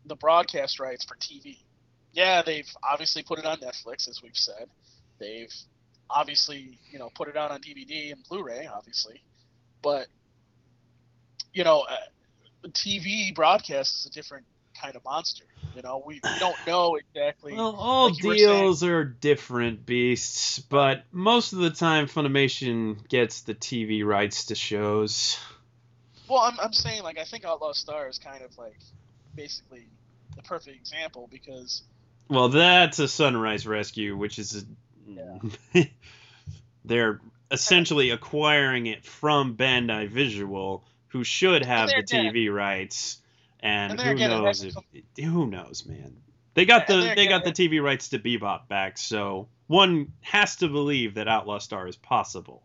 [0.04, 1.58] the broadcast rights for TV.
[2.16, 4.68] Yeah, they've obviously put it on Netflix, as we've said.
[5.18, 5.52] They've
[6.08, 9.22] obviously, you know, put it out on DVD and Blu-ray, obviously,
[9.82, 10.06] but
[11.52, 14.46] you know, uh, TV broadcast is a different
[14.80, 15.44] kind of monster.
[15.74, 17.52] You know, we, we don't know exactly.
[17.52, 22.06] Well, all like you were saying- deals are different beasts, but most of the time
[22.06, 25.38] Funimation gets the TV rights to shows.
[26.28, 28.78] Well, I'm, I'm saying like I think Outlaw Star is kind of like
[29.34, 29.86] basically
[30.34, 31.82] the perfect example because
[32.28, 34.64] Well, that's a Sunrise Rescue, which is
[35.74, 35.88] a,
[36.84, 37.20] they're
[37.50, 43.18] essentially acquiring it from Bandai Visual, who should have the again- TV rights.
[43.60, 44.74] And, and who again, knows if
[45.18, 46.16] who knows, man.
[46.54, 50.68] They got the they got the TV rights to Bebop back, so one has to
[50.68, 52.62] believe that Outlaw Star is possible.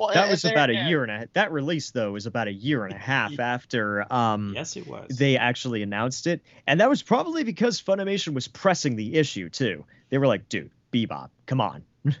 [0.00, 2.84] Well, That was about a year and a that release though was about a year
[2.84, 5.16] and a half after um Yes, it was.
[5.16, 9.84] they actually announced it, and that was probably because Funimation was pressing the issue too.
[10.08, 11.84] They were like, "Dude, Bebop, come on."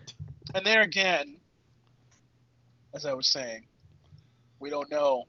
[0.52, 1.36] And there again,
[2.92, 3.66] as I was saying,
[4.58, 5.26] we don't know.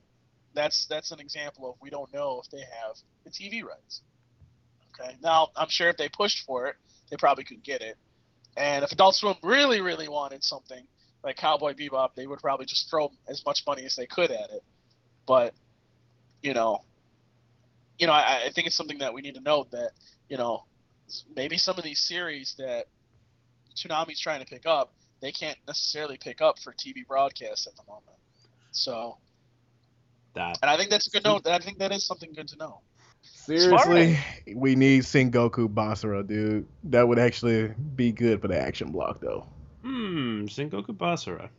[0.55, 4.01] That's that's an example of we don't know if they have the TV rights.
[4.99, 5.15] Okay.
[5.21, 6.75] Now I'm sure if they pushed for it,
[7.11, 7.97] they probably could get it.
[8.57, 10.83] And if Adult Swim really, really wanted something
[11.23, 14.49] like Cowboy Bebop, they would probably just throw as much money as they could at
[14.49, 14.63] it.
[15.27, 15.53] But
[16.41, 16.79] you know,
[17.99, 19.91] you know, I, I think it's something that we need to note that
[20.29, 20.65] you know
[21.35, 22.87] maybe some of these series that
[23.75, 24.91] Toonami's trying to pick up,
[25.21, 28.17] they can't necessarily pick up for TV broadcast at the moment.
[28.71, 29.17] So,
[30.33, 31.45] that and I think that's a good note.
[31.45, 32.79] I think that is something good to know.
[33.23, 34.17] Seriously,
[34.55, 36.67] we need Sengoku Basara, dude.
[36.85, 39.45] That would actually be good for the action block, though.
[39.83, 41.49] Hmm, Sengoku Basara.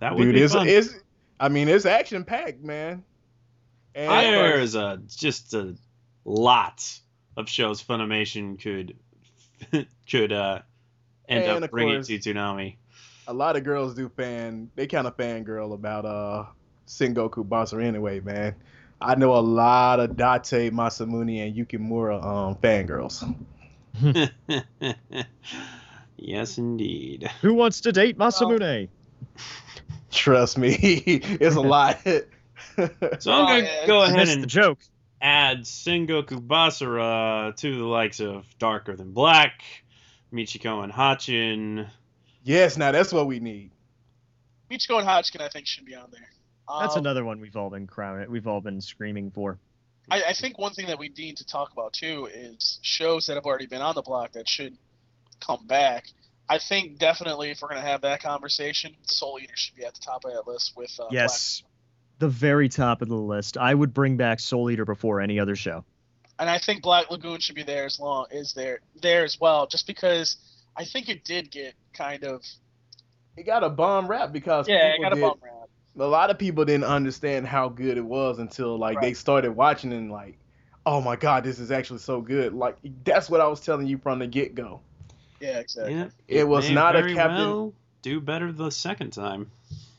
[0.00, 0.66] That would Dude, be it's, fun.
[0.68, 0.94] it's
[1.40, 3.04] I mean, it's action packed, man.
[3.94, 5.74] And There's a just a
[6.24, 6.84] lot
[7.36, 8.96] of shows Funimation could
[10.10, 10.60] could uh
[11.28, 12.76] end up bringing course- to Toonami.
[13.28, 14.70] a lot of girls do fan.
[14.74, 16.44] They kind of fangirl about uh
[16.86, 18.54] Sengoku Basara anyway, man.
[19.00, 23.22] I know a lot of Date Masamune and Yukimura um fangirls.
[26.26, 27.30] yes, indeed.
[27.42, 28.88] Who wants to date Masamune?
[30.10, 31.98] Trust me, it's a lot.
[32.04, 32.12] So
[32.76, 34.78] I'm Oh, gonna yeah, go it's- ahead Missed the and joke.
[35.20, 39.62] add Sengoku Basara to the likes of Darker Than Black,
[40.32, 41.88] Michiko and Hatchin.
[42.44, 43.70] yes, now that's what we need.
[44.70, 46.28] Michiko and Hatchin, I think, should be on there.
[46.80, 48.30] That's Um, another one we've all been crowning.
[48.30, 49.58] We've all been screaming for.
[50.10, 53.34] I, I think one thing that we need to talk about too is shows that
[53.34, 54.76] have already been on the block that should
[55.40, 56.06] come back.
[56.48, 60.00] I think definitely if we're gonna have that conversation, Soul Eater should be at the
[60.00, 61.62] top of that list with uh, yes,
[62.18, 63.56] the very top of the list.
[63.56, 65.84] I would bring back Soul Eater before any other show.
[66.38, 69.66] And I think Black Lagoon should be there as long is there there as well,
[69.66, 70.36] just because
[70.76, 72.42] I think it did get kind of
[73.36, 75.68] It got a bomb rap because yeah, I people got a did- bum rap.
[75.98, 79.92] a lot of people didn't understand how good it was until like they started watching
[79.92, 80.36] and like,
[80.84, 82.52] oh my god, this is actually so good.
[82.52, 84.80] Like that's what I was telling you from the get go.
[85.44, 85.94] Yeah, exactly.
[85.94, 89.50] Yeah, It was not a Captain- well do better the second time.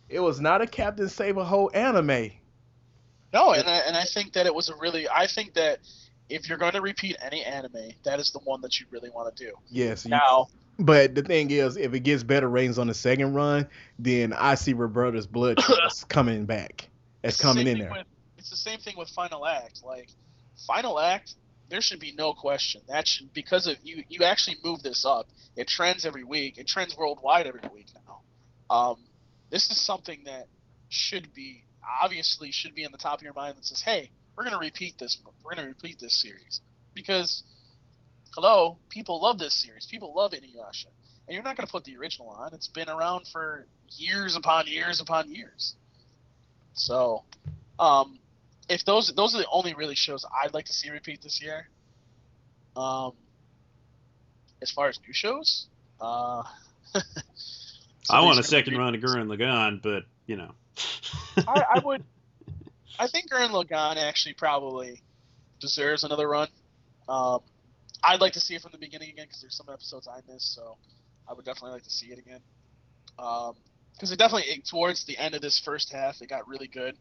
[0.09, 2.31] It was not a Captain Save a Whole anime.
[3.33, 5.79] No, and I, and I think that it was a really I think that
[6.29, 9.35] if you're going to repeat any anime, that is the one that you really want
[9.35, 9.53] to do.
[9.69, 10.05] Yes.
[10.05, 10.47] you- Now,
[10.79, 13.67] but the thing is, if it gets better ratings on the second run,
[13.99, 16.87] then I see Roberta's blood Trust coming back.
[17.23, 17.91] It's the coming in there.
[17.91, 18.05] With,
[18.37, 19.83] it's the same thing with Final Act.
[19.83, 20.09] Like
[20.67, 21.35] Final Act,
[21.69, 22.81] there should be no question.
[22.87, 24.03] That should because of you.
[24.09, 25.27] You actually move this up.
[25.55, 26.57] It trends every week.
[26.57, 28.21] It trends worldwide every week now.
[28.75, 28.97] Um,
[29.49, 30.47] this is something that
[30.89, 31.63] should be.
[32.01, 34.97] obviously should be in the top of your mind that says, "Hey, we're gonna repeat
[34.97, 35.17] this.
[35.43, 36.61] We're gonna repeat this series
[36.93, 37.43] because,
[38.33, 39.85] hello, people love this series.
[39.85, 40.87] People love Inuyasha,
[41.27, 42.53] and you're not gonna put the original on.
[42.53, 45.75] It's been around for years upon years upon years.
[46.73, 47.23] So,
[47.79, 48.19] um,
[48.69, 51.67] if those those are the only really shows I'd like to see repeat this year.
[52.75, 53.13] Um,
[54.61, 55.67] as far as new shows,
[56.01, 56.43] uh,
[58.09, 60.51] I want a second run of Gurren Lagann, but you know.
[61.37, 62.03] I, I would.
[62.97, 65.01] I think Gurren Lagann actually probably
[65.59, 66.47] deserves another run.
[67.07, 67.39] Um,
[68.03, 70.53] I'd like to see it from the beginning again because there's some episodes I missed,
[70.53, 70.77] so
[71.27, 72.41] I would definitely like to see it again.
[73.17, 76.95] Because it definitely it, towards the end of this first half, it got really good,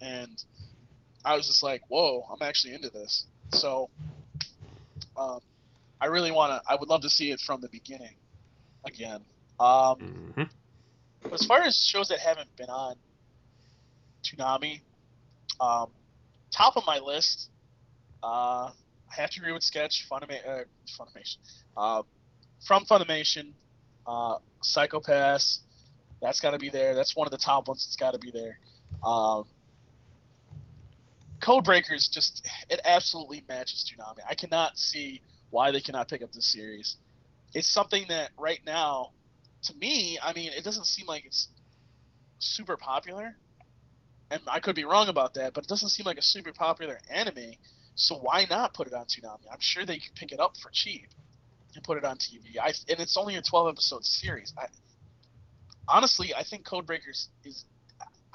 [0.00, 0.42] and
[1.26, 3.90] I was just like, "Whoa, I'm actually into this." So,
[5.16, 5.40] um,
[6.00, 6.62] I really want to.
[6.70, 8.16] I would love to see it from the beginning
[8.84, 9.24] again.
[9.58, 9.98] Um,
[10.36, 10.50] Mhm.
[11.32, 12.96] as far as shows that haven't been on
[14.22, 14.82] Toonami,
[15.60, 15.90] um,
[16.52, 17.50] top of my list,
[18.22, 18.70] uh,
[19.10, 20.64] I have to agree with Sketch, Funima- uh,
[20.98, 21.38] Funimation,
[21.76, 22.02] uh,
[22.64, 23.54] from Funimation,
[24.06, 25.60] uh, Psycho-Pass,
[26.20, 26.94] that's got to be there.
[26.94, 28.58] That's one of the top ones that's got to be there.
[29.04, 29.44] Um,
[31.40, 34.20] Codebreakers just it absolutely matches Toonami.
[34.28, 36.96] I cannot see why they cannot pick up this series.
[37.54, 39.12] It's something that right now,
[39.64, 41.48] to me, I mean, it doesn't seem like it's
[42.38, 43.36] super popular,
[44.30, 46.98] and I could be wrong about that, but it doesn't seem like a super popular
[47.10, 47.52] anime.
[47.94, 49.46] So why not put it on Toonami?
[49.50, 51.06] I'm sure they could pick it up for cheap
[51.74, 52.58] and put it on TV.
[52.60, 54.52] I and it's only a 12 episode series.
[54.58, 54.66] I,
[55.88, 57.64] honestly, I think Codebreakers is.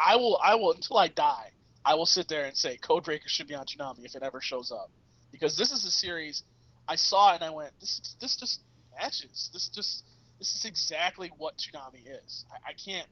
[0.04, 0.40] I will.
[0.44, 1.52] I will until I die.
[1.84, 4.72] I will sit there and say Codebreaker should be on Toonami if it ever shows
[4.72, 4.90] up,
[5.32, 6.44] because this is a series
[6.88, 8.62] I saw and I went, this this just
[9.00, 9.50] matches.
[9.54, 10.04] This just
[10.40, 12.46] this is exactly what Toonami is.
[12.52, 13.08] I, I can't.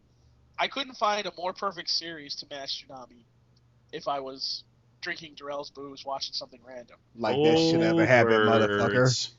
[0.58, 3.24] I couldn't find a more perfect series to match Toonami
[3.94, 4.64] if I was
[5.02, 6.98] drinking Darrell's booze, watching something random.
[7.16, 9.32] Like that should ever happen, motherfucker.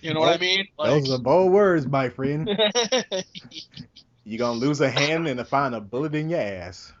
[0.00, 0.66] You know what I mean?
[0.78, 2.48] Those are bold words, my friend.
[4.24, 6.92] You're gonna lose a hand and to find a bullet in your ass.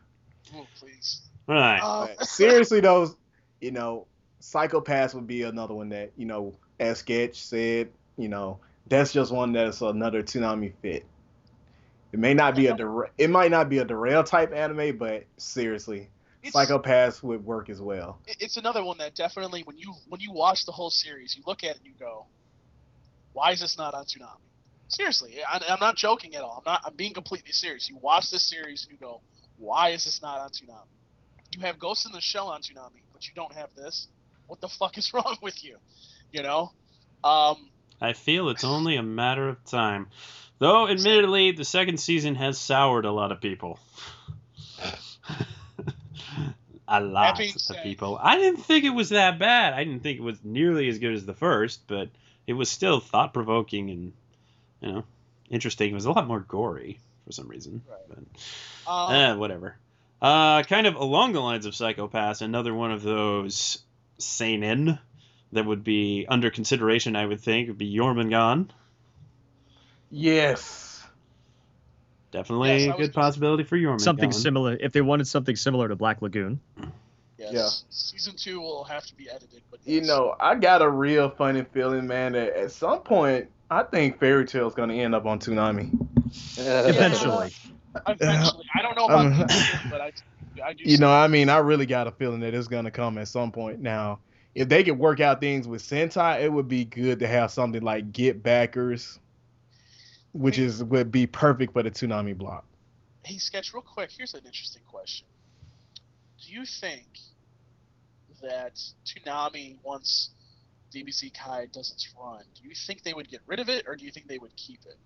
[0.54, 1.22] Ooh, please.
[1.46, 1.78] Right.
[1.80, 3.16] Um, seriously, those,
[3.60, 4.06] you know,
[4.40, 9.32] Psycho-Pass would be another one that, you know, as Sketch said, you know, that's just
[9.32, 11.04] one that's another Toonami fit.
[12.12, 15.24] It may not be a Dera- it might not be a derail type anime, but
[15.36, 16.08] seriously,
[16.42, 18.18] it's, Psycho-Pass would work as well.
[18.26, 21.64] it's another one that definitely when you when you watch the whole series, you look
[21.64, 22.26] at it and you go,
[23.32, 24.38] "Why is this not on Toonami?"
[24.88, 26.62] Seriously, I, I'm not joking at all.
[26.64, 26.82] I'm not.
[26.86, 27.90] I'm being completely serious.
[27.90, 29.20] You watch this series and you go,
[29.58, 30.86] "Why is this not on Toonami?"
[31.54, 34.08] You have Ghost in the Shell on Toonami, but you don't have this.
[34.46, 35.78] What the fuck is wrong with you?
[36.32, 36.72] You know.
[37.24, 37.70] Um,
[38.00, 40.08] I feel it's only a matter of time.
[40.58, 43.78] Though, admittedly, the second season has soured a lot of people.
[46.88, 48.18] a lot of said- people.
[48.20, 49.74] I didn't think it was that bad.
[49.74, 52.08] I didn't think it was nearly as good as the first, but
[52.46, 54.12] it was still thought provoking and,
[54.80, 55.04] you know,
[55.50, 55.90] interesting.
[55.90, 57.82] It was a lot more gory for some reason.
[57.88, 58.24] Right.
[58.86, 59.76] But, um, eh, whatever.
[60.22, 63.82] Uh, kind of along the lines of Psycho-Pass, another one of those
[64.18, 64.98] seinen
[65.52, 68.70] that would be under consideration, I would think, would be Jormungand.
[70.10, 71.04] Yes.
[72.30, 74.00] Definitely Yes, I a was good possibility for Jormungand.
[74.00, 74.76] Something similar.
[74.78, 76.60] If they wanted something similar to Black Lagoon,
[77.52, 77.84] yes.
[77.84, 77.86] Yeah.
[77.90, 81.64] Season two will have to be edited, but You know, I got a real funny
[81.72, 85.90] feeling, man, that at some point I think Fairy Tail's gonna end up on Toonami.
[86.58, 87.52] eventually.
[88.06, 90.12] Eventually, I don't know about Um, this, but I,
[90.64, 90.84] I do.
[90.84, 91.24] You know, it.
[91.24, 93.80] I mean, I really got a feeling that it's gonna come at some point.
[93.80, 94.20] Now,
[94.54, 97.82] if they could work out things with Sentai, it would be good to have something
[97.82, 99.18] like Get Backers,
[100.32, 102.64] which is would be perfect for the Toonami block.
[103.24, 105.26] Hey, Sketch, real quick, here's an interesting question.
[106.44, 107.06] Do you think
[108.42, 110.30] that Toonami, once
[110.94, 113.96] DBZ Kai does its run, do you think they would get rid of it, or
[113.96, 114.96] do you think they would keep it?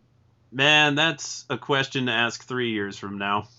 [0.53, 3.49] Man, that's a question to ask three years from now.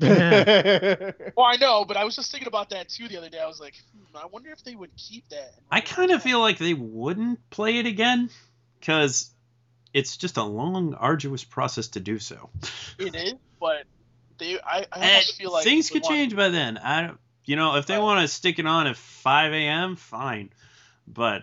[0.00, 3.38] Well, I know, but I was just thinking about that too the other day.
[3.38, 5.54] I was like, hmm, I wonder if they would keep that.
[5.70, 8.30] I kind of feel like they wouldn't play it again
[8.78, 9.30] because
[9.92, 12.50] it's just a long, arduous process to do so.
[12.98, 13.84] it is, but
[14.38, 16.78] they, I, I And almost feel like things could want- change by then.
[16.78, 17.18] I, don't-
[17.50, 18.02] you know, if they Right.
[18.02, 20.50] want to stick it on at 5 a.m., fine.
[21.08, 21.42] But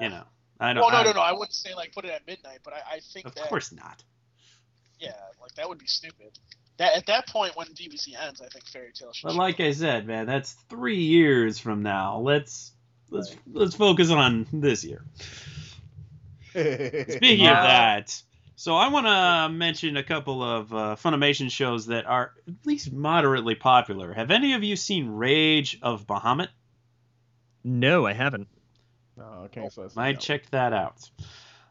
[0.00, 0.24] you know,
[0.58, 0.82] I don't.
[0.82, 1.20] Well, no, I- no, no.
[1.20, 3.70] I wouldn't say like put it at midnight, but I, I think Of that course
[3.70, 4.02] not.
[4.98, 6.36] yeah, like that would be stupid.
[6.78, 9.28] That at that point when DBZ ends, I think Fairy Tail should.
[9.28, 9.66] But show like up.
[9.66, 12.18] I said, man, that's three years from now.
[12.18, 12.72] Let's
[13.08, 15.04] let's let's focus on this year.
[16.50, 18.22] Speaking of Uh, that,
[18.58, 22.92] So I want to mention a couple of uh, Funimation shows that are at least
[22.92, 24.12] moderately popular.
[24.12, 26.48] Have any of you seen Rage of Bahamut?
[27.62, 28.48] No, I haven't.
[29.16, 30.18] No, I can't Might no.
[30.18, 31.08] check that out.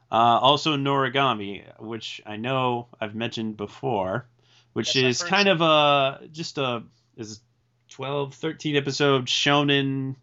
[0.10, 4.26] Uh, also Noragami, which I know I've mentioned before,
[4.72, 6.84] which Yes, I've is kind of a just a
[7.18, 7.42] is
[7.90, 10.16] 12, 13 episode shonen.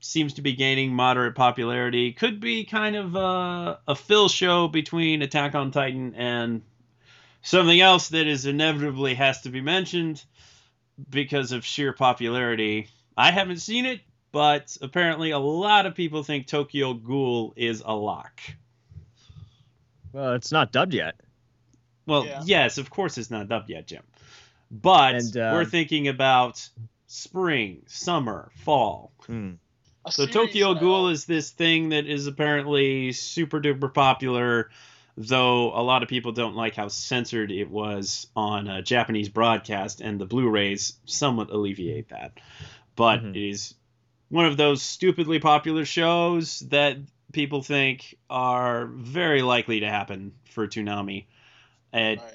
[0.00, 2.12] Seems to be gaining moderate popularity.
[2.12, 6.62] Could be kind of a, a fill show between Attack on Titan and
[7.42, 10.24] something else that is inevitably has to be mentioned
[11.10, 12.88] because of sheer popularity.
[13.16, 14.00] I haven't seen it,
[14.30, 18.40] but apparently a lot of people think Tokyo Ghoul is a lock.
[20.12, 21.20] Well, it's not dubbed yet.
[22.06, 22.42] Well, Yeah.
[22.44, 24.02] yes, of course it's not dubbed yet, Jim.
[24.70, 26.66] But And, uh, we're thinking about
[27.06, 29.12] spring, summer, fall.
[29.26, 29.54] Hmm.
[30.08, 34.70] A So Tokyo that- Ghoul is this thing that is apparently super duper popular,
[35.16, 40.00] though a lot of people don't like how censored it was on a Japanese broadcast,
[40.00, 42.38] and the Blu-rays somewhat alleviate that.
[42.96, 43.36] But Mhm.
[43.36, 43.74] it is
[44.28, 46.98] one of those stupidly popular shows that
[47.32, 51.24] people think are very likely to happen for Toonami.
[51.92, 52.34] And Right.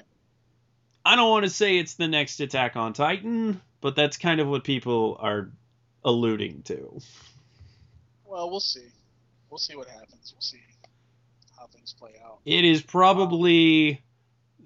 [1.04, 4.48] I don't want to say it's the next Attack on Titan, but that's kind of
[4.48, 5.50] what people are
[6.04, 7.00] alluding to.
[8.34, 8.88] Well, we'll see.
[9.48, 10.32] We'll see what happens.
[10.34, 10.58] We'll see
[11.56, 12.40] how things play out.
[12.44, 14.02] It is probably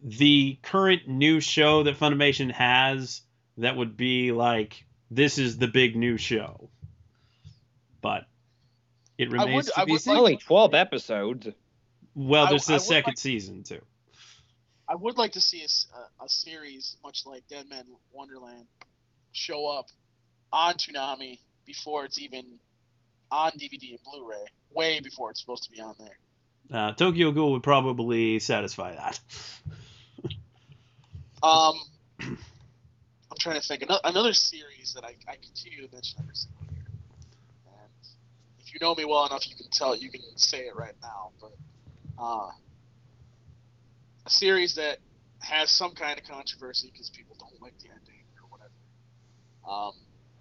[0.03, 3.21] the current new show that Funimation has
[3.59, 6.71] that would be like this is the big new show.
[8.01, 8.25] But
[9.19, 10.15] it remains would- to be seen.
[10.15, 11.49] like- Only 12 episodes.
[12.15, 13.85] well, I- there's I a would second like- season too.
[14.89, 18.67] I would like to see a series much like Deadman Wonderland
[19.33, 19.91] show up
[20.55, 22.59] on Toonami before it's even
[23.31, 26.19] on DVD and Blu-ray, way before it's supposed to be on there.
[26.71, 29.21] Uh, Tokyo Ghoul would probably satisfy that.
[31.43, 31.81] Um,
[32.21, 32.37] I'm
[33.39, 36.87] trying to think another, another series that I, I continue to mention every single year,
[37.67, 37.91] and
[38.61, 41.31] if you know me well enough, you can tell you can say it right now.
[41.41, 41.53] But
[42.21, 42.51] uh,
[44.27, 44.99] a series that
[45.41, 48.73] has some kind of controversy because people don't like the ending or whatever.
[49.67, 49.93] Um,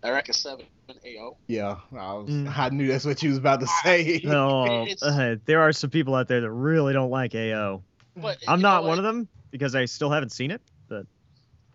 [0.08, 1.38] Eureka Seven AO.
[1.48, 2.58] Yeah, I, was, Mm.
[2.58, 4.22] I knew that's what you was about to say.
[4.24, 7.84] No, uh, there are some people out there that really don't like AO.
[8.16, 10.62] But I'm not know, one it- of them because I still haven't seen it.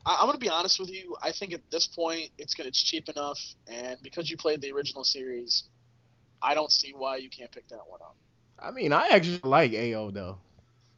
[0.05, 1.15] I, I'm gonna be honest with you.
[1.23, 3.39] I think at this point it's gonna it's cheap enough,
[3.69, 5.63] and because you played the original series,
[6.43, 8.17] I don't see why you can't pick that one up.
[8.59, 10.39] I mean, I actually like AO though.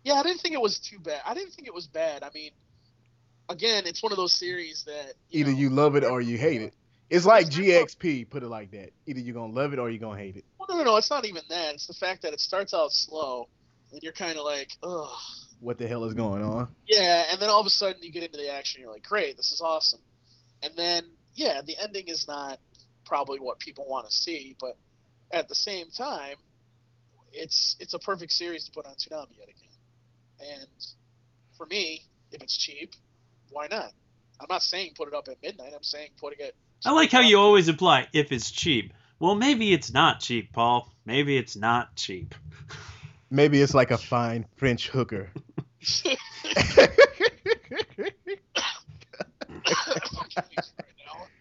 [0.04, 1.20] Yeah, I didn't think it was too bad.
[1.26, 2.22] I didn't think it was bad.
[2.22, 2.52] I mean,
[3.50, 6.38] again, it's one of those series that you Either know, you love it or you
[6.38, 6.72] hate it.
[7.10, 8.90] It's like It's GXP, put it like that.
[9.06, 10.44] Either you're gonna love it or you're gonna hate it.
[10.58, 10.96] Well, no, no, no.
[10.96, 11.74] It's not even that.
[11.74, 13.48] It's the fact that it starts out slow,
[13.92, 15.08] and you're kind of like, ugh.
[15.60, 16.68] What the hell is going on?
[16.86, 18.82] Yeah, and then all of a sudden you get into the action.
[18.82, 20.00] You're like, great, this is awesome.
[20.62, 21.04] And then,
[21.34, 22.58] yeah, the ending is not
[23.04, 24.76] probably what people want to see, but
[25.30, 26.36] at the same time,
[27.32, 30.58] it's it's a perfect series to put on Toonami yet again.
[30.58, 30.68] And
[31.56, 32.02] for me,
[32.32, 32.92] if it's cheap,
[33.50, 33.92] why not?
[34.40, 35.72] I'm not saying put it up at midnight.
[35.74, 36.54] I'm saying putting it.
[36.84, 38.92] I like how you always imply if it's cheap.
[39.18, 40.92] Well, maybe it's not cheap, Paul.
[41.06, 42.34] Maybe it's not cheap.
[43.30, 45.30] Maybe it's like a fine French hooker.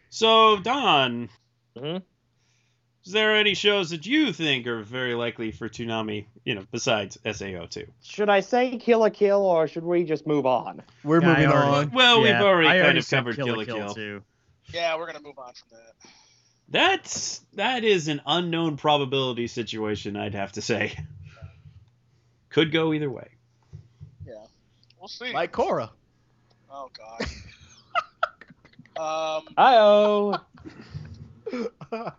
[0.10, 1.30] So, Don,
[1.76, 2.04] Mhm.
[3.04, 7.18] is there any shows that you think are very likely for Toonami, you know, besides
[7.26, 7.88] SAO2?
[8.04, 10.84] Should I say Kill la Kill or should we just move on?
[11.04, 11.92] We're Yeah, moving already- on.
[11.92, 14.22] Well, we've already I kind already of covered Kill Kill la a Kill.
[14.74, 14.78] Too.
[14.80, 16.10] yeah, we're gonna move on from that.
[16.70, 20.98] That's that is an unknown probability situation, I'd have to say.
[22.50, 23.30] Could go either way.
[24.26, 24.46] Yeah,
[25.00, 25.34] we'll see.
[25.34, 25.90] Like Cora.
[26.72, 27.22] oh God.
[29.48, 30.38] um, Oh,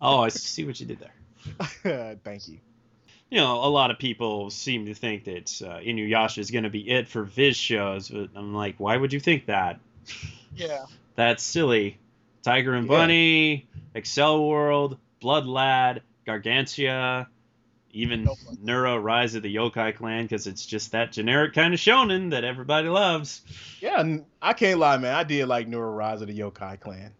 [0.00, 2.16] Oh, I see what you did there.
[2.24, 2.58] Thank you.
[3.30, 6.70] You know, a lot of people seem to think that uh, Inuyasha is going to
[6.70, 9.80] be it for Viz shows, but I'm like, why would you think that?
[10.54, 10.84] yeah.
[11.18, 11.98] That's silly.
[12.44, 12.96] Tiger and Yeah.
[12.96, 17.26] Bunny, Accel World, Blood Lad, Gargantia,
[17.90, 18.58] even No Blood.
[18.58, 22.44] Nura Rise of the Yokai Clan, because it's just that generic kind of shonen that
[22.44, 23.42] everybody loves.
[23.80, 25.12] Yeah, I can't lie, man.
[25.12, 27.12] I did like Nura Rise of the Yokai Clan.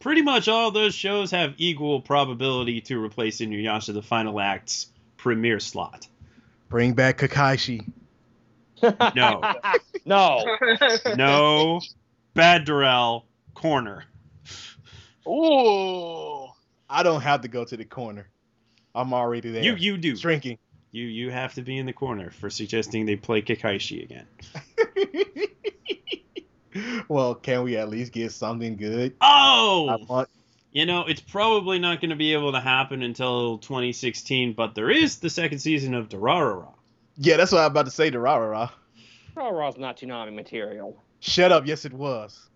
[0.00, 5.60] Pretty much all those shows have equal probability to replace Inuyasha the Final Act's premiere
[5.60, 6.08] slot.
[6.68, 7.86] Bring back Kekkaishi.
[9.14, 9.40] No,
[10.04, 10.44] no.
[11.14, 11.80] no,
[12.34, 13.24] Bad Darrell,
[13.56, 14.04] corner.
[15.26, 16.46] Ooh.
[16.88, 18.28] I don't have to go to the corner.
[18.94, 19.64] I'm already there.
[19.64, 20.14] You you do.
[20.16, 20.58] shrinking.
[20.92, 24.26] you you have to be in the corner for suggesting they play Kekkaishi again.
[27.08, 29.14] well, can we at least get something good?
[29.20, 30.28] Oh, I want
[30.70, 34.90] you know it's probably not going to be able to happen until 2016, but there
[34.90, 36.72] is the second season of Durarara.
[37.16, 38.70] Yeah, that's what I'm about to say to Ra Ra Ra.
[39.34, 41.02] Raw Raw's not Toonami material.
[41.20, 41.66] Shut up.
[41.66, 42.48] Yes, it was.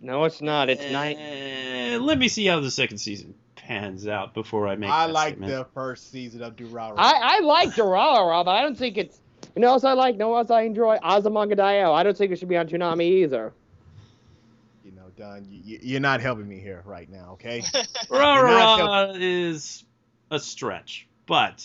[0.00, 0.68] No, it's not.
[0.68, 1.16] It's night.
[1.18, 4.90] Eh, let me see how the second season pans out before I make.
[4.90, 5.52] I that like statement.
[5.52, 6.94] the first season of Durarara.
[6.98, 9.20] I, I like Durarara, but I don't think it's.
[9.54, 10.16] You know what else I like?
[10.16, 10.98] No, what else I enjoy?
[10.98, 11.94] Azumanga Daioh.
[11.94, 13.54] I don't think it should be on Toonami either.
[14.84, 17.60] You know, Don, you, you- you're not helping me here right now, okay?
[18.10, 19.84] Durarara is
[20.30, 21.64] a stretch, but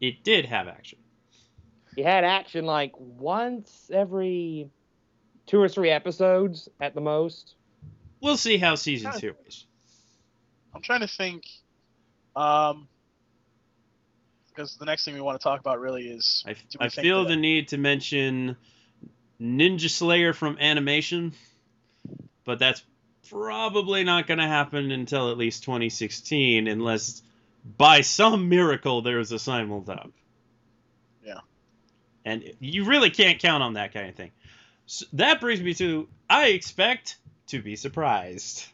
[0.00, 0.98] it did have action.
[1.96, 4.70] You had action like once every
[5.46, 7.54] two or three episodes at the most.
[8.20, 9.66] We'll see how season two is.
[10.74, 11.44] I'm trying to think.
[12.34, 12.88] Um,
[14.48, 16.44] because the next thing we want to talk about really is.
[16.46, 18.56] I, I think feel that- the need to mention
[19.40, 21.32] Ninja Slayer from animation,
[22.44, 22.82] but that's
[23.30, 27.22] probably not going to happen until at least 2016, unless
[27.78, 30.10] by some miracle there's a simuldub.
[31.24, 31.40] Yeah.
[32.24, 34.32] And you really can't count on that kind of thing.
[34.92, 37.16] So that brings me to I expect
[37.46, 38.66] to be surprised.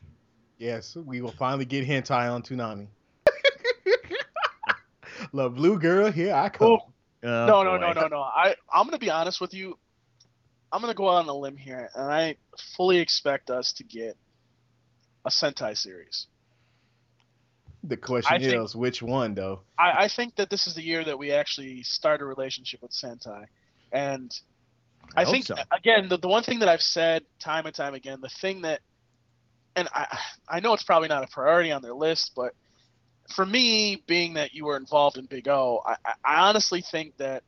[0.59, 2.89] yes, we will finally get hentai on Toonami.
[5.33, 6.67] La Blue Girl, here I come.
[6.69, 6.79] Oh,
[7.23, 7.81] Oh, no, no, boy.
[7.81, 8.21] no, no, no.
[8.21, 9.79] I I'm gonna be honest with you.
[10.73, 12.35] I'm gonna go out on a limb here, and I
[12.77, 14.17] fully expect us to get
[15.25, 16.27] a Sentai series.
[17.85, 19.61] The question I think- is, which one though?
[19.79, 22.91] I, I think that this is the year that we actually start a relationship with
[22.91, 23.47] Sentai,
[23.93, 24.37] and
[25.17, 25.55] I I, think so.
[25.71, 28.81] again the, the one thing that I've said time and time again, the thing that,
[29.77, 30.19] and I
[30.49, 32.55] I know it's probably not a priority on their list, but
[33.35, 37.43] for me, being that you were involved in Big O, I, I- honestly think that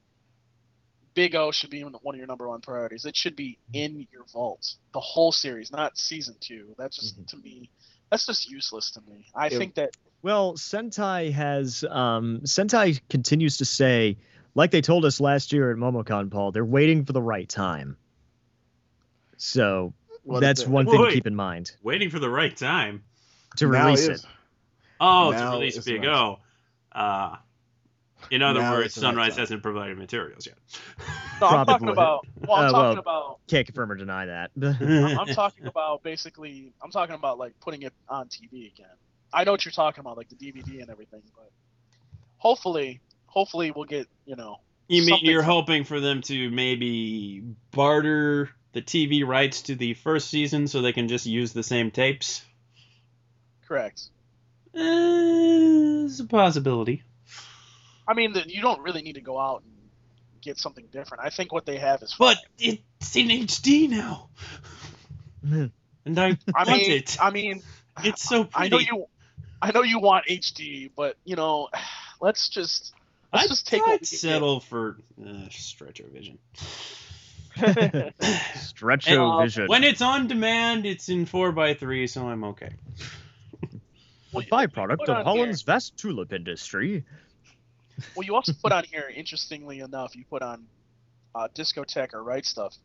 [1.15, 3.05] Big O should be one of your number one priorities.
[3.05, 6.75] It should be in your vault, the whole series, not season two.
[6.79, 7.27] That's just Mhm.
[7.29, 7.71] to me,
[8.11, 9.27] that's just useless to me.
[9.35, 14.19] I It- think that Well, Sentai has um, Sentai continues to say,
[14.55, 17.97] like they told us last year at MomoCon, Paul, they're waiting for the right time.
[19.37, 19.93] So
[20.25, 21.09] Well, that's one thing Wait.
[21.09, 23.03] to keep in mind Waiting for the right time.
[23.57, 24.25] to Now release it.
[25.01, 26.09] Oh, Now to release is Big right.
[26.09, 26.39] O.
[26.93, 27.37] Uh,
[28.31, 29.39] in other Now words, is the right Sunrise time.
[29.41, 30.57] hasn't provided materials yet.
[31.41, 32.27] no, I'm talking about.
[32.47, 33.39] Well, I'm Uh, talking well- about.
[33.49, 34.51] Can't confirm or deny that.
[34.63, 36.73] I'm, I'm talking about basically.
[36.83, 38.87] I'm talking about like putting it on TV again.
[39.33, 41.51] I know what you're talking about, like the DVD and everything, but
[42.37, 44.59] hopefully, hopefully we'll get you know.
[44.89, 49.95] You mean you're from- hoping for them to maybe barter the TV rights to the
[49.95, 52.45] first season so they can just use the same tapes?
[53.67, 54.03] Correct.
[54.75, 57.03] Uh, it's a possibility.
[58.07, 59.73] I mean, the, you don't really need to go out and
[60.41, 61.25] get something different.
[61.25, 62.15] I think what they have is.
[62.19, 64.29] But it's in HD now.
[65.43, 65.71] and
[66.19, 67.17] I, I want mean, it.
[67.21, 67.63] I mean,
[68.05, 68.67] It's so pretty.
[68.67, 69.07] I know you.
[69.63, 71.69] I know you want HD, but you know,
[72.21, 72.93] let's just
[73.33, 76.39] let's I'd, just take what I'd we can settle for uh, Stretcho Vision.
[77.57, 78.15] get.
[78.57, 79.67] Stretcho And, uh, Vision.
[79.67, 82.73] When it's on demand, it's in 4x3, so I'm okay.
[84.35, 87.05] a byproduct of on Holland's vast tulip industry.
[88.15, 90.67] Well, you also put on here, interestingly enough, you put on
[91.35, 92.77] uh, Discotek or Right Stuf.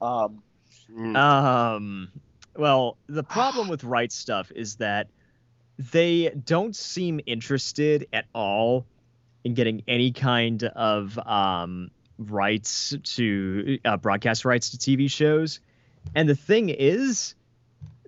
[0.00, 0.42] Um,
[0.94, 1.16] Mm.
[1.16, 2.08] Um,
[2.56, 5.08] well, the problem with Right Stuf is that
[5.78, 8.86] they don't seem interested at all
[9.44, 15.60] in getting any kind of um, rights to uh, broadcast rights to TV shows.
[16.14, 17.34] And the thing is,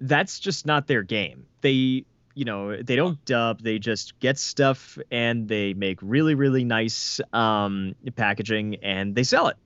[0.01, 1.47] that's just not their game.
[1.61, 2.05] They,
[2.35, 3.61] you know, they don't dub.
[3.63, 9.49] They just get stuff and they make really, really nice um, packaging and they sell
[9.49, 9.57] it.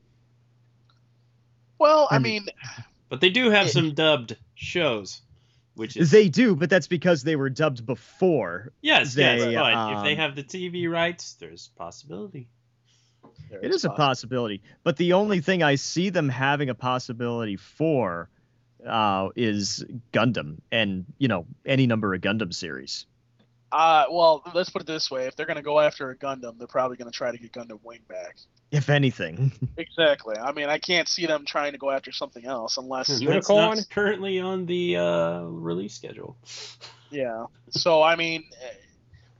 [1.79, 2.47] well, I And- mean,
[3.09, 5.23] But they do have It- some dubbed shows,
[5.77, 8.73] which is They do, but that's because they were dubbed before.
[8.81, 9.55] yes, they, yes.
[9.55, 12.49] But if they um, have the TV rights, there's possibility.
[13.51, 17.57] there It is a possibility, but the only thing I see them having a possibility
[17.57, 18.29] for
[18.87, 23.07] uh, is Gundam, and you know any number of Gundam series.
[23.77, 26.67] Uh, well, let's put it this way: if they're gonna go after a Gundam, they're
[26.67, 28.37] probably gonna try to get Gundam Wing back.
[28.71, 30.35] If anything, Exactly.
[30.39, 33.09] I mean, I can't see them trying to go after something else unless.
[33.09, 33.77] That's Unicorn?
[33.77, 36.37] not currently on the uh, release schedule.
[37.09, 37.47] Yeah.
[37.71, 38.75] So I mean, eh,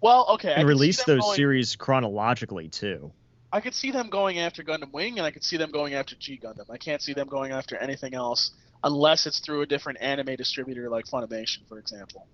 [0.01, 0.53] well, okay.
[0.53, 3.11] And could release those going- series chronologically too.
[3.53, 6.15] I could see them going after Gundam Wing, and I could see them going after
[6.15, 6.71] G Gundam.
[6.71, 8.53] I can't see them going after anything else
[8.85, 12.29] unless it's through a different anime distributor like Funimation, for example.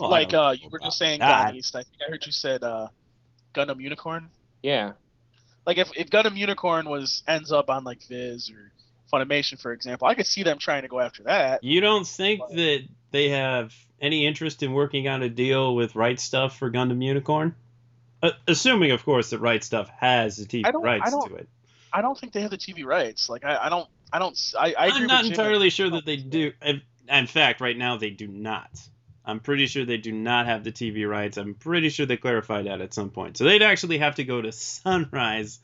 [0.00, 1.46] Well, like uh, you were just saying, that.
[1.48, 1.74] Gone East.
[1.76, 2.88] I think I heard you said uh,
[3.54, 4.30] Gundam Unicorn.
[4.62, 4.92] Yeah.
[5.66, 8.72] Like if, if Gundam Unicorn was ends up on like Viz or
[9.12, 11.62] Funimation, for example, I could see them trying to go after that.
[11.64, 16.16] You don't think that they have any interest in working out a deal with Right
[16.16, 17.54] Stuf for Gundam Unicorn?
[18.22, 21.34] Uh, assuming, of course, that Right Stuf has the TV I don't- I rights to
[21.36, 21.48] it.
[21.92, 23.28] I don't think they have the TV rights.
[23.28, 26.06] Like I, I don't I don't s- I, I agree I'm not entirely sure that
[26.06, 26.52] they do.
[26.62, 28.70] In in fact, right now they do not.
[29.24, 31.36] I'm pretty sure they do not have the TV rights.
[31.36, 33.36] I'm pretty sure they clarified that at some point.
[33.36, 35.60] So they'd actually have to go to Sunrise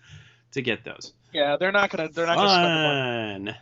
[0.53, 1.13] to get those.
[1.33, 3.49] Yeah, they're not gonna they're not gonna spend.
[3.49, 3.57] Fun.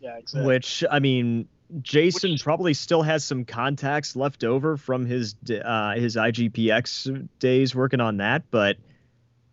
[0.00, 0.46] Yeah, exactly.
[0.46, 1.48] Which I mean,
[1.82, 7.74] Jason Which- probably still has some contacts left over from his uh, his IGPX days
[7.74, 8.76] working on that, but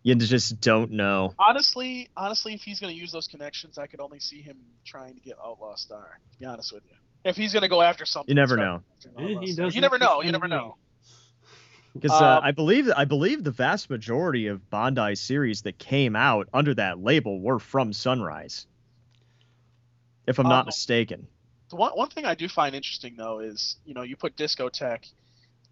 [0.02, 1.34] you just don't know.
[1.38, 5.20] honestly, honestly, if he's gonna use those connections, I could only see him trying to
[5.20, 6.18] get Outlaw Star.
[6.32, 8.82] To be honest with you, if he's gonna go after something, You never know.
[8.96, 10.22] after Yeah, Outlaw he You never know.
[10.22, 10.76] You never know.
[11.94, 16.16] Because uh, Um, I believe I believe the vast majority of Bandai series that came
[16.16, 18.66] out under that label were from Sunrise,
[20.26, 21.28] if I'm not Um, mistaken.
[21.70, 25.08] The one one thing I do find interesting though is you know you put Discotek,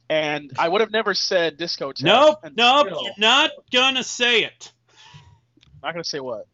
[0.08, 2.02] and I would have never said Discotek.
[2.04, 4.72] Nope, and nope, still- you're not gonna say it.
[5.82, 6.46] Not gonna say what.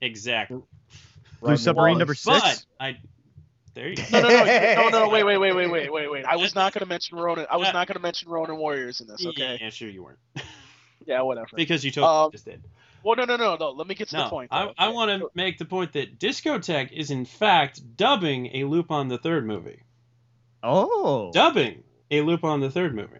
[0.00, 0.62] Exactly.
[1.40, 2.66] Blue Submarine was, number But six.
[2.78, 2.98] I,
[3.76, 4.02] there you go.
[4.10, 6.24] No, no, no, no, no, no, wait, wait, wait, wait, wait, wait, wait.
[6.24, 7.46] I was not gonna mention Ronin.
[7.48, 9.24] I was not gonna mention Ronin Warriors in this.
[9.24, 9.58] Okay.
[9.60, 10.18] Yeah, sure you weren't.
[11.04, 11.50] Yeah, whatever.
[11.54, 12.64] because you totally Um, just did.
[13.04, 13.70] Well, no, no, no, no.
[13.70, 14.48] Let me get to the No, point.
[14.50, 14.94] I, though, I okay?
[14.94, 19.46] want to make the point that Discotek is in fact dubbing a Lupin the Third
[19.46, 19.82] movie.
[20.64, 23.18] Oh, Dubbing a Lupin the Third movie.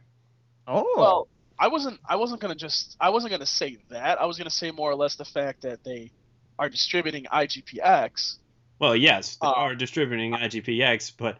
[0.66, 1.28] oh, Well,
[1.58, 2.00] I wasn't.
[2.04, 2.96] I wasn't gonna just.
[3.00, 4.20] I wasn't gonna say that.
[4.20, 6.10] I was gonna say more or less the fact that they
[6.58, 8.38] are distributing IGPX.
[8.78, 11.38] Well, yes, they Uh, are distributing IGPX, but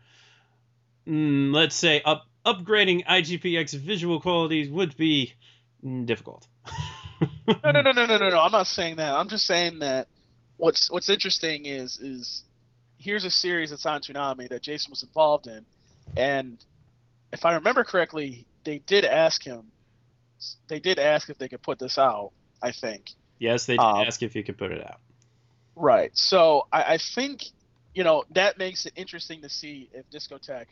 [1.07, 5.35] mm, let's say up upgrading IGPX visual qualities would be
[5.85, 6.47] mm, difficult.
[7.63, 8.41] No, no, no, no, no, no, no.
[8.41, 9.15] I'm not saying that.
[9.15, 10.09] I'm just saying that
[10.57, 12.45] what's what's interesting is is
[12.99, 15.65] here's a series that's on Toonami that Jason was involved in,
[16.17, 16.63] and
[17.33, 19.71] if I remember correctly, they did ask him.
[20.69, 22.33] They did ask if they could put this out.
[22.61, 23.13] I think.
[23.39, 25.01] Yes, they did Um, ask if you could put it out.
[25.77, 26.11] Right.
[26.17, 27.45] So I, I think
[27.95, 30.67] you know that makes it interesting to see if Discotek,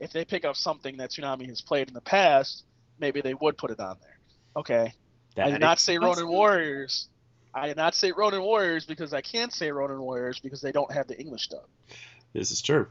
[0.00, 2.64] if they pick up something that Toonami has played in the past,
[2.98, 4.18] maybe they would put it on there.
[4.56, 4.92] Okay.
[5.38, 6.28] I did not say Ronin.
[6.28, 7.08] Warriors.
[7.54, 10.90] I did not say Ronin Warriors because I can't say Ronin Warriors because they don't
[10.92, 11.66] have the English dub.
[12.32, 12.88] This is true.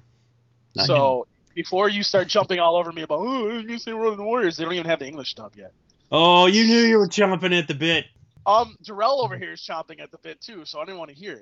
[0.76, 4.57] Not so before you start jumping all over me about oh you say Ronin Warriors,
[4.57, 5.73] they don't even have the English dub yet.
[6.11, 8.06] Oh, you knew you were jumping at the bit.
[8.45, 11.15] Um, Darrell over here is chomping at the bit too, so I didn't want to
[11.15, 11.41] hear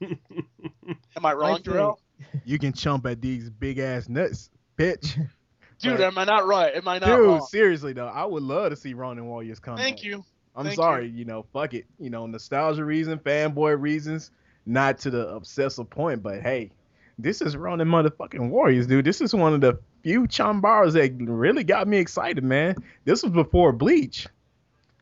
[0.00, 0.18] it.
[1.16, 2.00] Am I wrong, think- Darrell?
[2.44, 5.14] You can chomp at these big ass nuts, bitch.
[5.80, 6.74] Dude, But- am I not right?
[6.74, 7.46] Am I not Dude, wrong?
[7.46, 9.76] seriously though, I would love to see Ronin Warriors come.
[9.76, 10.24] Thank you.
[10.56, 11.24] I'm Thank sorry, you.
[11.24, 11.86] know, fuck it.
[12.00, 14.32] You know, nostalgia reason, fanboy reasons,
[14.66, 16.72] not to the obsessive point, but hey,
[17.16, 19.04] this is Ronin motherfucking Warriors, dude.
[19.04, 22.74] This is one of the few Chambars that really got me excited, man.
[23.04, 24.26] This was before Bleach.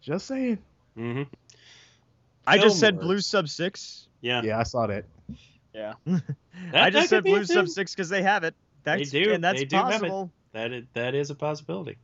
[0.02, 0.58] Just saying.
[0.96, 1.22] Hmm
[2.46, 3.04] I just said Fillmore.
[3.04, 4.06] Blue Sub Six.
[4.20, 4.42] Yeah.
[4.42, 5.04] Yeah, I saw that.
[5.74, 5.94] Yeah.
[6.72, 7.68] That- I just said Blue Sub.
[7.68, 8.54] Six because they have it.
[8.82, 9.32] That's, do.
[9.32, 9.92] and that's They do have it.
[9.92, 10.30] possible.
[10.52, 11.98] That is, that is a possibility.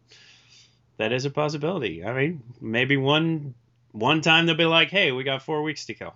[0.98, 2.04] That is a possibility.
[2.04, 3.54] I mean, maybe one
[3.92, 6.14] one time they'll be like, "Hey, we got four weeks to kill."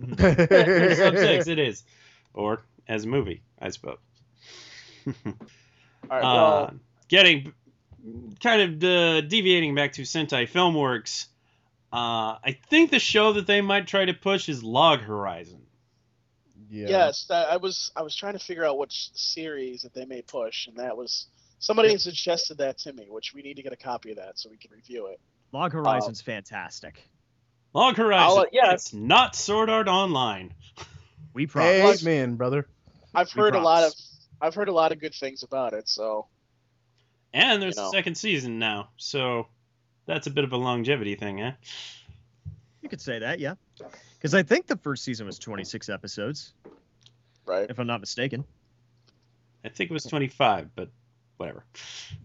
[0.08, 1.84] Sub six, it is,
[2.34, 3.98] or as a movie, I suppose.
[5.06, 5.32] All
[6.10, 6.24] right.
[6.24, 6.70] Uh,
[7.08, 7.52] getting
[8.40, 11.26] kind of uh, deviating back to Sentai Filmworks.
[11.92, 15.60] Uh, I think the show that they might try to push is Log Horizon.
[16.70, 16.88] yeah.
[16.88, 20.22] yes, that, I was I was trying to figure out which series that they may
[20.22, 21.26] push, and that was
[21.58, 24.48] somebody suggested that to me, which we need to get a copy of that so
[24.48, 25.20] we can review it.
[25.52, 27.02] Log Horizon's fantastic.
[27.74, 28.38] Log Horizon.
[28.38, 28.72] I'll- yeah.
[28.72, 30.54] It's not Sword Art Online.
[31.34, 32.02] We promise.
[32.02, 32.68] Amen, brother.
[33.14, 33.94] I've We heard a lot of.
[34.42, 36.26] I've heard a lot of good things about it, so
[37.32, 37.88] And there's You know.
[37.88, 39.46] a second season now, so
[40.06, 41.52] that's a bit of a longevity thing, eh?
[42.80, 43.54] You could say that, yeah.
[44.18, 46.52] Because I think the first season was 26 episodes,
[47.46, 47.68] right.
[47.68, 48.44] if I'm not mistaken.
[49.64, 50.90] I think it was 25, but
[51.36, 51.64] whatever.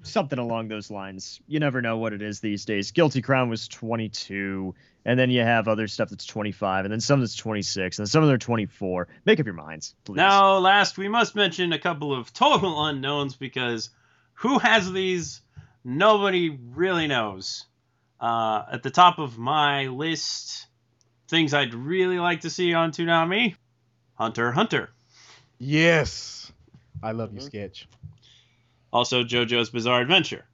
[0.03, 1.39] Something along those lines.
[1.47, 2.91] You never know what it is these days.
[2.91, 4.75] Guilty Crown was 22,
[5.05, 8.09] and then you have other stuff that's 25, and then some that's 26, and then
[8.09, 9.07] some of them are 24.
[9.25, 10.17] Make up your minds, please.
[10.17, 13.89] Now, last, we must mention a couple of total unknowns because
[14.33, 15.41] who has these?
[15.83, 17.65] Nobody really knows.
[18.19, 20.67] Uh, at the top of my list,
[21.27, 23.55] things I'd really like to see on Toonami
[24.15, 24.89] Hunter Hunter.
[25.59, 26.51] Yes.
[27.03, 27.43] I love you, Mhm.
[27.45, 27.87] sketch.
[28.91, 30.45] Also, JoJo's Bizarre Adventure.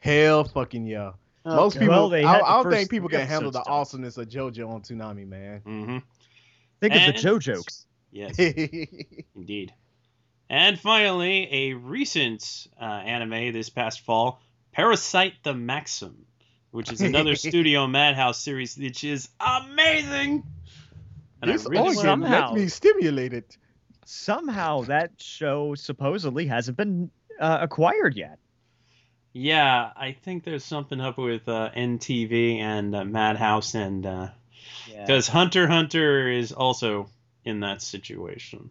[0.00, 1.12] Hell fucking yeah.
[1.44, 1.86] Most Okay.
[1.86, 3.74] people, Well, I, I don't first think people can handle the episodes done.
[3.74, 5.60] awesomeness of JoJo on Toonami, man.
[5.60, 5.98] Mm-hmm.
[6.80, 7.86] Think of And- the Joe jokes.
[8.10, 8.36] Yes,
[9.36, 9.72] indeed.
[10.50, 14.40] And finally, a recent uh, anime this past fall,
[14.76, 16.26] Parasyte the Maxim,
[16.70, 20.42] which is another Studio Madhouse series, which is amazing.
[21.40, 23.44] And I this really organ somehow- makes me stimulated.
[24.04, 28.38] Somehow that show supposedly hasn't been uh, acquired yet.
[29.32, 34.02] Yeah, I think there's something up with uh, NTV and uh, Madhouse, and
[34.94, 37.08] because Hunter Hunter is also
[37.44, 38.70] in that situation.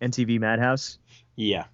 [0.00, 0.98] NTV Madhouse.
[1.36, 1.64] Yeah.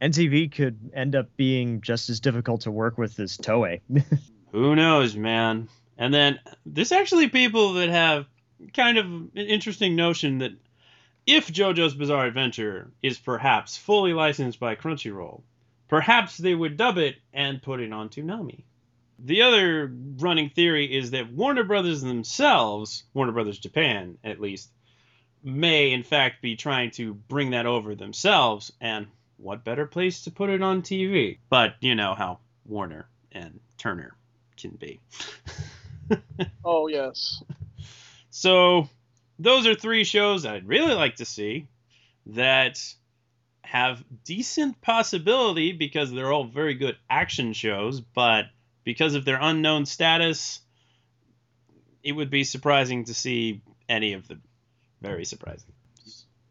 [0.00, 3.80] NTV could end up being just as difficult to work with as Toei.
[4.52, 5.68] Who knows, man?
[5.96, 8.26] And then there's actually people that have
[8.72, 10.52] kind of an interesting notion that
[11.26, 15.42] if JoJo's Bizarre Adventure is perhaps fully licensed by Crunchyroll,
[15.88, 18.64] perhaps they would dub it and put it on Toonami.
[19.18, 24.70] The other running theory is that Warner Brothers themselves, Warner Brothers Japan at least,
[25.42, 29.06] may in fact be trying to bring that over themselves, and
[29.44, 31.38] what better place to put it on TV?
[31.50, 34.16] But you know how Warner and Turner
[34.56, 35.00] can be.
[36.62, 37.42] Oh yes.
[38.28, 38.90] So,
[39.38, 41.66] those are three shows I'd really like to see
[42.26, 42.78] that
[43.62, 48.46] have decent possibility because they're all very good action shows, but
[48.84, 50.60] because of their unknown status,
[52.02, 54.42] it would be surprising to see any of them.
[55.00, 55.72] Very surprising.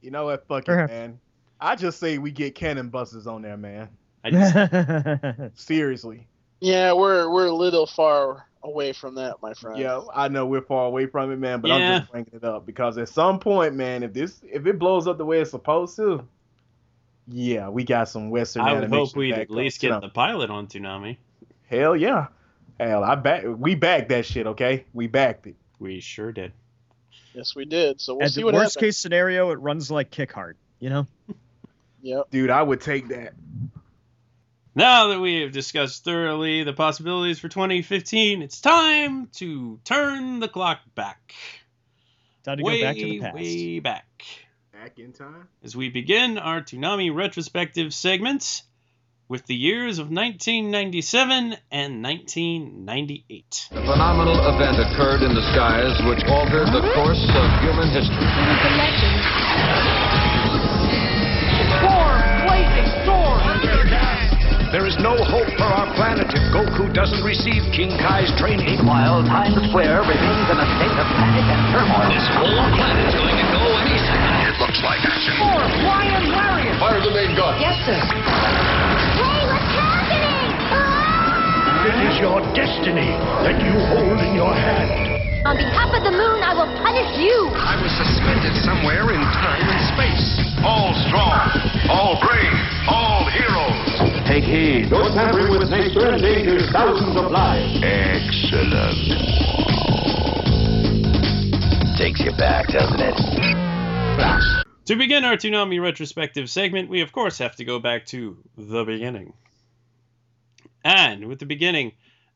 [0.02, 0.48] You know what?
[0.48, 1.20] Fuck it, man.
[1.64, 3.88] I just say we get cannon busters on there, man.
[4.23, 6.27] I just, Seriously.
[6.60, 9.77] Yeah, we're we're a little far away from that, my friend.
[9.77, 12.65] Yeah, I know we're far away from it, man, but I'm just bringing it up
[12.65, 15.95] because at some point, man, if this if it blows up the way it's supposed
[15.98, 16.26] to,
[17.27, 18.64] yeah, we got some Western.
[18.64, 20.02] I would animation hope we'd at least up.
[20.02, 21.18] get the pilot on Toonami.
[21.68, 22.27] Hell yeah,
[22.80, 24.48] hell I back we backed that shit.
[24.48, 25.56] Okay, we backed it.
[25.80, 26.52] We sure did.
[27.34, 27.99] Yes, we did.
[27.99, 28.91] So we'll At see the what worst happens.
[28.95, 30.57] case scenario, it runs like Kick Hard.
[30.80, 31.07] You know.
[32.04, 32.30] Yep.
[32.32, 33.34] Dude, I would take that.
[34.76, 40.50] Now that we have discussed thoroughly the possibilities for 2015, it's time to turn the
[40.50, 41.34] clock back.
[42.44, 43.36] Time to way, go back to the past.
[43.36, 44.06] way back.
[44.74, 45.48] Back in time.
[45.64, 48.64] As we begin our Toonami retrospective segment
[49.30, 53.70] with the years of 1997 and 1998.
[53.72, 59.12] A phenomenal event occurred in the skies which altered the course of human history.
[65.04, 68.80] No hope for our planet if Goku doesn't receive King Kai's training.
[68.88, 72.08] While Times Square remains in a state of panic and turmoil.
[72.08, 74.34] This whole planet's going to go any second.
[74.48, 75.36] It looks like action.
[75.84, 76.80] Lion Lariat!
[76.80, 77.60] Fire the main gun.
[77.60, 78.00] Yes, sir.
[78.00, 80.72] Hey, what's happening?
[80.72, 81.84] Ah!
[81.84, 83.12] It is your destiny
[83.44, 85.20] that you hold in your hand.
[85.44, 87.52] On behalf of the moon, I will punish you.
[87.52, 90.40] I was suspended somewhere in time and space.
[90.64, 91.52] All strong,
[91.92, 92.56] all brave,
[92.88, 93.83] all heroes.
[94.34, 94.90] Take heed.
[94.90, 97.80] Your tampering with nature endangers thousands of lives.
[97.84, 98.98] Excellent.
[102.00, 103.16] Takes you back, doesn't it?
[104.86, 108.84] To begin our Toonami retrospective segment, we of course have to go back to the
[108.84, 109.34] beginning.
[110.84, 111.92] And with the beginning,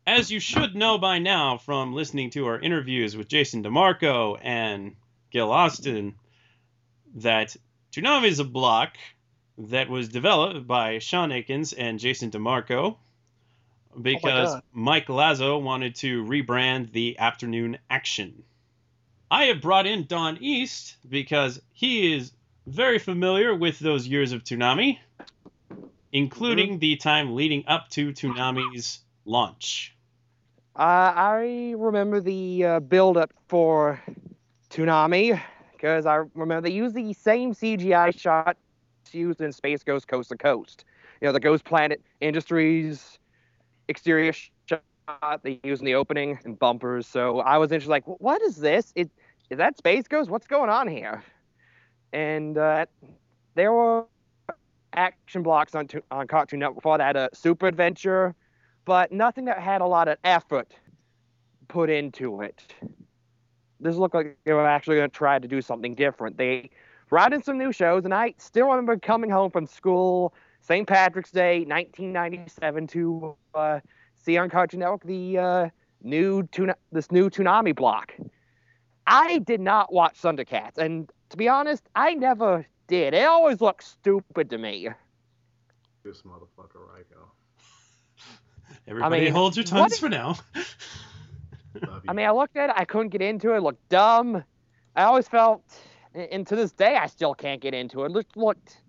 [0.05, 4.95] as you should know by now from listening to our interviews with Jason DeMarco and
[5.31, 6.13] Gil Austin,
[7.15, 7.55] that
[7.91, 8.97] Toonami is a block
[9.57, 12.97] that was developed by Sean Akins and Jason DeMarco
[13.99, 14.63] because God.
[14.71, 18.43] Mike Lazo wanted to rebrand the Afternoon Action.
[19.29, 22.31] I have brought in Don East because he is
[22.65, 24.99] very familiar with those years of Toonami,
[26.11, 29.95] including the time leading up to Toonami's launch.
[30.75, 34.01] Uh, I remember the uh, build up for
[34.69, 35.41] Toonami
[35.73, 38.57] because I remember they used the same CGI shot
[39.13, 40.85] used in Space Ghost Coast to Coast.
[41.21, 43.19] You know, the Ghost Planet Industries
[43.87, 44.81] exterior shot
[45.43, 47.07] they use in the opening and bumpers.
[47.07, 48.91] So I was interested, like, what is this?
[48.95, 49.09] It,
[49.49, 50.29] is that Space Ghost?
[50.29, 51.23] What's going on here?
[52.13, 52.85] And uh,
[53.55, 54.05] there were
[54.93, 58.35] action blocks on, to- on Cartoon Network before that, uh, Super Adventure,
[58.85, 60.73] but nothing that had a lot of effort
[61.67, 62.63] put into it.
[63.79, 66.37] This looked like they were actually going to try to do something different.
[66.37, 66.71] They
[67.09, 70.87] brought in some new shows, and I still remember coming home from school, St.
[70.87, 73.79] Patrick's Day, 1997, to uh,
[74.15, 75.69] see on Cartoon Network the uh,
[76.01, 78.13] new tuna- this new Toonami block.
[79.05, 83.13] I did not watch Thundercats, and to be honest, I never did.
[83.13, 84.89] It always looked stupid to me.
[86.03, 87.31] This motherfucker right now.
[88.87, 90.35] Everybody mean, hold your tongues if- for now.
[92.07, 93.57] I mean, I looked at it, I couldn't get into it.
[93.57, 94.43] It looked dumb.
[94.95, 95.61] I always felt,
[96.17, 98.11] and to this day, I still can't get into it.
[98.11, 98.81] Look, looked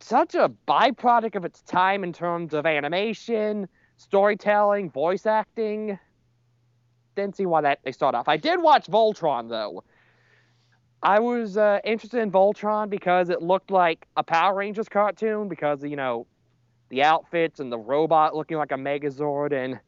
[0.00, 5.98] such a byproduct of its time in terms of animation, storytelling, voice acting.
[7.16, 8.28] Didn't see why that they start off.
[8.28, 9.84] I did watch Voltron though.
[11.02, 15.84] I was uh, interested in Voltron because it looked like a Power Rangers cartoon because
[15.84, 16.26] you know
[16.90, 19.78] the outfits and the robot looking like a Megazord and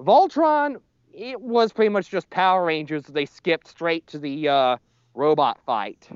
[0.00, 0.76] Voltron.
[1.12, 3.04] It was pretty much just Power Rangers.
[3.04, 4.76] They skipped straight to the uh,
[5.18, 6.08] robot fight.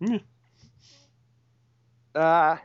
[0.00, 0.18] Yeah.
[2.14, 2.56] Uh,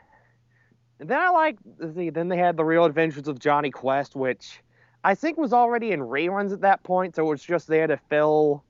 [0.98, 4.60] and then I like the then they had the Real Adventures of Jonny Quest, which
[5.02, 7.96] I think was already in reruns at that point, so it was just there to
[8.08, 8.64] fill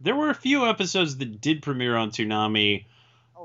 [0.00, 2.86] There were a few episodes that did premiere on Toonami,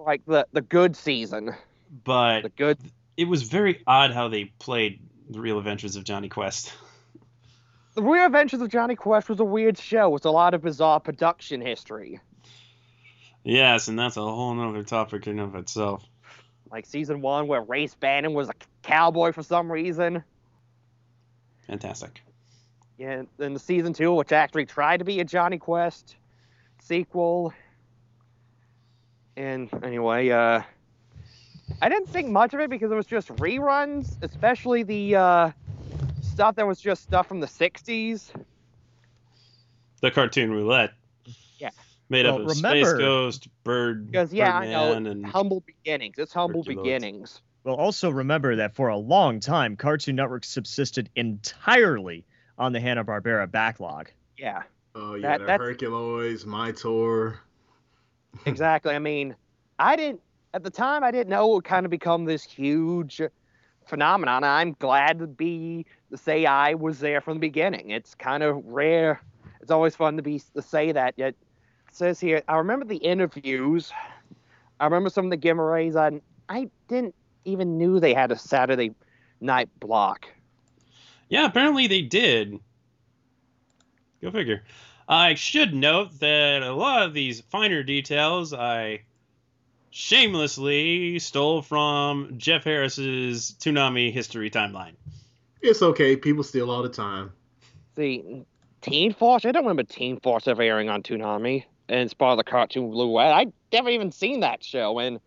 [0.06, 1.56] like the the good season.
[2.04, 2.78] but The good
[3.18, 5.00] it was very odd how they played
[5.30, 6.74] the real adventures of Jonny Quest.
[7.96, 11.00] The Real Adventures of Jonny Quest was a weird show with a lot of bizarre
[11.00, 12.20] production history.
[13.46, 16.04] yes, and that's a whole nother topic in of itself.
[16.70, 18.54] Like season one, where Race Bannon was a
[18.84, 20.26] cowboy for some reason.
[21.68, 22.22] Fantastic.
[22.98, 26.18] Yeah, then the season two, which actually tried to be a Jonny Quest
[26.82, 27.54] sequel.
[29.38, 30.62] And anyway, uh,
[31.82, 35.52] I didn't think much of it because it was just reruns, especially the uh,
[36.36, 38.30] stuff that was just stuff from the '60s.
[40.02, 40.92] The cartoon roulette.
[41.58, 41.70] Yeah.
[42.10, 46.16] Made up Well, of Space Ghost, Bird, Because yeah, I know Birdman, and humble beginnings.
[46.20, 46.84] It's humble Herculoids.
[46.84, 47.42] beginnings.
[47.64, 52.24] Well, also remember that for a long time, Cartoon Network subsisted entirely
[52.60, 54.12] on the Hanna Barbera backlog.
[54.38, 54.64] Yeah,
[54.94, 57.38] Oh yeah, That- the that's- Herculoids, Mightor.
[58.46, 58.94] exactly.
[58.94, 59.36] I mean,
[59.80, 60.22] I didn't
[60.54, 61.04] at the time.
[61.04, 63.20] I didn't know it would kind of become this huge
[63.88, 64.44] phenomenon.
[64.44, 67.92] I'm glad to be to say I was there from the beginning.
[67.92, 69.22] It's kind of rare.
[69.62, 71.16] It's always fun to be to say that.
[71.18, 71.36] Yet it
[71.92, 73.92] says here, I remember the interviews.
[74.80, 75.96] I remember some of the giveaways.
[75.96, 77.16] I I didn't
[77.46, 78.94] even knew they had a Saturday
[79.42, 80.28] night block.
[81.30, 82.60] Yeah, apparently they did.
[84.22, 84.64] Go figure.
[85.08, 89.02] I should note that a lot of these finer details I
[89.92, 94.96] shamelessly stole from Jeff Harris's Toonami history timeline.
[95.66, 96.16] It's okay.
[96.16, 97.32] People steal all the time.
[97.96, 98.46] See,
[98.82, 99.46] Teen Force.
[99.46, 102.92] I don't remember Teen Force ever airing on Toonami, and it's part of the cartoon
[102.92, 103.42] Blue Eye.
[103.42, 105.20] I never even seen that show, and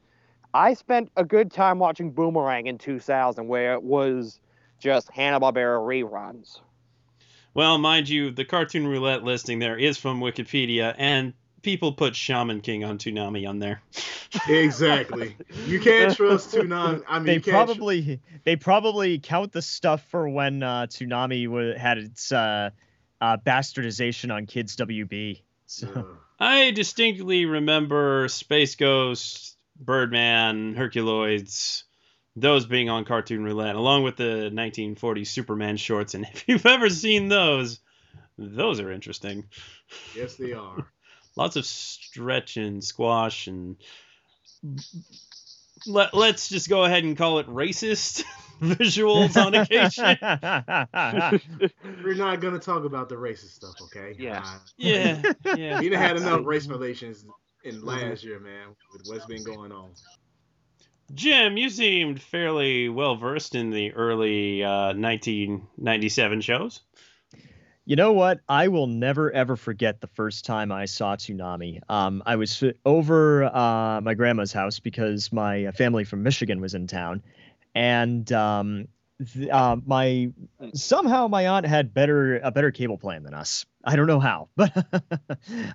[0.55, 4.39] I spent a good time watching Boomerang in 2000, where it was
[4.79, 6.61] just Hanna Barbera reruns.
[7.55, 12.61] Well, mind you, the cartoon roulette listing there is from Wikipedia, and people put Shaman
[12.61, 13.83] King on Toonami on there.
[14.49, 15.37] Exactly.
[15.67, 17.03] You can't trust Toonami.
[17.09, 20.87] I mean, they you can't tr- probably they probably count the stuff for when uh,
[20.87, 22.71] Toonami wa had its uh,
[23.21, 25.43] uh, bastardization on Kids WB.
[25.67, 26.03] So Yeah.
[26.41, 31.83] I distinctly remember Space Ghost, Birdman, Herculoids,
[32.37, 36.15] those being on Cartoon Roulette, along with the 1940 Superman shorts.
[36.15, 37.81] And if you've ever seen those,
[38.37, 39.47] those are interesting.
[40.15, 40.87] Yes, they are.
[41.39, 43.77] Lots of stretch and squash and.
[45.87, 48.25] Let, let's just go ahead and call it racist
[48.61, 50.19] visuals on occasion.
[52.05, 54.17] We're not gonna talk about the racist stuff, okay?
[54.19, 54.43] Yeah.
[54.45, 55.23] Uh, Yeah,
[55.57, 55.81] yeah.
[55.81, 57.25] we had enough race relations
[57.63, 59.91] in last year, man, with what's been going on.
[61.15, 66.81] Jim, you seemed fairly well versed in the early uh, 1997 shows.
[67.89, 68.41] You know what?
[68.51, 71.81] I will never ever forget the first time I saw Toonami.
[71.89, 76.87] Um, I was over uh, my grandma's house because my family from Michigan was in
[76.87, 77.23] town,
[77.75, 78.89] and um,
[79.33, 80.31] th- uh, my
[80.75, 83.65] somehow my aunt had better a better cable plan than us.
[83.83, 84.71] I don't know how, but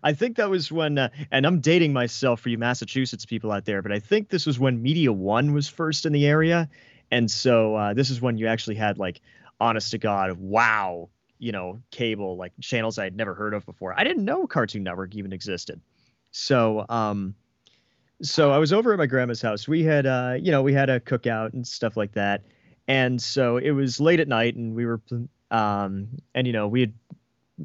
[0.04, 1.00] I think that was when.
[1.00, 4.46] Uh, and I'm dating myself for you Massachusetts people out there, but I think this
[4.46, 6.70] was when MediaOne was first in the area,
[7.10, 9.20] and so uh, this is when you actually had like
[9.60, 11.10] honest to god wow
[11.44, 13.94] you know cable like channels i had never heard of before.
[14.00, 15.82] I didn't know cartoon network even existed.
[16.32, 17.36] So um
[18.22, 19.68] so i was over at my grandma's house.
[19.68, 22.44] We had uh you know we had a cookout and stuff like that.
[22.88, 25.02] And so it was late at night and we were
[25.52, 26.94] um and you know we had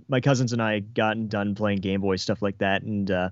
[0.08, 2.82] my cousins and i had gotten done playing game boy stuff like that.
[2.82, 3.30] And uh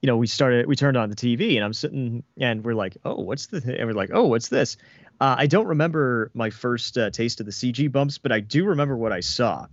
[0.00, 2.96] you know we started we turned on the tv and i'm sitting and we're like
[3.04, 4.76] oh what's the and we're like oh what's this
[5.20, 8.64] uh, I don't remember my first uh, taste of the CG bumps, but I do
[8.64, 9.66] remember what I saw.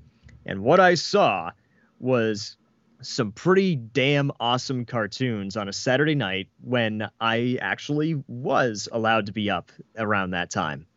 [0.46, 1.52] And what I saw
[2.00, 2.58] was
[3.02, 9.32] some pretty damn awesome cartoons on a Saturday night when I actually was allowed to
[9.32, 10.88] be up around that time.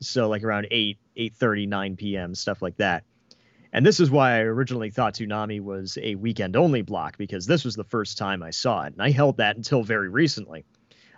[0.00, 3.04] So like around 8, 8.30, 9 p.m., stuff like that.
[3.72, 7.64] And this is why I originally thought Toonami was a weekend only block because this
[7.64, 8.94] was the first time I saw it.
[8.94, 10.64] And I held that until very recently.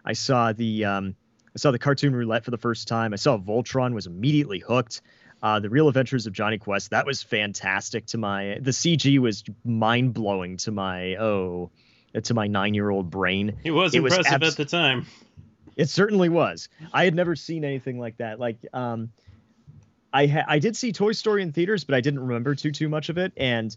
[0.04, 1.16] I saw the um,
[1.54, 3.12] I saw the cartoon roulette for the first time.
[3.12, 5.02] I saw Voltron was immediately hooked.
[5.42, 9.42] Uh, the Real Adventures of Jonny Quest that was fantastic to my the CG was
[9.64, 11.70] mind blowing to my oh
[12.22, 13.56] to my nine year old brain.
[13.64, 15.06] It was It was impressive abs- at the time.
[15.76, 16.68] It certainly was.
[16.92, 18.38] I had never seen anything like that.
[18.38, 19.10] Like, um,
[20.12, 22.88] I ha- I did see Toy Story in theaters, but I didn't remember too too
[22.88, 23.32] much of it.
[23.36, 23.76] And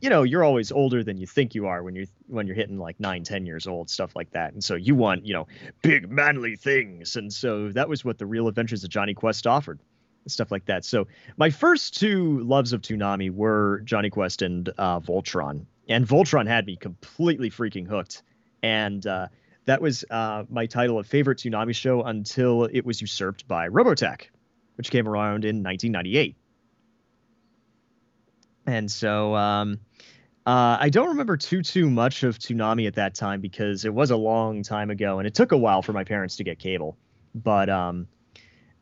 [0.00, 2.78] you know, you're always older than you think you are when you're when you're hitting
[2.78, 4.52] like nine, ten years old, stuff like that.
[4.52, 5.46] And so you want you know
[5.82, 9.80] big manly things, and so that was what the Real Adventures of Jonny Quest offered,
[10.26, 10.84] stuff like that.
[10.84, 16.46] So my first two loves of Toonami were Jonny Quest and uh, Voltron, and Voltron
[16.46, 18.22] had me completely freaking hooked.
[18.62, 19.28] And uh,
[19.66, 24.28] that was uh, my title of favorite Toonami show until it was usurped by Robotech,
[24.76, 26.36] which came around in 1998.
[28.68, 29.80] And so um,
[30.46, 34.10] uh, I don't remember too too much of Toonami at that time because it was
[34.10, 36.98] a long time ago, and it took a while for my parents to get cable.
[37.34, 38.08] But um,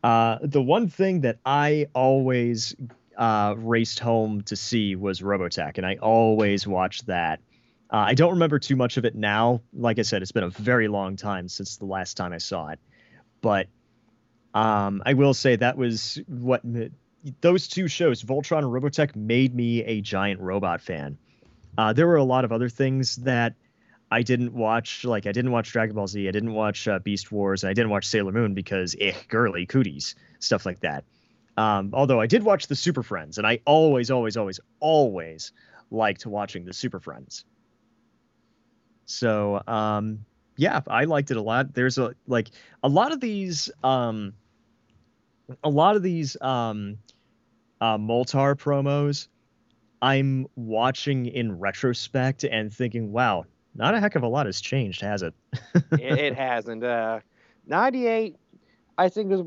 [0.02, 2.74] uh, the one thing that I always
[3.16, 7.38] uh, raced home to see was Robotech, and I always watched that.
[7.88, 9.62] Uh, I don't remember too much of it now.
[9.72, 12.70] Like I said, it's been a very long time since the last time I saw
[12.70, 12.80] it.
[13.40, 13.68] But
[14.52, 16.62] um, I will say that was what
[17.40, 21.18] those two shows, Voltron and Robotech, made me a giant robot fan.
[21.78, 23.54] Uh, there were a lot of other things that
[24.10, 25.04] I didn't watch.
[25.04, 27.74] Like I didn't watch Dragon Ball Z, I didn't watch uh, Beast Wars, and I
[27.74, 31.04] didn't watch Sailor Moon because eh, girly cooties, stuff like that.
[31.56, 35.52] Um, although I did watch the Super Friends, and I always, always, always, always
[35.90, 37.44] liked watching the Super Friends.
[39.06, 40.24] So um,
[40.56, 41.74] yeah, I liked it a lot.
[41.74, 42.50] There's a like
[42.82, 44.34] a lot of these um,
[45.62, 46.98] a lot of these um,
[47.80, 49.28] uh, Moltar promos.
[50.02, 53.44] I'm watching in retrospect and thinking, wow,
[53.74, 55.34] not a heck of a lot has changed, has it?
[55.92, 56.84] it, it hasn't.
[56.84, 57.20] Uh,
[57.66, 58.36] 98,
[58.98, 59.42] I think was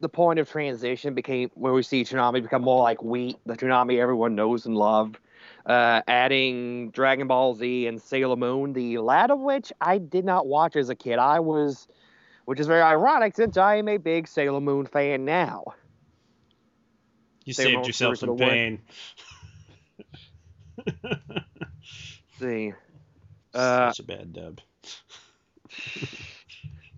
[0.00, 3.98] the point of transition became where we see Toonami become more like wheat, the Toonami
[3.98, 5.18] everyone knows and loved.
[5.66, 10.46] Uh, adding Dragon Ball Z and Sailor Moon, the latter of which I did not
[10.46, 11.18] watch as a kid.
[11.18, 11.88] I was,
[12.44, 15.64] which is very ironic since I am a big Sailor Moon fan now.
[17.44, 18.80] You saved yourself some pain.
[22.38, 22.72] see.
[23.52, 24.60] Uh, Such a bad dub.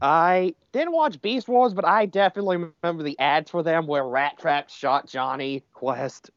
[0.00, 4.38] I didn't watch Beast Wars, but I definitely remember the ads for them where Rat
[4.38, 6.30] Trap shot Jonny Quest.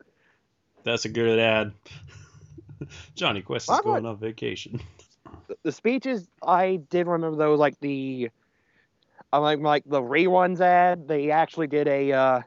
[0.84, 1.73] That's a good ad.
[3.15, 4.81] Jonny Quest is Why going would- on vacation.
[5.64, 8.30] The, speeches I did remember those like the
[9.34, 11.07] I like like the reruns ad.
[11.07, 12.41] They actually did a uh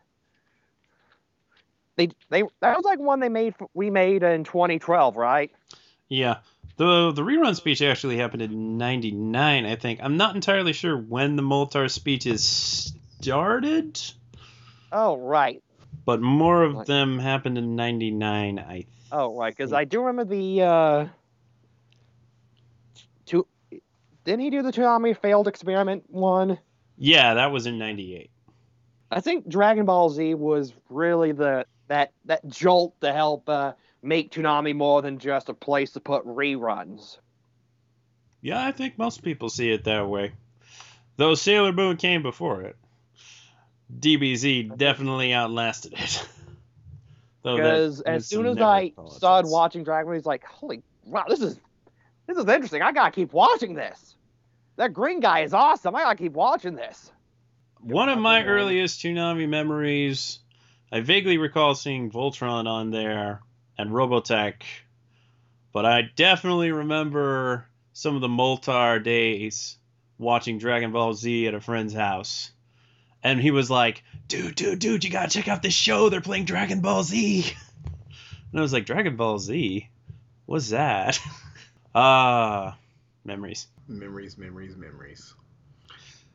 [1.97, 5.51] they they that was like one they made we made in 2012, right?
[6.09, 6.39] Yeah.
[6.77, 10.01] The the rerun speech actually happened in '99, I think.
[10.02, 14.01] I'm not entirely sure when the Moltar speeches started,
[14.90, 15.62] Oh right.
[16.06, 18.59] but more of them happened in '99.
[18.59, 21.06] I Oh right, because I do remember the uh
[23.27, 23.47] two
[24.24, 26.59] didn't he do the Toonami failed experiment one?
[26.97, 28.31] yeah, that was in '98.
[29.10, 34.32] I think Dragon Ball Z was really the that that jolt to help uh, make
[34.32, 37.19] Toonami more than just a place to put reruns.
[38.40, 40.32] Yeah, I think most people see it that way.
[41.19, 42.77] Though Sailor Moon came before it.
[43.94, 46.27] DBZ definitely outlasted it.
[47.43, 49.16] Though Because as soon as I politics.
[49.19, 51.60] started watching Dragon Ball, he's like, "Holy wow, this is
[52.27, 52.81] this is interesting.
[52.81, 54.16] I gotta keep watching this.
[54.77, 55.94] That green guy is awesome.
[55.94, 57.12] I gotta keep watching this."
[57.81, 60.39] One of my earliest Toonami memories,
[60.94, 63.40] I vaguely recall seeing Voltron on there
[63.78, 64.56] and Robotech,
[65.73, 69.78] but I definitely remember some of the Moltar days
[70.19, 72.52] watching Dragon Ball Z at a friend's house.
[73.23, 76.10] And he was like, dude, dude, dude, you gotta check out this show.
[76.10, 77.47] They're playing Dragon Ball Z.
[78.52, 79.89] And I was like, Dragon Ball Z?
[80.44, 81.19] What's that?
[81.94, 82.78] Ah,
[83.23, 83.66] memories.
[83.86, 85.35] Memories, memories, memories.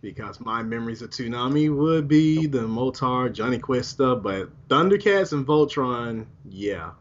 [0.01, 5.45] Because my memories of Toonami would be the Moltar, Jonny Quest stuff, but Thundercats and
[5.45, 6.91] Voltron, yeah.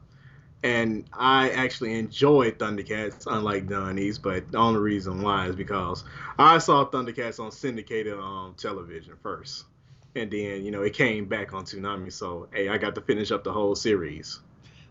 [0.62, 6.04] And I actually enjoyed Thundercats, unlike Donnie's, but the only reason why is because
[6.38, 9.64] I saw Thundercats on syndicated um, television first.
[10.14, 13.30] And then, you know, it came back on Toonami, so hey, I got to finish
[13.30, 14.40] up the whole series.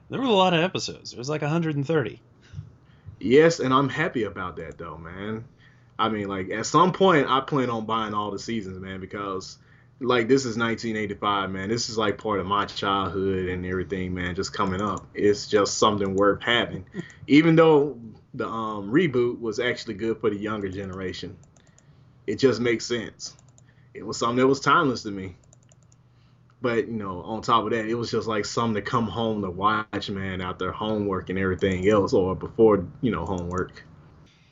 [0.10, 1.12] There were a lot of episodes.
[1.12, 2.22] There was like 130.
[3.20, 5.46] Yes, and I'm happy about that though, man.
[5.98, 9.58] I mean, like at some point, I plan on buying all the seasons, man, because
[10.02, 11.70] like this is 1985, man.
[11.70, 14.36] This is like part of my childhood and everything, man.
[14.36, 16.86] Just coming up, it's just something worth having.
[17.28, 17.98] Even though
[18.34, 21.38] the um, reboot was actually good for the younger generation,
[22.28, 23.36] it just makes sense.
[23.94, 25.38] It was something that was timeless to me.
[26.62, 29.42] But you know, on top of that, it was just like something to come home
[29.44, 33.84] to watch, man, after homework and everything else, or before you know homework.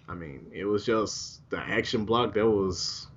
[0.07, 3.07] I mean, it was just the action block that was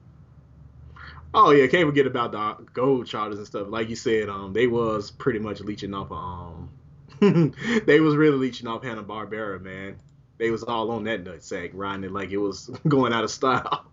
[1.39, 3.67] Oh yeah, can't forget about the gold charters and stuff.
[3.69, 6.11] Like you said, um, they was pretty much leeching off.
[6.11, 6.71] Um,
[7.85, 9.97] they was really leeching off Hanna Barbera, man.
[10.39, 13.85] They was all on that nutsack, riding it like it was going out of style.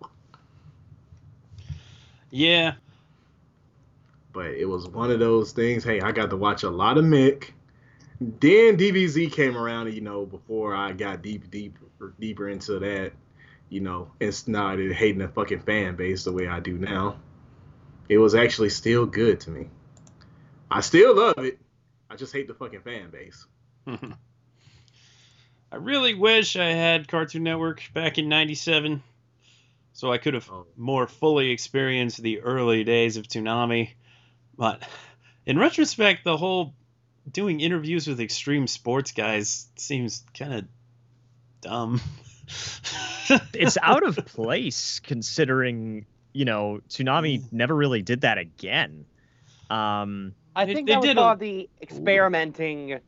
[2.30, 2.76] Yeah,
[4.32, 5.84] but it was one of those things.
[5.84, 7.52] Hey, I got to watch a lot of Mick.
[8.22, 11.78] Then DBZ came around, you know, before I got deep, deep,
[12.10, 13.14] deeper into that,
[13.70, 17.18] you know, and started hating the fucking fan base the way I do now.
[18.10, 19.70] It was actually still good to me.
[20.70, 21.60] I still love it.
[22.10, 23.46] I just hate the fucking fan base.
[23.88, 29.02] I really wish I had Cartoon Network back in 97
[29.94, 30.66] so I could have oh.
[30.76, 33.92] more fully experienced the early days of Toonami.
[34.58, 34.84] But
[35.46, 36.74] in retrospect, the whole
[37.32, 40.66] doing interviews with extreme sports guys seems kind of
[41.64, 42.02] dumb.
[43.54, 49.06] it's out of place considering you know Toonami never really did that again.
[49.70, 53.00] Um, I think they that was did a- the experimenting.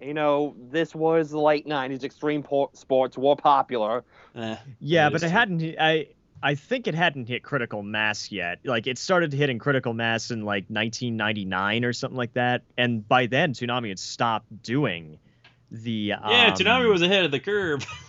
[0.00, 2.04] You know, this was the late '90s.
[2.04, 4.04] Extreme po- sports were popular.
[4.34, 5.62] Eh, yeah, but it hadn't.
[5.80, 6.08] I
[6.42, 8.58] I think it hadn't hit critical mass yet.
[8.64, 13.26] Like it started hitting critical mass in like 1999 or something like that, and by
[13.26, 15.18] then Toonami had stopped doing
[15.70, 15.90] the.
[15.90, 17.86] Yeah, um, Toonami was ahead of the curve.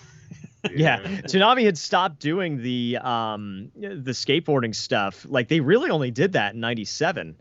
[0.76, 5.26] yeah Toonami had stopped doing the um the skateboarding stuff.
[5.30, 7.36] Like they really only did that in 97.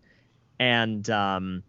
[0.58, 1.62] And um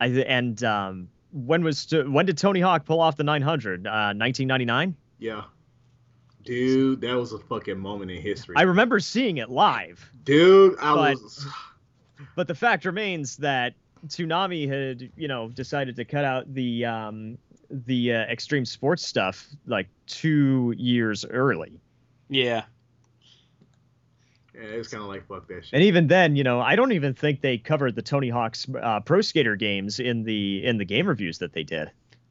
[0.00, 3.86] I and um when was when did Tony Hawk pull off the 900?
[3.86, 4.96] Uh 1999?
[5.18, 5.44] Yeah.
[6.44, 8.54] Dude, that was a fucking moment in history.
[8.56, 10.08] I remember seeing it live.
[10.22, 11.46] Dude, I but, was
[12.36, 13.74] But the fact remains that
[14.06, 17.38] Toonami had, you know, decided to cut out the um
[17.70, 21.80] the uh, extreme sports stuff like 2 years early.
[22.28, 22.64] yeah.
[24.54, 25.74] Yeah, it's kind of like fuck that shit.
[25.74, 29.00] And even then, you know, I don't even think they covered the Tony Hawk's uh,
[29.00, 31.90] Pro Skater games in the in the game reviews that they did.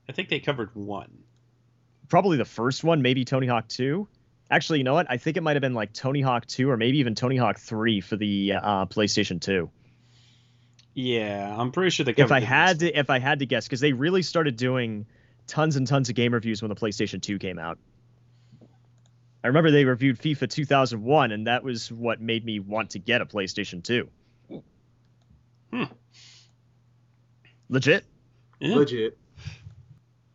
[0.10, 1.20] I think they covered one.
[2.10, 4.08] Probably the first one, maybe Tony Hawk 2.
[4.50, 5.06] Actually, you know what?
[5.10, 7.60] I think it might have been like Tony Hawk 2 or maybe even Tony Hawk
[7.60, 9.70] 3 for the uh, PlayStation 2.
[10.96, 13.68] Yeah, I'm pretty sure they If I the- had to if I had to guess
[13.68, 15.06] cuz they really started doing
[15.48, 17.78] tons and tons of game reviews when the PlayStation 2 came out.
[19.44, 23.22] I remember they reviewed FIFA 2001 and that was what made me want to get
[23.22, 24.10] a PlayStation 2.
[25.72, 25.84] Hmm.
[27.70, 28.06] Legit?
[28.60, 28.76] Yeah.
[28.76, 29.18] legit.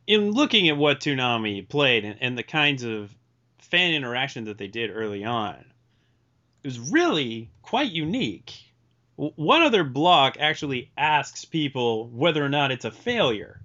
[0.07, 3.15] in looking at what Toonami played and, and the kinds of
[3.59, 5.57] fan interaction that they did early on,
[6.63, 8.53] it was really quite unique.
[9.17, 13.60] One other block actually asks people whether or not it's a failure.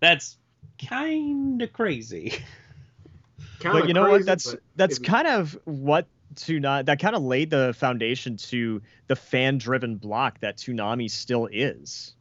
[0.00, 0.36] That's
[0.88, 2.32] kind of crazy.
[3.60, 4.26] Kinda but you know crazy, what?
[4.26, 9.16] That's that's it- kind of what Toonami that kind of laid the foundation to the
[9.16, 12.14] fan-driven block that Toonami still is.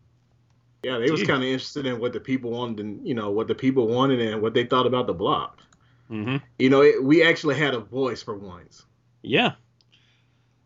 [0.84, 3.48] Yeah, they was kind of interested in what the people wanted, and you know what
[3.48, 5.62] the people wanted and what they thought about the block.
[6.08, 8.86] hmm You know, it, we actually had a voice for once.
[9.22, 9.54] Yeah.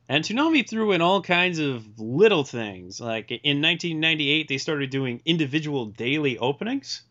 [0.10, 3.00] And Toonami threw in all kinds of little things.
[3.00, 7.04] Like in 1998, they started doing individual daily openings.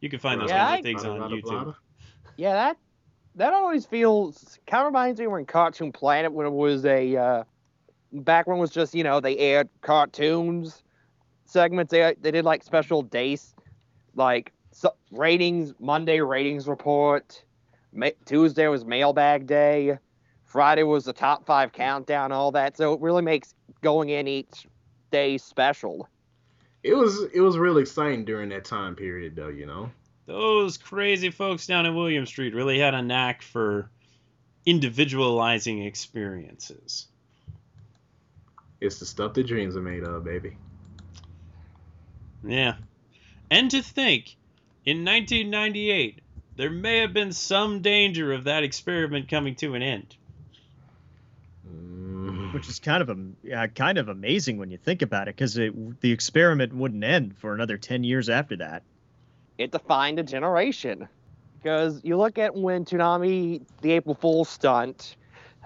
[0.00, 1.64] You can find those Yeah, kinds I- of things on Blada, blada, YouTube.
[1.66, 1.74] blada.
[2.36, 2.76] Yeah, that
[3.36, 7.44] that always feels kind of reminds me when Cartoon Planet when it was a uh,
[8.12, 10.82] back when it was just you know they aired cartoons
[11.46, 11.90] segments.
[11.90, 13.54] They they did like special days,
[14.14, 17.44] like so, ratings Monday ratings report.
[17.92, 19.98] Ma- Tuesday was mailbag day.
[20.54, 22.76] Friday was the top five countdown, all that.
[22.76, 23.52] So it really makes
[23.82, 24.68] going in each
[25.10, 26.08] day special.
[26.84, 29.48] It was it was real exciting during that time period, though.
[29.48, 29.90] You know.
[30.26, 33.90] Those crazy folks down in Williams Street really had a knack for
[34.64, 37.08] individualizing experiences.
[38.80, 40.56] It's the stuff that dreams are made of, baby.
[42.46, 42.74] Yeah.
[43.50, 44.36] And to think,
[44.86, 46.20] in 1998,
[46.54, 50.16] there may have been some danger of that experiment coming to an end.
[52.54, 55.54] Which is kind of a yeah, kind of amazing when you think about it because
[55.54, 58.82] the experiment wouldn't end for another 10 years after that
[59.58, 61.08] it defined a generation.
[61.62, 65.16] Because you look at when Toonami, the April Fool's stunt,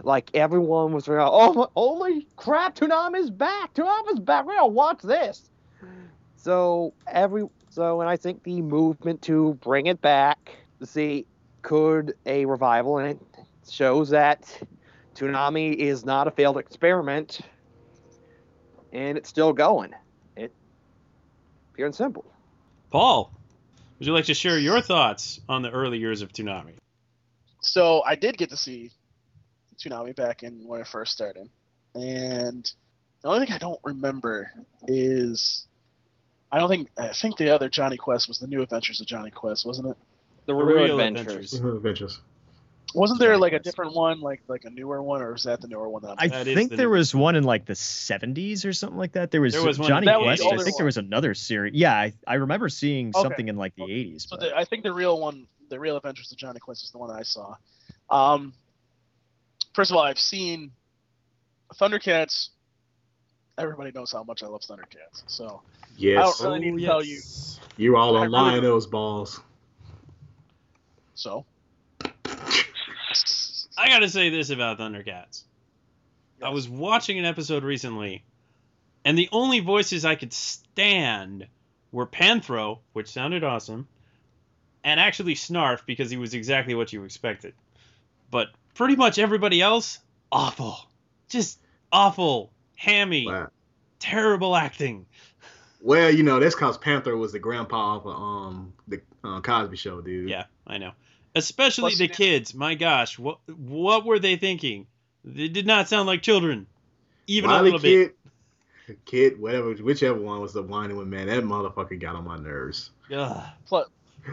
[0.05, 3.75] like everyone was around, oh holy crap, Toonami's back!
[3.75, 4.47] Toonami's back!
[4.47, 5.51] We're gonna watch this.
[6.37, 11.27] So every so, and I think the movement to bring it back, see,
[11.63, 13.19] could a revival, and it
[13.69, 14.61] shows that
[15.19, 17.41] Toonami is not a failed experiment,
[18.93, 19.93] and it's still going.
[20.37, 20.53] It
[21.75, 22.25] pure and simple.
[22.91, 23.33] Paul,
[23.99, 26.75] would you like to share your thoughts on the early years of Toonami?
[27.61, 28.93] So I did get to see
[29.77, 31.49] Toonami back in when I first started,
[31.97, 32.71] and
[33.23, 34.53] the only thing I don't remember
[34.87, 35.67] is
[36.53, 39.33] I don't think I think the other Jonny Quest was the New Adventures of Jonny
[39.33, 39.97] Quest, wasn't it?
[40.47, 41.55] The Real real Adventures.
[41.55, 41.77] adventures.
[41.77, 42.21] Adventures.
[42.95, 45.69] Wasn't there like a different one, like like a newer one, or is that the
[45.69, 46.03] newer one?
[46.03, 48.73] That I'm I That is think the there was one in like the 70s or
[48.73, 49.31] something like that.
[49.31, 50.43] There was, There was one- Jonny was Quest.
[50.43, 51.75] I older think there was another series.
[51.75, 53.21] Yeah, I, I remember seeing Okay.
[53.23, 54.23] something in like the 80s.
[54.23, 56.91] So but- the, I think the real one, the real Adventures of Jonny Quest is
[56.91, 57.57] the one I saw.
[58.09, 58.55] Um,
[59.75, 60.71] first of all, I've seen
[61.75, 62.49] Thundercats.
[63.59, 65.61] Everybody knows how much I love Thundercats, so
[65.99, 66.19] Yes.
[66.41, 67.21] I don't really need to tell you.
[67.77, 69.41] You all I online really- those balls.
[71.15, 71.45] So
[73.79, 75.45] I gotta say this about Thundercats.
[76.43, 78.25] I was watching an episode recently,
[79.05, 81.47] and the only voices I could stand
[81.93, 83.87] were Panthro, which sounded awesome,
[84.83, 87.55] and actually Snarf because he was exactly what you expected.
[88.31, 90.01] But pretty much everybody else,
[90.33, 90.77] awful.
[91.29, 91.61] Just
[91.93, 92.51] awful.
[92.75, 93.27] Hammy.
[93.27, 93.51] Wow.
[94.01, 95.07] Terrible acting.
[95.81, 100.01] Well, you know, that's cause Panthro was the grandpa of um the uh, Cosby Show,
[100.01, 100.29] dude.
[100.29, 100.93] Yeah, I know.
[101.35, 102.55] Especially Plus, the kids.
[102.55, 104.87] My gosh, what what were they thinking?
[105.25, 106.67] They did not sound like children,
[107.27, 108.17] even Wiley a little bit.
[108.87, 111.27] kid, kid, whatever, whichever one was the whining one, man.
[111.27, 112.91] That motherfucker got on my nerves.
[113.13, 113.45] Ugh.
[113.67, 113.89] plus,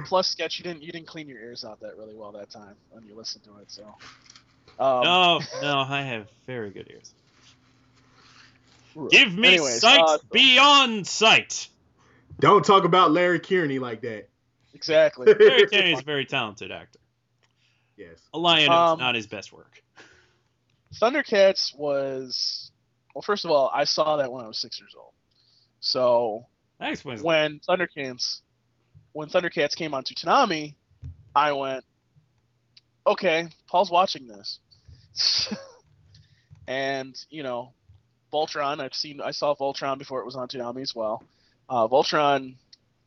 [0.06, 2.76] plus sketch, you didn't you didn't clean your ears out that really well that time
[2.92, 3.70] when you listened to it.
[3.70, 3.84] So
[4.80, 7.14] um, No, no, I have very good ears.
[9.12, 11.68] Give me Anyways, sight uh, beyond sight.
[12.40, 14.30] Don't talk about Larry Kenney like that.
[14.76, 15.34] Exactly.
[15.39, 16.99] Larry Kenney is a very talented actor.
[17.97, 18.19] Yes.
[18.34, 19.81] A lion Um, is not his best work.
[21.02, 22.72] Thundercats was
[23.14, 23.22] well.
[23.22, 25.14] First of all, I saw that when I was six years old.
[25.80, 26.45] So
[26.80, 27.22] That explains.
[27.22, 28.41] a when Thundercats
[29.14, 30.76] when Thundercats came onto Toonami,
[31.34, 31.85] I went,
[33.07, 34.60] okay, Paul's watching this,
[36.68, 37.72] and you know,
[38.34, 38.81] Voltron.
[38.81, 41.23] I've seen I saw Voltron before it was on Toonami as well.
[41.69, 42.56] Uh, Voltron,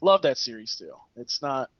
[0.01, 0.93] love that series too.
[1.17, 1.71] It's not.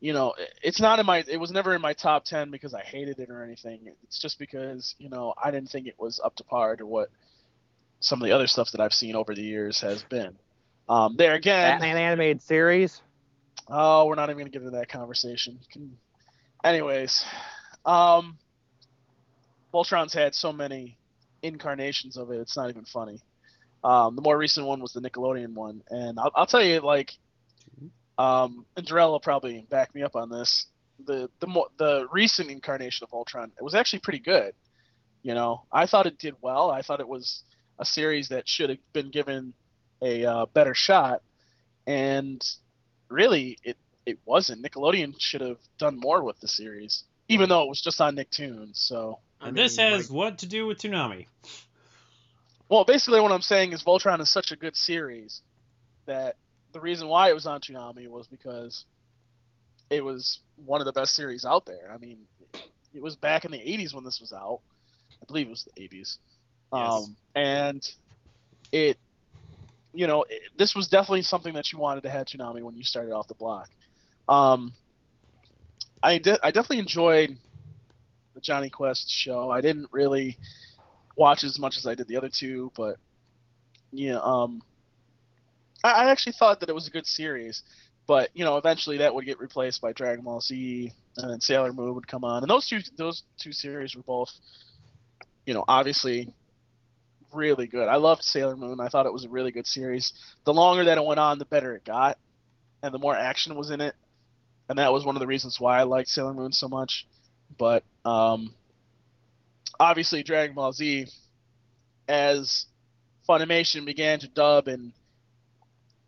[0.00, 1.22] You know, it's not in my.
[1.28, 3.92] It was never in my top ten because I hated it or anything.
[4.02, 7.08] It's just because you know I didn't think it was up to par to what
[8.00, 10.36] some of the other stuff that I've seen over the years has been.
[10.88, 13.00] Um, there again, Batman animated series.
[13.68, 15.60] Oh, we're not even gonna get into that conversation.
[15.70, 15.96] Can-
[16.64, 17.24] Anyways,
[17.84, 18.38] um,
[19.72, 20.96] Voltron's had so many
[21.42, 23.20] incarnations of it; it's not even funny.
[23.84, 27.12] Um, the more recent one was the Nickelodeon one, and I'll, I'll tell you, like,
[28.18, 30.66] um, and Darrell will probably back me up on this.
[31.04, 34.54] The the more the recent incarnation of Voltron, it was actually pretty good.
[35.22, 36.70] You know, I thought it did well.
[36.70, 37.44] I thought it was
[37.78, 39.54] a series that should have been given
[40.02, 41.22] a uh, better shot,
[41.86, 42.44] and
[43.08, 43.76] really it
[44.06, 44.64] it wasn't.
[44.64, 48.76] Nickelodeon should have done more with the series, even though it was just on Nicktoons.
[48.76, 51.26] So, And this has what to do with Toonami?
[52.68, 55.42] well, basically what I'm saying is Voltron is such a good series
[56.06, 56.36] that
[56.72, 58.84] the reason why it was on Toonami was because
[59.90, 61.90] it was one of the best series out there.
[61.92, 62.18] I mean,
[62.94, 64.60] it was back in the 80s when this was out.
[65.20, 66.18] I believe it was the 80s.
[66.72, 67.86] Um, and
[68.72, 68.96] it,
[69.92, 72.84] you know, it, this was definitely something that you wanted to have Toonami when you
[72.84, 73.68] started off the block.
[74.28, 74.72] Um,
[76.02, 77.36] I, de- I definitely enjoyed
[78.34, 79.50] the Jonny Quest show.
[79.50, 80.38] I didn't really
[81.16, 82.96] watch as much as I did the other two, but
[83.92, 84.62] yeah, um,
[85.82, 87.62] I, I actually thought that it was a good series.
[88.06, 91.72] But you know, eventually that would get replaced by Dragon Ball Z, and then Sailor
[91.72, 94.30] Moon would come on, and those two those two series were both,
[95.46, 96.32] you know, obviously
[97.32, 97.88] really good.
[97.88, 98.80] I loved Sailor Moon.
[98.80, 100.12] I thought it was a really good series.
[100.44, 102.18] The longer that it went on, the better it got,
[102.82, 103.94] and the more action was in it,
[104.68, 107.06] and that was one of the reasons why I liked Sailor Moon so much.
[107.56, 108.52] But um,
[109.78, 111.06] obviously, Dragon Ball Z,
[112.08, 112.66] as
[113.28, 114.92] Funimation began to dub and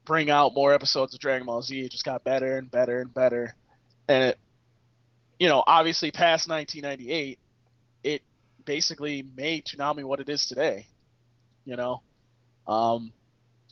[0.04, 3.12] bring out more episodes of Dragon Ball Z, it just got better and better and
[3.12, 3.54] better,
[4.08, 4.38] and it,
[5.38, 7.38] you know, obviously past 1998,
[8.02, 8.22] it
[8.64, 10.86] basically made Toonami what it is today
[11.64, 12.02] you know?
[12.66, 13.12] Um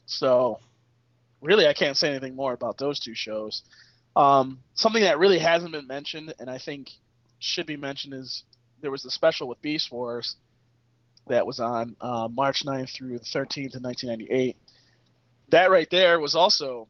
[0.06, 0.58] so
[1.40, 3.62] really i can't say anything more about those two shows.
[4.16, 6.90] Um something that really hasn't been mentioned and i think
[7.38, 8.44] should be mentioned is
[8.80, 10.36] there was a special with Beast Wars
[11.28, 14.56] that was on uh, March 9th through the 13th in 1998.
[15.52, 16.88] That right there was also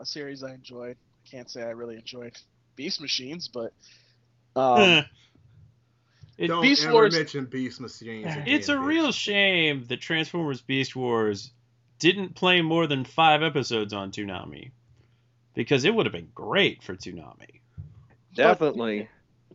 [0.00, 0.96] a series I enjoyed.
[1.26, 2.36] I can't say I really enjoyed
[2.76, 3.72] Beast Machines, but
[4.56, 5.04] um,
[6.38, 8.26] It- Don't Beast ever Wars- mention Beast Machines.
[8.26, 8.84] Again, It's a bitch.
[8.86, 11.50] real shame that Transformers Beast Wars
[11.98, 14.70] didn't play more than five episodes on Toonami.
[15.54, 17.60] Because it would have been great for Toonami.
[18.34, 19.08] Definitely.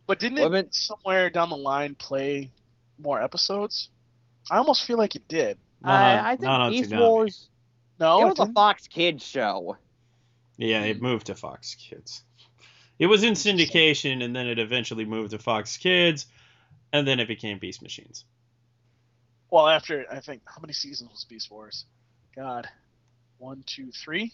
[0.06, 2.50] but didn't it Women- somewhere down the line play
[2.98, 3.88] more episodes?
[4.50, 5.58] I almost feel like it did.
[5.82, 6.98] Not I, I think Beast Toonami.
[7.00, 7.46] Wars.
[8.00, 8.52] No, it it was a?
[8.52, 9.76] Fox Kids show.
[10.56, 12.22] Yeah, it moved to Fox Kids.
[12.98, 16.26] It was in syndication, and then it eventually moved to Fox Kids,
[16.92, 18.24] and then it became Beast Machines.
[19.50, 21.84] Well, after I think how many seasons was Beast Wars?
[22.36, 22.68] God,
[23.38, 24.32] one, two, three.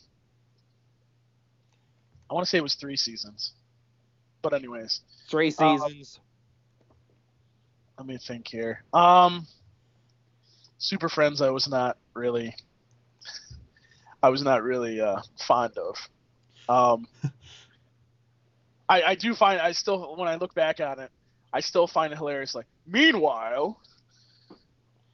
[2.29, 3.53] I want to say it was three seasons,
[4.43, 6.19] but anyways, Three Um, seasons.
[7.99, 8.83] let me think here.
[8.93, 9.47] Um,
[10.79, 12.55] Super Friends, I was not really,
[14.23, 15.97] I was not really uh, fond of.
[16.69, 17.09] Um,
[18.89, 21.11] I I do find I still when I look back on it,
[21.53, 22.55] I still find it hilarious.
[22.55, 23.81] Like, meanwhile,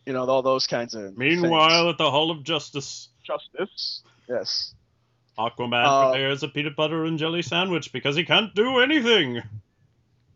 [0.07, 1.17] you know, all those kinds of.
[1.17, 4.03] Meanwhile, at the Hall of Justice, justice.
[4.29, 4.75] Yes.
[5.39, 9.43] Aquaman Uh, prepares a peanut butter and jelly sandwich because he can't do anything.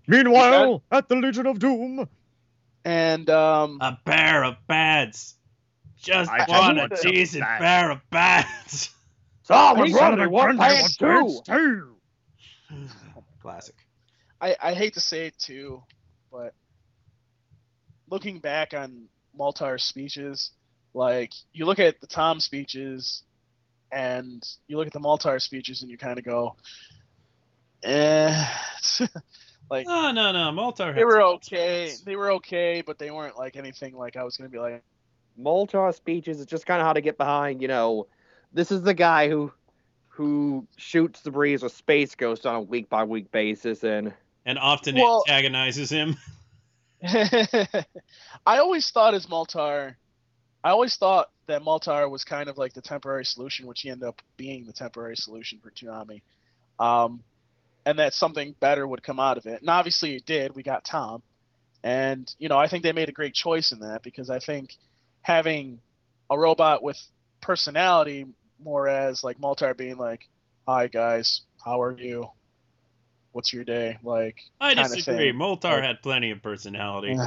[0.06, 2.09] Meanwhile, at the Legion of Doom.
[2.84, 5.34] And um, A pair of bats.
[6.02, 7.62] Just I just want want a decent bats.
[7.62, 8.90] pair of bats.
[9.43, 11.40] Solomon Son of Grundy, a what Grundy, pants too?
[11.47, 11.97] too?
[13.40, 13.74] Classic.
[14.40, 15.82] I, I hate to say it too,
[16.31, 16.52] but
[18.10, 19.09] looking back on
[19.39, 20.51] Moltar's speeches,
[20.94, 23.23] like you look at the Tom speeches
[23.93, 26.56] and you look at the Moltar speeches and you kind of go,
[27.82, 28.47] eh.
[29.70, 30.51] like No, no, no.
[30.51, 31.89] Moltar had they were okay.
[31.89, 32.02] spots.
[32.02, 34.82] They were okay, but they weren't like anything like I was gonna be like.
[35.40, 37.62] Moltar speeches is just kind of how to get behind.
[37.62, 38.06] You know,
[38.52, 39.52] this is the guy who
[40.08, 44.14] who shoots the breeze with Space Ghost on a week by week basis, and
[44.46, 46.16] And often Well- antagonizes him.
[47.04, 47.84] I
[48.58, 49.96] always thought as Moltar,
[50.64, 54.08] I always thought that Moltar was kind of like the temporary solution, which he ended
[54.08, 56.22] up being the temporary solution for Toonami,
[56.80, 57.22] um,
[57.84, 59.60] and that something better would come out of it.
[59.60, 60.54] And obviously it did.
[60.54, 61.22] We got Tom,
[61.84, 64.74] and you know I think they made a great choice in that because I think
[65.27, 65.81] having
[66.31, 67.03] a robot with
[67.40, 68.27] personality,
[68.62, 70.28] more as like Moltar being like,
[70.69, 72.31] "Hi guys, how are you?
[73.32, 75.32] What's your day?" Like I disagree.
[75.32, 75.35] thing.
[75.35, 77.15] Moltar had plenty of personality.
[77.15, 77.27] Yeah.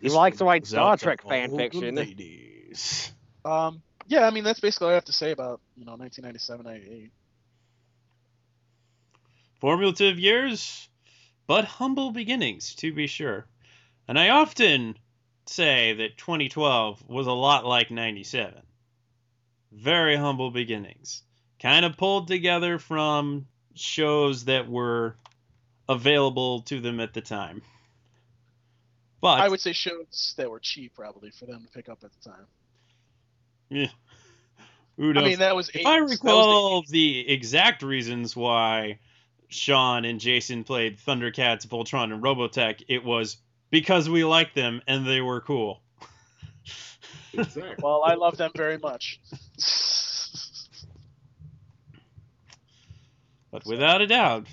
[0.00, 1.94] he This likes to one write Star Trek fan fiction.
[1.94, 3.12] ladies.
[3.44, 6.66] Um, yeah, I mean that's basically all I have to say about you know 1997,
[6.66, 7.12] 98.
[9.60, 10.88] Formulative years,
[11.46, 13.46] but humble beginnings, to be sure.
[14.08, 14.96] And I often
[15.48, 18.60] say that 2012 was a lot like 97.
[19.72, 21.22] Very humble beginnings.
[21.60, 25.16] Kind of pulled together from shows that were
[25.88, 27.62] available to them at the time.
[29.20, 32.10] But I would say shows that were cheap probably for them to pick up at
[32.12, 32.46] the time.
[33.70, 33.88] Yeah.
[34.96, 38.34] Who I mean that was if eight- I that was the- recall the exact reasons
[38.36, 38.98] why
[39.48, 43.36] Sean and Jason played Thundercats, Voltron, and Robotech, it was
[43.70, 45.80] because we liked them and they were cool.
[47.32, 47.74] Exactly.
[47.82, 49.20] well, I love them very much.
[53.50, 54.46] But without a doubt,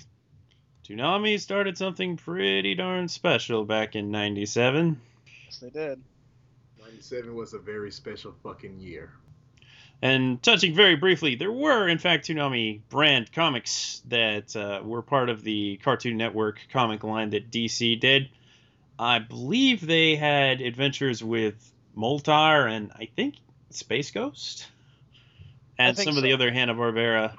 [0.88, 5.00] Toonami started something pretty darn special back in 97.
[5.44, 6.02] yes, they did.
[6.78, 9.12] 97 was a very special fucking year.
[10.02, 15.30] And touching very briefly, there were, in fact, Toonami brand comics that uh, were part
[15.30, 18.28] of the Cartoon Network comic line that DC did.
[18.98, 23.36] I believe they had adventures with Moltar and I think
[23.70, 24.68] Space Ghost
[25.78, 27.34] and some of the other Hanna Barbera.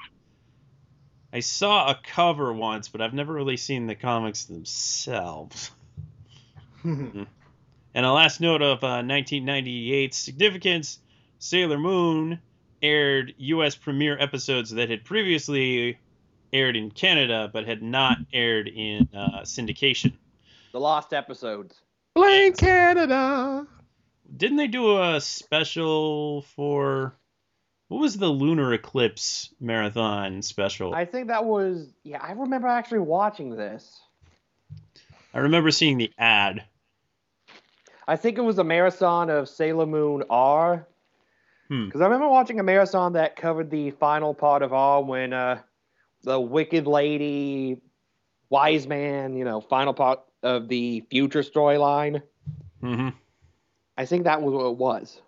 [1.32, 5.72] I saw a cover once, but I've never really seen the comics themselves.
[7.96, 11.00] And a last note of uh, 1998's significance
[11.40, 12.40] Sailor Moon
[12.82, 13.76] aired U.S.
[13.76, 15.98] premiere episodes that had previously
[16.52, 20.12] aired in Canada but had not aired in uh, syndication.
[20.76, 21.74] The lost episodes.
[22.16, 23.66] Blame Canada.
[24.36, 27.16] Didn't they do a special for.
[27.88, 30.94] What was the Lunar Eclipse marathon special?
[30.94, 32.22] I think that was yeah.
[32.22, 34.02] I remember actually watching this.
[35.34, 36.66] I remember seeing the ad.
[38.06, 40.86] I think it was a marathon of Sailor Moon R.
[41.70, 41.86] Hmm.
[41.86, 45.62] Because I remember watching a marathon that covered the final part of R when uh,
[46.24, 47.78] the Wicked Lady
[48.50, 52.22] wise man, you know, final part of the future storyline.
[52.82, 53.10] Mm-hmm.
[53.98, 55.22] I think that was what it was.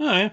[0.00, 0.30] Oh yeah.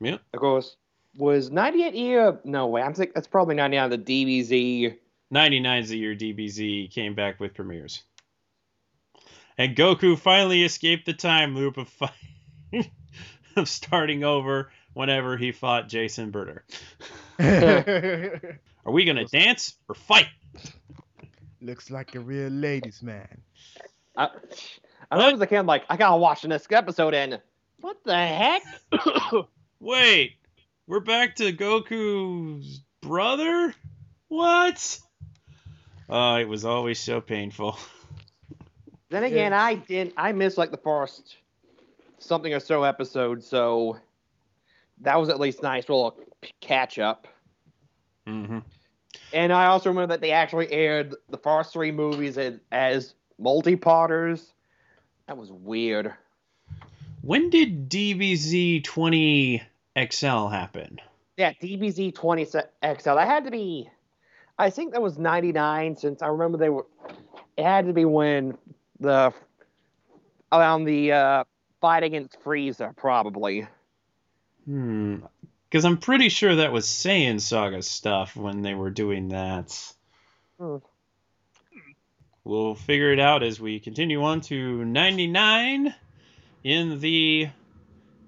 [0.00, 0.20] Yep.
[0.34, 0.76] Of course,
[1.16, 2.40] was 98 year?
[2.44, 2.82] No way.
[2.82, 4.96] I'm think that's probably 99 the DBZ.
[5.30, 8.02] ninety nine 99's the year DBZ came back with premieres.
[9.56, 12.10] And Goku finally escaped the time loop of fight,
[13.56, 16.64] of starting over whenever he fought Jason Burter.
[18.86, 20.28] Are we gonna dance or fight?
[21.64, 23.40] Looks like a real ladies man.
[24.18, 24.28] I,
[25.10, 27.40] I know as a kid, I'm like, I gotta watch the next episode, and
[27.80, 28.62] what the heck?
[29.80, 30.34] Wait,
[30.86, 33.74] we're back to Goku's brother?
[34.28, 35.00] What?
[36.10, 37.78] Oh, it was always so painful.
[39.10, 40.14] Then again, I didn't.
[40.16, 41.36] I missed like the first
[42.18, 43.98] something or so episode, so
[45.02, 46.18] that was at least nice little
[46.60, 47.28] catch up.
[48.26, 48.58] Mm-hmm.
[49.34, 54.52] And I also remember that they actually aired the first three movies as, as multi-parters.
[55.26, 56.14] That was weird.
[57.20, 59.60] When did DBZ 20
[60.10, 61.00] XL happen?
[61.36, 62.58] Yeah, DBZ 20 XL.
[62.82, 63.90] That had to be.
[64.56, 66.86] I think that was 99 since I remember they were.
[67.56, 68.56] It had to be when
[69.00, 69.32] the
[70.52, 71.44] around the uh,
[71.80, 73.66] fight against Frieza, probably.
[74.64, 75.16] Hmm.
[75.74, 79.76] Because I'm pretty sure that was Saiyan Saga stuff when they were doing that.
[80.56, 80.76] Hmm.
[82.44, 85.92] We'll figure it out as we continue on to 99
[86.62, 87.48] in the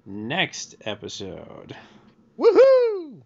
[0.05, 1.73] next episode.
[2.37, 3.21] Woohoo!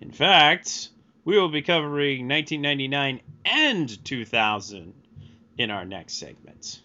[0.00, 0.88] In fact,
[1.26, 4.94] we will be covering 1999 and 2000
[5.58, 6.80] in our next segment.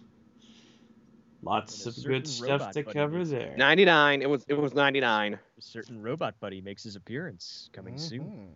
[1.42, 3.56] Lots of good stuff to cover there.
[3.58, 4.22] 99.
[4.22, 4.44] It was.
[4.50, 5.40] It was 99.
[5.62, 8.48] A certain robot buddy makes his appearance coming soon.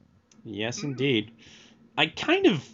[0.43, 1.31] Yes, indeed.
[1.95, 2.67] I kind of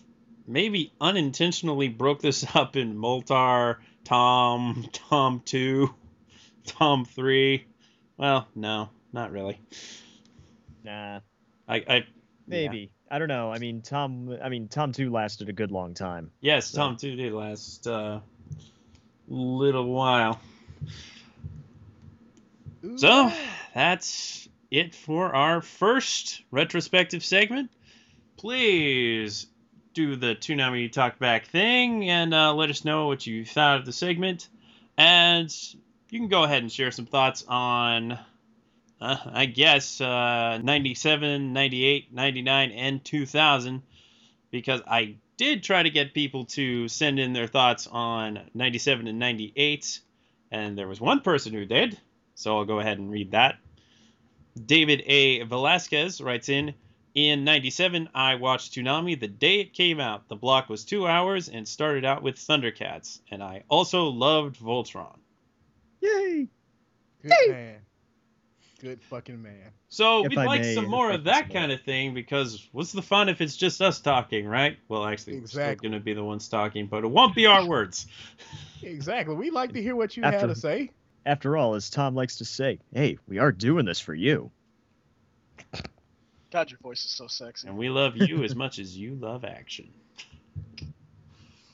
[0.48, 5.94] maybe unintentionally broke this up in Moltar, Tom, Tom 2,
[6.66, 7.66] Tom 3.
[8.16, 9.60] Well, no, not really.
[10.86, 11.20] Nah,
[11.68, 12.06] I, I
[12.48, 12.94] maybe.
[13.10, 13.52] I don't know.
[13.52, 14.38] I mean, Tom.
[14.42, 16.32] I mean, Tom two lasted a good long time.
[16.40, 18.22] Yes, So- Tom 2 did last uh,
[19.28, 20.40] little while.
[22.98, 23.32] So,
[23.76, 27.70] that's it for our first retrospective segment.
[28.38, 29.48] Please
[29.94, 33.92] do the Toonami Talkback thing and uh, let us know what you thought of the
[33.92, 34.50] segment.
[34.98, 35.54] And
[36.10, 38.14] you can go ahead and share some thoughts on,
[39.00, 43.84] uh, I guess, uh, 97, 98, 99, and 2000.
[44.50, 49.20] Because I did try to get people to send in their thoughts on 97 and
[49.20, 50.00] 98.
[50.52, 51.98] And there was one person who did.
[52.42, 53.58] So I'll go ahead and read that.
[54.66, 55.44] David A.
[55.44, 56.74] Velasquez writes in
[57.14, 60.28] In 97, I watched Toonami the day it came out.
[60.28, 63.20] The block was two hours and started out with Thundercats.
[63.30, 65.18] And I also loved Voltron.
[66.02, 66.48] Yay!
[67.22, 67.76] Good man.
[68.80, 69.72] Good fucking man.
[69.90, 72.68] So If we'd I like may some more of that some kind of thing because
[72.72, 74.80] what's the fun if it's just us talking, right?
[74.88, 77.64] Well, actually, we're still going to be the ones talking, but it won't be our
[77.68, 78.08] words.
[78.82, 79.36] Exactly.
[79.36, 80.90] We'd like to hear what you had After- to say.
[81.26, 84.52] After all, as Tom likes to say, hey, we are doing this for you.
[86.52, 87.68] God, your voice is so sexy.
[87.68, 89.90] And we love you as much as you love action.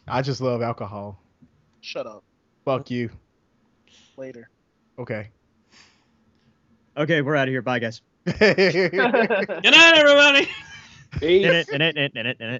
[0.08, 1.20] I just love alcohol.
[1.82, 2.24] Shut up.
[2.64, 3.10] Fuck you.
[4.18, 4.50] Later.
[5.00, 5.30] Okay.
[6.96, 7.62] Okay, we're out of here.
[7.62, 8.02] Bye, guys.
[8.26, 10.50] Good night, everybody.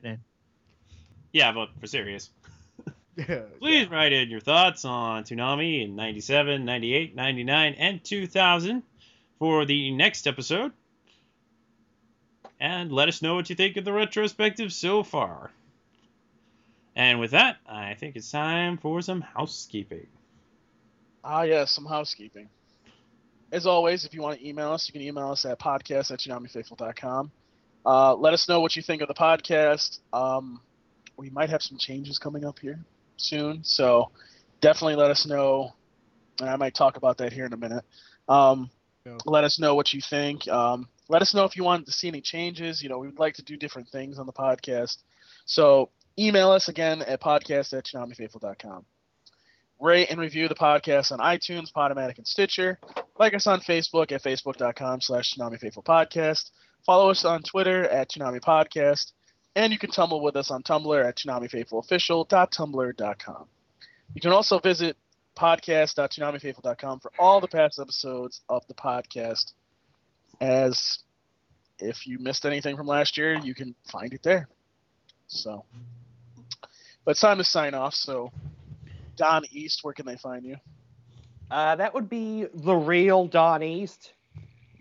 [0.06, 0.20] It.
[1.34, 2.32] Yeah, but for serious.
[3.60, 8.84] Please write in your thoughts on Toonami in 97, 98, 99, and 2000
[9.40, 10.72] for the next episode.
[12.60, 15.52] And let us know what you think of the retrospective so far.
[16.96, 20.08] And with that, I think it's time for some housekeeping.
[21.24, 22.50] Ah, yes, some housekeeping.
[23.52, 26.20] As always, if you want to email us, you can email us at podcast at
[26.20, 27.32] toonamifaithful.com.
[27.86, 30.00] Uh, let us know what you think of the podcast.
[30.14, 30.60] Um,
[31.16, 32.80] we might have some changes coming up here
[33.18, 34.12] soon, so
[34.62, 35.74] definitely let us know.
[36.40, 37.84] And I might talk about that here in a minute.
[38.30, 38.70] Um,
[39.26, 40.48] Let us know what you think.
[40.48, 42.84] Um, let us know if you want to see any changes.
[42.84, 44.98] You know, we would like to do different things on the podcast.
[45.46, 45.90] So
[46.20, 48.86] email us again at podcast at toonamifaithful.com
[49.80, 52.80] rate and review the podcast on iTunes, Podomatic, and Stitcher.
[53.20, 56.52] Like us on Facebook at facebook.com slash Toonami Faithful Podcast.
[56.86, 59.12] Follow us on Twitter at Toonami Podcast.
[59.58, 63.46] And you can tumble with us on Tumblr at ToonamiFaithfulOfficial.tumblr.com.
[64.14, 64.96] You can also visit
[65.36, 69.54] podcast.toonamifaithful.com for all the past episodes of the podcast.
[70.40, 71.00] As
[71.80, 74.48] if you missed anything from last year, you can find it there.
[75.26, 75.66] So,
[77.04, 77.96] but it's time to sign off.
[77.96, 78.32] So,
[79.16, 80.58] Don East, where can they find you?
[81.50, 84.14] Uh, that would be the real Don East,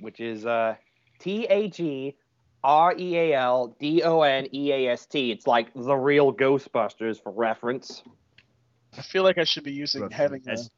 [0.00, 0.74] which is uh,
[1.18, 2.14] T H E
[2.64, 5.30] R E A L D O N E A S T.
[5.30, 8.02] It's like the real Ghostbusters for reference.
[8.96, 10.70] I feel like I should be using having a, As,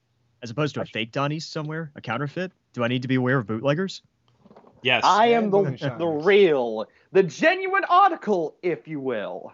[0.42, 2.52] as opposed to a fake Don East somewhere, a counterfeit.
[2.72, 4.02] Do I need to be aware of bootleggers?
[4.82, 5.02] Yes.
[5.04, 9.52] I am the the real, the genuine article, if you will.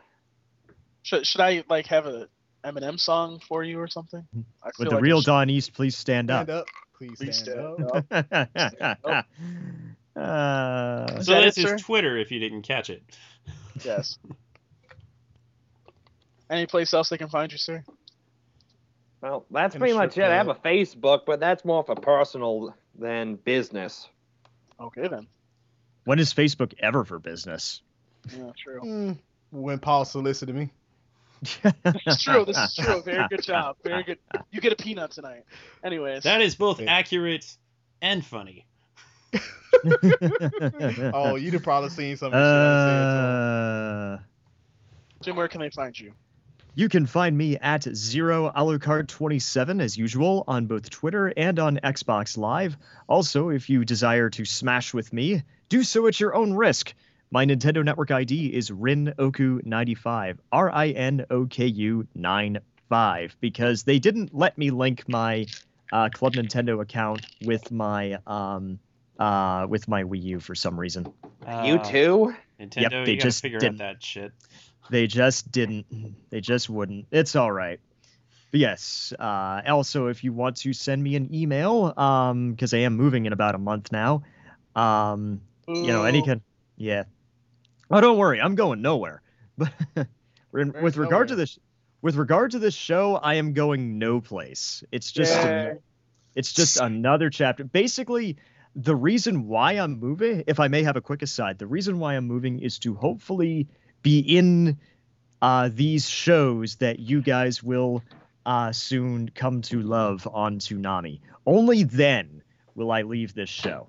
[1.03, 2.28] should, should I like have a
[2.65, 4.20] Eminem song for you or something?
[4.20, 4.41] Mm-hmm.
[4.62, 6.47] I Would the like real should- Don East please stand up?
[6.47, 6.67] Stand up.
[6.97, 7.77] Please Please stand,
[8.11, 8.33] stand
[8.93, 9.05] up.
[9.05, 9.27] up.
[10.25, 11.75] uh, So that this it, sir?
[11.77, 13.03] is Twitter if you didn't catch it.
[13.85, 14.19] Yes.
[16.49, 17.83] Any place else they can find you, sir?
[19.20, 20.25] Well, that's In pretty much it.
[20.25, 20.55] I have a.
[20.55, 24.09] Facebook, but that's more for personal than business.
[24.78, 25.27] Okay then.
[26.05, 27.81] when is Facebook ever for business?
[28.36, 28.81] Yeah, true.
[28.81, 29.19] Mm,
[29.51, 30.70] when Paul solicited me.
[32.07, 32.44] It's true.
[32.44, 33.03] This is true.
[33.05, 33.77] Very good job.
[33.83, 34.19] Very good.
[34.51, 35.44] You get a peanut tonight.
[35.83, 36.23] Anyways.
[36.23, 37.57] That is both accurate
[38.01, 38.67] and funny.
[41.15, 44.15] Oh, you'd have probably seen some of the shit I said.
[44.15, 44.19] Uh,
[45.23, 46.13] Jim, where can they find you?
[46.77, 51.79] you can find me at zero alucard 27 as usual on both Twitter and on
[51.85, 52.77] Xbox Live.
[53.07, 56.93] Also, if you desire to smash with me, do so at your own risk.
[57.31, 63.99] My Nintendo Network ID is RinOku95, R I N O K U 95, because they
[63.99, 65.47] didn't let me link my
[65.93, 68.79] uh, Club Nintendo account with my um
[69.18, 71.12] uh with my Wii U for some reason.
[71.65, 72.34] you Uh, too?
[72.60, 73.81] Nintendo, Yep, they you gotta just figure didn't.
[73.81, 74.33] out that shit.
[74.91, 75.86] They just didn't.
[76.31, 77.07] They just wouldn't.
[77.10, 77.81] It's all right.
[78.51, 79.12] But yes.
[79.18, 83.26] Uh, also, if you want to send me an email, um, because I am moving
[83.26, 84.23] in about a month now,
[84.76, 86.25] um, you know, any Ooh.
[86.25, 86.41] kind.
[86.76, 87.05] Yeah.
[87.91, 88.41] Oh, don't worry.
[88.41, 89.23] I'm going nowhere.
[90.52, 91.59] But in, with regard to this,
[92.01, 94.84] with regard to this show, I am going no place.
[94.93, 95.34] It's just.
[95.34, 95.78] Yay.
[96.36, 97.65] It's just another chapter.
[97.65, 98.36] Basically,
[98.77, 102.15] the reason why I'm moving, if I may have a quick aside, the reason why
[102.15, 103.69] I'm moving is to hopefully
[104.03, 104.78] be in
[105.43, 108.03] uh, these shows that you guys will
[108.47, 111.20] uh, soon come to love on Toonami.
[111.47, 112.43] Only then
[112.75, 113.89] will I leave this show.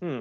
[0.00, 0.20] Hmm.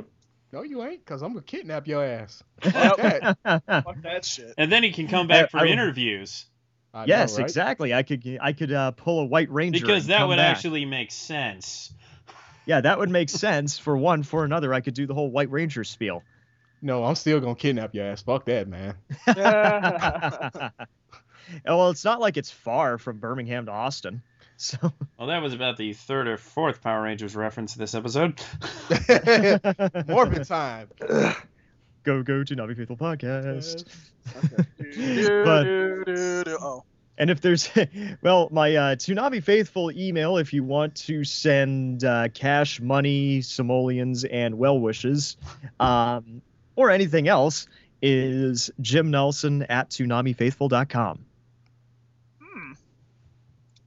[0.53, 2.43] No, you ain't, because I'm going to kidnap your ass.
[2.63, 2.97] Yep.
[2.97, 4.53] That- Fuck that shit.
[4.57, 6.45] And then he can come back I- for I- interviews
[6.93, 7.43] I know, yes, right?
[7.45, 7.93] exactly.
[7.93, 10.57] I could I could uh, pull a White Ranger because that would back.
[10.57, 11.93] actually make sense.
[12.65, 14.73] Yeah that would make sense for one for another.
[14.73, 16.23] I could do the whole White Ranger spiel.
[16.81, 18.21] No, I'm still going to kidnap your ass.
[18.23, 18.95] Fuck that, man.
[21.67, 24.21] Oh, well, it's not like it's far from Birmingham to Austin.
[24.57, 24.77] So
[25.17, 28.39] Well, that was about the third or fourth Power Rangers reference this episode.
[30.07, 30.87] Morphin time.
[32.03, 33.85] go go Toonami Faithful Podcast.
[34.93, 36.57] Do, But- do, do, do.
[36.61, 36.83] Oh.
[37.17, 37.69] And if there's,
[38.21, 44.23] well, my uh, Toonami Faithful email, if you want to send uh, cash, money, simoleons,
[44.23, 45.37] and well wishes,
[45.79, 46.41] um,
[46.75, 47.67] or anything else,
[48.01, 51.25] is Jim Nelson at ToonamiFaithful.com.
[52.41, 52.71] Hmm.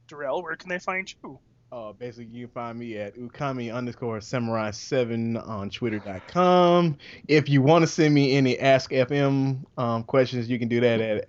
[0.07, 1.39] Darrell, where can they find you?
[1.71, 6.97] Uh, basically, you can find me at ukami underscore samurai seven on twitter.com.
[7.27, 11.01] If you want to send me any Ask FM um, questions, you can do that
[11.01, 11.25] at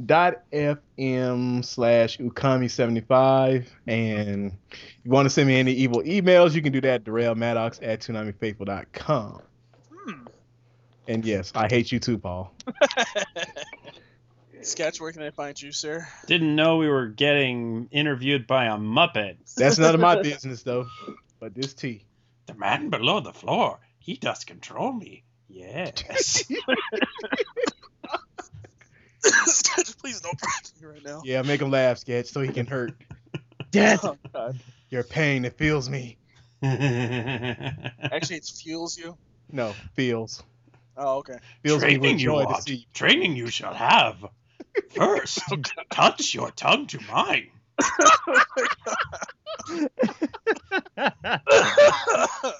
[0.00, 3.74] ask.fm slash ukami 75.
[3.86, 7.04] And if you want to send me any evil emails, you can do that at
[7.04, 9.42] Darrell Maddox at toonamifaithful.com.
[9.92, 10.26] Hmm.
[11.06, 12.52] And yes, I hate you too, Paul.
[14.62, 16.06] Sketch, where can I find you, sir?
[16.26, 19.36] Didn't know we were getting interviewed by a Muppet.
[19.56, 20.86] That's none of my business, though.
[21.40, 22.04] But this tea.
[22.46, 25.24] The man below the floor, he does control me.
[25.50, 26.44] Yes.
[29.22, 31.22] Sketch, please don't break me right now.
[31.24, 32.92] Yeah, make him laugh, sketch, so he can hurt.
[33.70, 34.04] Death.
[34.04, 34.58] Oh, God.
[34.90, 36.16] Your pain, it feels me.
[36.62, 39.16] Actually, it fuels you.
[39.52, 40.42] No, feels.
[40.96, 41.36] Oh, okay.
[41.62, 42.86] Feels me with Training you joy to ought, see.
[42.94, 44.16] training you shall have.
[44.94, 45.56] First, oh,
[45.90, 47.50] touch your tongue to mine.
[51.00, 52.52] Oh,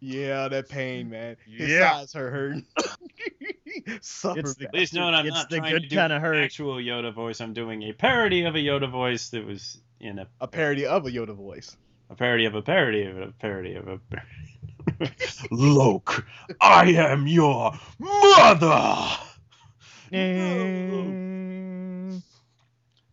[0.00, 1.36] Yeah, that pain, man.
[1.46, 1.92] His Yeah.
[1.92, 2.66] sides are hurting.
[4.00, 4.40] Suffer.
[4.40, 6.36] It's the- Please note I'm It's not the trying good to do kinda hurt.
[6.36, 7.40] actual Yoda voice.
[7.40, 11.06] I'm doing a parody of a Yoda voice that was in a, a parody of
[11.06, 11.76] a Yoda voice.
[12.10, 13.98] a parody of a parody of a parody of a
[15.50, 16.26] Look,
[16.60, 19.08] I am your mother.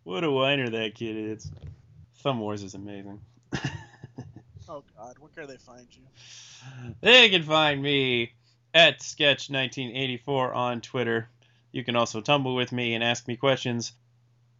[0.03, 1.49] What a whiner that kid is.
[2.21, 3.21] Thumb Wars is amazing.
[4.69, 5.17] Oh, God.
[5.17, 6.03] Where can they find you?
[7.01, 8.33] They can find me
[8.71, 11.27] at Sketch1984 on Twitter.
[11.71, 13.93] You can also tumble with me and ask me questions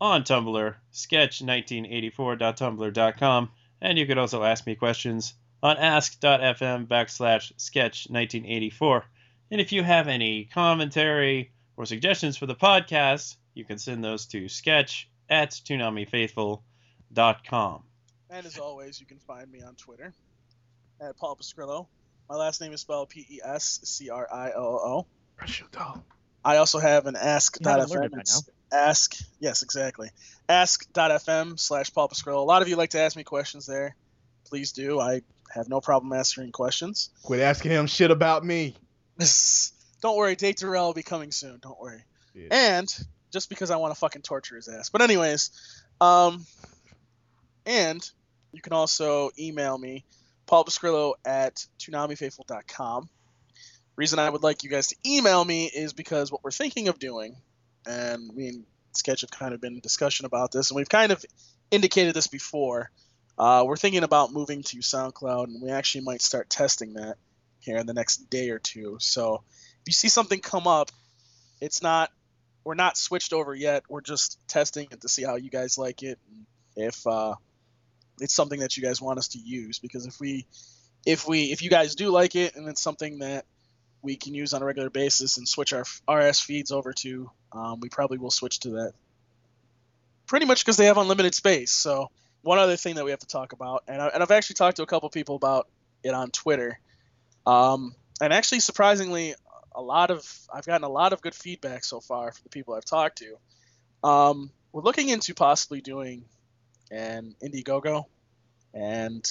[0.02, 9.04] on Tumblr, sketch1984.tumblr.com, and you can also ask me questions on ask.fm backslash sketch1984.
[9.52, 14.26] And if you have any commentary or suggestions for the podcast, you can send those
[14.28, 17.84] to sketch at toonamifaithful.com.
[18.32, 20.14] And as always, you can find me on Twitter
[21.02, 21.88] at Paul Pascrillo.
[22.30, 25.06] My last name is spelled P E S C R I O O.
[26.46, 28.06] I also have an You haven't learned ask.fm.
[28.06, 30.12] it by It's Ask, yes, exactly.
[30.48, 32.38] Ask.fm slash Paul Pascrillo.
[32.38, 33.96] A lot of you like to ask me questions there.
[34.46, 35.00] Please do.
[35.00, 37.10] I have no problem answering questions.
[37.24, 38.76] Quit asking him shit about me.
[40.02, 41.60] Don't worry, Date Darrell will be coming soon.
[41.62, 42.04] Don't worry.
[42.52, 42.88] And
[43.32, 44.90] just because I want to fucking torture his ass.
[44.90, 45.50] But anyways,
[46.00, 46.46] um,
[47.66, 48.10] and
[48.52, 50.06] you can also email me,
[50.46, 53.10] Paul Pascrillo at toonamifaithful.com.
[53.96, 57.00] Reason I would like you guys to email me is because what we're thinking of
[57.00, 57.36] doing,
[57.86, 61.12] and me and Sketch have kind of been in discussion about this, and we've kind
[61.12, 61.24] of
[61.70, 62.90] indicated this before.
[63.38, 67.18] Uh, we're thinking about moving to SoundCloud, and we actually might start testing that
[67.60, 68.98] here in the next day or two.
[69.00, 69.44] So
[69.82, 70.92] if you see something come up,
[71.62, 72.10] it's not
[72.64, 73.84] we're not switched over yet.
[73.90, 76.46] We're just testing it to see how you guys like it, and
[76.76, 77.36] if uh,
[78.20, 79.80] it's something that you guys want us to use.
[79.80, 80.46] Because if we
[81.06, 83.46] if we if you guys do like it and it's something that
[84.02, 87.80] we can use on a regular basis and switch our RS feeds over to, um,
[87.80, 88.94] we probably will switch to that.
[90.26, 91.72] Pretty much because they have unlimited space.
[91.72, 92.10] So
[92.42, 94.84] one other thing that we have to talk about, and, I, I've actually talked to
[94.84, 95.68] a couple people about
[96.04, 96.80] it on Twitter,
[97.46, 99.36] um, and actually surprisingly,
[99.76, 102.74] a lot of I've gotten a lot of good feedback so far from the people
[102.74, 104.08] I've talked to.
[104.08, 106.26] Um, we're looking into possibly doing
[106.92, 108.06] an Indiegogo,
[108.74, 109.24] and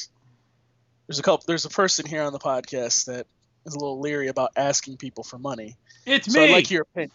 [1.06, 1.44] there's a couple.
[1.46, 3.26] There's a person here on the podcast that
[3.66, 5.76] is a little leery about asking people for money.
[6.06, 6.52] It's so I'd me!
[6.52, 7.12] like your opinion.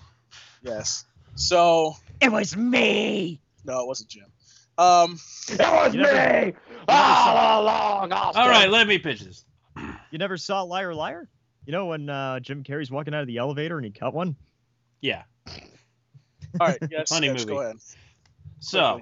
[0.61, 1.05] Yes.
[1.35, 3.41] So it was me.
[3.65, 4.25] No, it wasn't Jim.
[4.77, 6.53] Um, it was me
[6.87, 8.11] all along.
[8.11, 8.41] Austin.
[8.41, 9.45] All right, let me pitch this.
[10.11, 11.29] You never saw Liar Liar?
[11.65, 14.35] You know when uh, Jim Carrey's walking out of the elevator and he cut one?
[15.01, 15.23] Yeah.
[15.47, 16.77] All right.
[16.89, 17.09] Yes.
[17.13, 17.53] Funny yes, movie.
[17.53, 17.77] Go ahead.
[18.59, 19.01] So,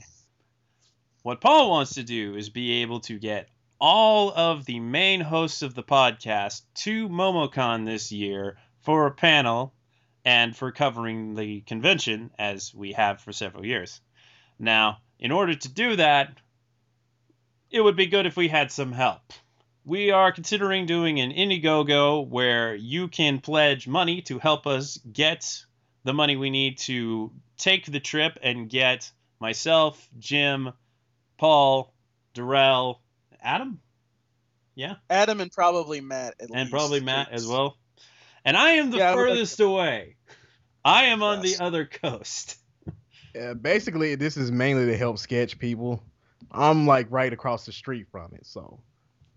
[1.23, 5.61] what Paul wants to do is be able to get all of the main hosts
[5.61, 9.73] of the podcast to MomoCon this year for a panel
[10.25, 14.01] and for covering the convention as we have for several years.
[14.59, 16.37] Now, in order to do that,
[17.69, 19.21] it would be good if we had some help.
[19.83, 25.65] We are considering doing an Indiegogo where you can pledge money to help us get
[26.03, 30.73] the money we need to take the trip and get myself, Jim,
[31.41, 31.91] Paul,
[32.35, 33.01] Darrell,
[33.41, 33.81] Adam?
[34.75, 34.97] Yeah?
[35.09, 36.35] Adam and probably Matt.
[36.39, 36.71] At And least.
[36.71, 37.77] probably Matt as well.
[38.45, 40.17] And I am the Yeah, I would like furthest away.
[40.85, 42.57] I am on the other coast.
[43.33, 46.03] Yeah, basically, this is mainly to help sketch people.
[46.51, 48.79] I'm like right across the street from it, so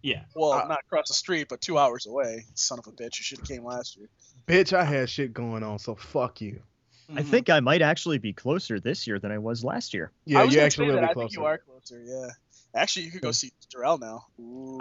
[0.02, 0.24] Yeah.
[0.34, 2.44] Well, Uh, not across the street, but two hours away.
[2.54, 3.16] Son of a bitch!
[3.18, 4.10] You should have came last year.
[4.46, 6.62] bitch, I had shit going on, so fuck you.
[7.14, 10.10] I think I might actually be closer this year than I was last year.
[10.24, 11.00] Yeah, I was you actually will that.
[11.02, 11.48] be I think you closer.
[11.54, 12.02] are closer.
[12.04, 12.28] Yeah.
[12.74, 14.26] Actually, you could go see Darrell now.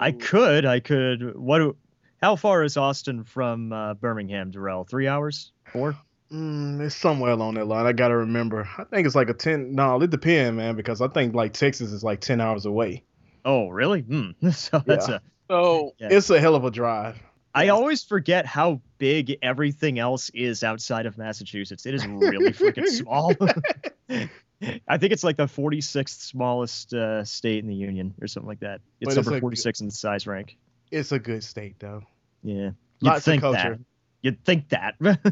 [0.00, 1.36] I could, I could.
[1.36, 1.58] What?
[1.58, 1.76] do-
[2.20, 4.84] How far is Austin from uh, Birmingham, Darrell?
[4.84, 5.52] Three hours?
[5.72, 5.96] Four?
[6.32, 7.86] Mm, it's somewhere along that line.
[7.86, 8.68] I gotta remember.
[8.78, 9.74] I think it's like a ten.
[9.74, 13.04] No, it depends, man, because I think like Texas is like ten hours away.
[13.44, 14.00] Oh, really?
[14.00, 14.30] Hmm.
[14.50, 15.16] So that's Yeah.
[15.16, 15.20] a.
[15.50, 16.08] So Yeah.
[16.10, 17.20] It's a hell of a drive.
[17.54, 21.86] I always forget how big everything else is outside of Massachusetts.
[21.86, 23.32] It is really freaking small.
[24.88, 28.60] I think it's like the 46th smallest uh, state in the union or something like
[28.60, 28.80] that.
[29.00, 30.56] It's But it's number a- 46 in the size rank.
[30.90, 32.02] It's a good state though.
[32.42, 32.54] Yeah.
[32.54, 33.70] You'd Lots of think culture.
[33.76, 33.80] that.
[34.22, 34.94] You'd think that.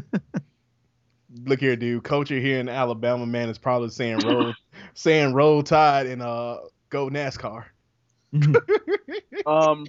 [1.45, 2.03] Look here, dude.
[2.03, 4.53] Culture here in Alabama, man, is probably saying roll,
[4.93, 7.65] saying roll tide and uh go NASCAR.
[9.45, 9.87] um,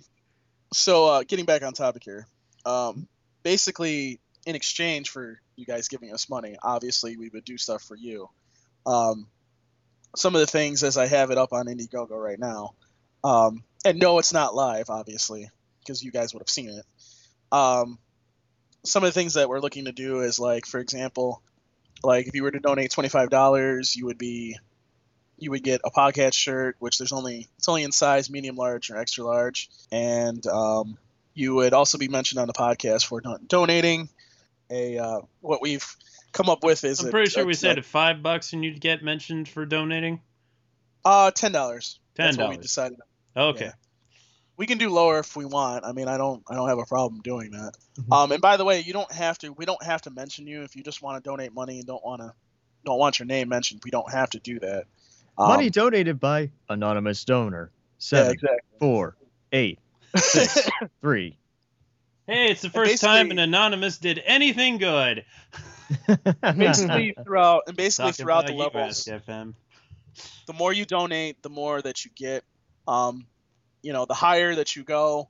[0.75, 2.27] so uh, getting back on topic here,
[2.67, 3.07] um,
[3.43, 7.97] basically in exchange for you guys giving us money, obviously we would do stuff for
[7.97, 8.29] you.
[8.87, 9.29] Um,
[10.17, 12.75] some of the things as I have it up on Indiegogo right now,
[13.23, 16.85] um, and no, it's not live, obviously, because you guys would have seen it.
[17.51, 17.99] Um,
[18.85, 21.43] some of the things that we're looking to do is like, for example,
[22.03, 24.59] like if you were to donate twenty five dollars, you would be
[25.39, 28.91] you would get a podcast shirt, which there's only it's only in size medium large
[28.91, 30.97] or extra large, and um,
[31.35, 34.09] you would also be mentioned on the podcast for don- donating.
[34.71, 35.85] A uh, what we've
[36.33, 38.81] come up with is I'm a- pretty sure a- we said five bucks and you'd
[38.81, 40.21] get mentioned for donating.
[41.05, 41.99] uh ten dollars.
[42.15, 42.63] That's what we $10.
[42.63, 42.99] decided.
[43.37, 43.65] Okay.
[43.67, 43.73] Yeah.
[44.57, 45.85] we can do lower if we want.
[45.85, 47.73] I mean, I don't I don't have a problem doing that.
[48.11, 49.53] Um, and by the way, you don't have to.
[49.53, 52.05] We don't have to mention you if you just want to donate money and don't
[52.05, 52.33] want to
[52.85, 53.83] don't want your name mentioned.
[53.85, 54.85] We don't have to do that.
[55.37, 57.71] Um, Money donated by anonymous donor.
[57.99, 58.59] Seven, exactly.
[58.79, 59.17] four,
[59.53, 59.79] eight,
[60.17, 60.69] six,
[61.01, 61.37] three.
[62.27, 65.25] Hey, it's the first time an anonymous did anything good.
[66.57, 69.55] basically throughout and basically Talking throughout the levels, FM.
[70.47, 72.45] the more you donate, the more that you get.
[72.89, 73.27] Um,
[73.83, 75.29] you know, the higher that you go,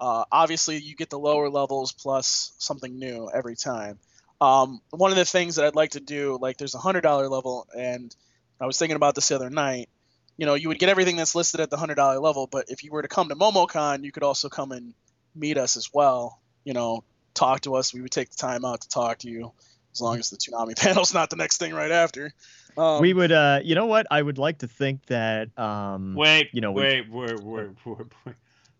[0.00, 3.98] uh, obviously you get the lower levels plus something new every time.
[4.40, 7.28] Um, one of the things that I'd like to do, like there's a hundred dollar
[7.28, 8.14] level, and
[8.64, 9.90] I was thinking about this the other night.
[10.38, 12.82] You know, you would get everything that's listed at the hundred dollar level, but if
[12.82, 14.94] you were to come to MomoCon, you could also come and
[15.34, 16.40] meet us as well.
[16.64, 17.92] You know, talk to us.
[17.92, 19.52] We would take the time out to talk to you,
[19.92, 22.32] as long as the Toonami panel's not the next thing right after.
[22.76, 24.06] Um, we would, uh, you know what?
[24.10, 27.98] I would like to think that, um, Wait, you know, we- wait, wait, wait, wait,
[28.24, 28.34] wait.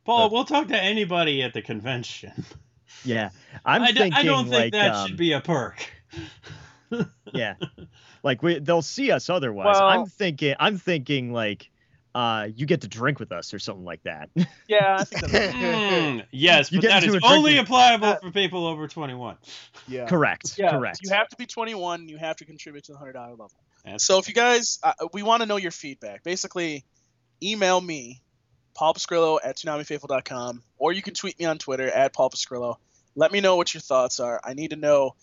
[0.07, 2.33] Paul, we'll talk to anybody at the convention.
[3.05, 3.29] yeah,
[3.67, 5.87] I'm I, d- thinking I don't think like, that um, should be a perk.
[7.33, 7.55] yeah,
[8.23, 9.75] like we, they'll see us otherwise.
[9.75, 11.71] Well- I'm thinking, I'm thinking like,
[12.15, 14.31] uh, you get to drink with us or something like that.
[14.69, 17.75] Yeah, I think that's Mm, yes, You but get that into is a only drinking-
[17.75, 19.37] applicable for people over 21.
[19.89, 20.07] Yeah.
[20.07, 21.01] correct, Yeah, correct.
[21.03, 22.09] You have to be 21.
[22.09, 23.51] You have to contribute to the hundred dollar level.
[23.85, 26.23] That's- So if you guys, uh, we want to know your feedback.
[26.23, 26.85] Basically,
[27.43, 28.23] email me,
[28.75, 32.77] Paul Pascrillo at toonamifaithful.com, or you can tweet me on Twitter at Paul Pascrillo.
[33.17, 34.41] Let me know what your thoughts are.
[34.43, 35.15] I need to know.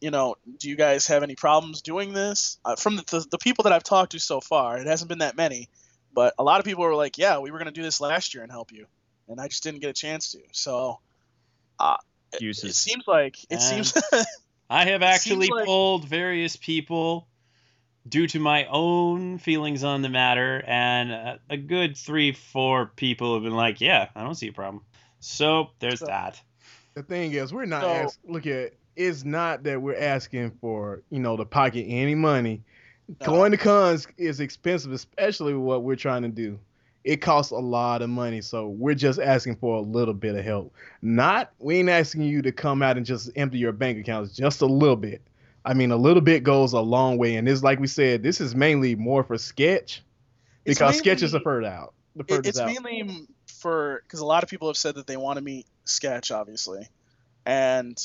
[0.00, 2.58] You know, do you guys have any problems doing this?
[2.64, 5.18] Uh, from the, the, the people that I've talked to so far, it hasn't been
[5.20, 5.68] that many,
[6.12, 8.34] but a lot of people were like, "Yeah, we were going to do this last
[8.34, 8.86] year and help you,"
[9.28, 10.38] and I just didn't get a chance to.
[10.52, 11.00] So,
[11.78, 11.96] uh,
[12.32, 13.94] it, it seems like it And- seems
[14.70, 17.26] I have actually seems like- polled various people
[18.08, 23.34] due to my own feelings on the matter, and a, a good three, four people
[23.34, 24.84] have been like, "Yeah, I don't see a problem."
[25.20, 26.38] So there's So- that.
[26.92, 31.02] The thing is, we're not So- ask, look at it's not that we're asking for
[31.10, 32.62] you know to pocket any money.
[33.24, 36.58] Going to cons is expensive, especially what we're trying to do.
[37.04, 40.44] It costs a lot of money, so we're just asking for a little bit of
[40.44, 40.74] help.
[41.02, 44.60] Not we ain't asking you to come out and just empty your bank accounts, just
[44.60, 45.22] a little bit.
[45.64, 48.40] I mean, a little bit goes a long way, and it's like we said, this
[48.40, 50.02] is mainly more for sketch
[50.64, 51.92] because mainly- are further out.
[52.16, 52.66] The furthest it's out.
[52.66, 56.32] mainly for because a lot of people have said that they want to meet Sketch,
[56.32, 56.88] obviously,
[57.46, 57.96] and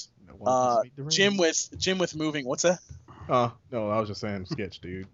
[0.45, 2.45] uh, Jim with Jim with moving.
[2.45, 2.79] What's that?
[3.27, 5.07] Uh, no, I was just saying sketch, dude.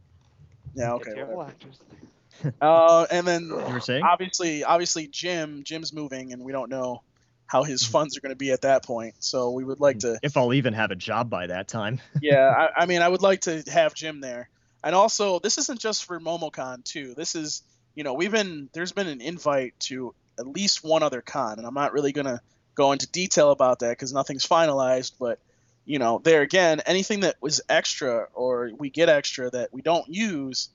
[0.76, 1.14] Yeah, okay.
[1.14, 1.50] Terrible
[2.62, 4.04] Uh, and then You were saying?
[4.04, 7.02] obviously, obviously Jim, Jim's moving, and we don't know
[7.48, 7.92] how his Mm-hmm.
[7.94, 9.16] funds are going to be at that point.
[9.20, 12.00] So we would like to, If I'll even have a job by that time.
[12.22, 14.50] yeah, I, I mean, I would like to have Jim there.
[14.84, 17.16] And also, this isn't just for MomoCon too.
[17.16, 17.64] This is,
[17.96, 21.66] you know, we've been there's been an invite to at least one other con, and
[21.66, 22.40] I'm not really gonna
[22.78, 25.14] go into detail about that because nothing's finalized.
[25.20, 25.40] But
[25.86, 30.08] you know, there again, anything that was extra or we get extra that we don't
[30.08, 30.70] use,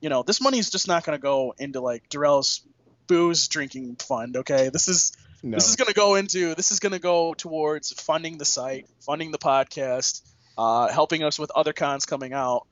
[0.00, 2.62] you know, this money is just not gonna go into like Darrell's
[3.06, 4.36] booze drinking fund.
[4.38, 5.12] Okay, this is
[5.42, 5.56] No.
[5.56, 8.86] this is going to go into this is going to go towards funding the site
[9.00, 10.20] funding the podcast
[10.58, 12.66] uh, helping us with other cons coming out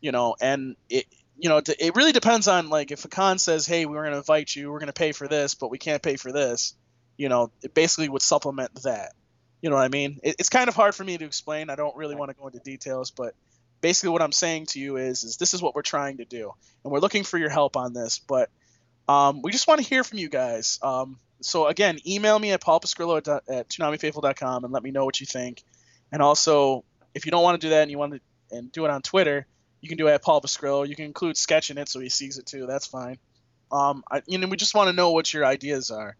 [0.00, 1.04] you know and it
[1.36, 4.12] you know it- it really depends on like if a con says hey we're going
[4.12, 6.74] to invite you we're going to pay for this but we can't pay for this
[7.16, 9.12] you know it basically would supplement that
[9.60, 11.74] you know what i mean it, it's kind of hard for me to explain i
[11.74, 13.34] don't really want to go into details but
[13.80, 16.52] basically what i'm saying to you is is this is what we're trying to do
[16.84, 18.50] and we're looking for your help on this but
[19.08, 20.78] um, we just want to hear from you guys.
[20.82, 25.20] Um, so again, email me at paulpascrillo at, at toonamifaithful.com and let me know what
[25.20, 25.62] you think.
[26.10, 26.84] And also,
[27.14, 29.02] if you don't want to do that and you want to and do it on
[29.02, 29.46] Twitter,
[29.80, 30.86] you can do it at Paul Pascrillo.
[30.86, 32.66] You can include sketch in it so he sees it too.
[32.66, 33.18] That's fine.
[33.72, 36.16] Um, I, you know, we just want to know what your ideas are.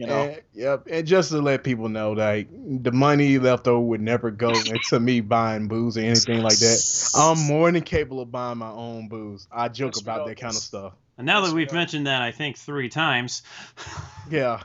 [0.00, 3.80] You know, And, yep, and just to let people know, like the money left over
[3.86, 7.10] would never go into me buying booze or anything like that.
[7.14, 9.46] I'm more than capable of buying my own booze.
[9.52, 10.94] I joke Yes, we about know that kind of stuff.
[11.18, 11.74] And now Yes, that we we've are.
[11.74, 13.42] mentioned that, I think three times.
[14.30, 14.62] Yeah.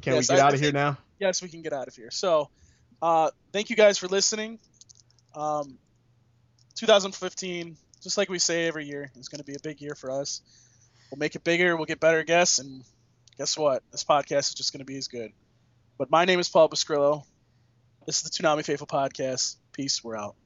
[0.00, 0.98] Can Yes, we get I- out I of here now?
[1.20, 2.10] yes, we can get out of here.
[2.10, 2.48] So,
[3.02, 4.58] uh, thank you guys for listening.
[5.36, 5.78] Um,
[6.74, 10.10] 2015, just like we say every year, is going to be a big year for
[10.10, 10.40] us.
[11.12, 11.76] We'll make it bigger.
[11.76, 12.82] We'll get better guests, and
[13.38, 13.82] guess what?
[13.92, 15.32] This podcast is just going to be as good.
[15.98, 17.24] But my name is Paul Pascrillo.
[18.06, 19.56] This is the Toonami Faithful podcast.
[19.72, 20.02] Peace.
[20.02, 20.36] We're out.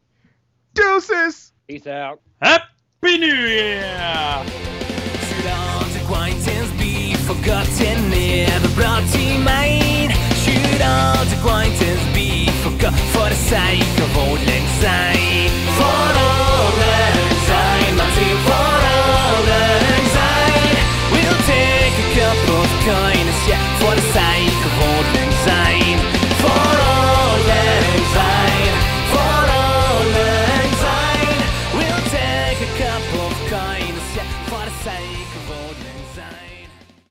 [0.75, 1.53] Deuces.
[1.69, 2.21] Peace out.
[2.41, 4.45] Happy New Year!
[5.29, 5.47] Should
[6.03, 10.13] acquaintance be forgotten, never brought to mind?
[10.43, 15.51] Should old acquaintance be forgot for the sake of auld lang syne?
[15.77, 17.20] For old
[23.91, 24.20] wanna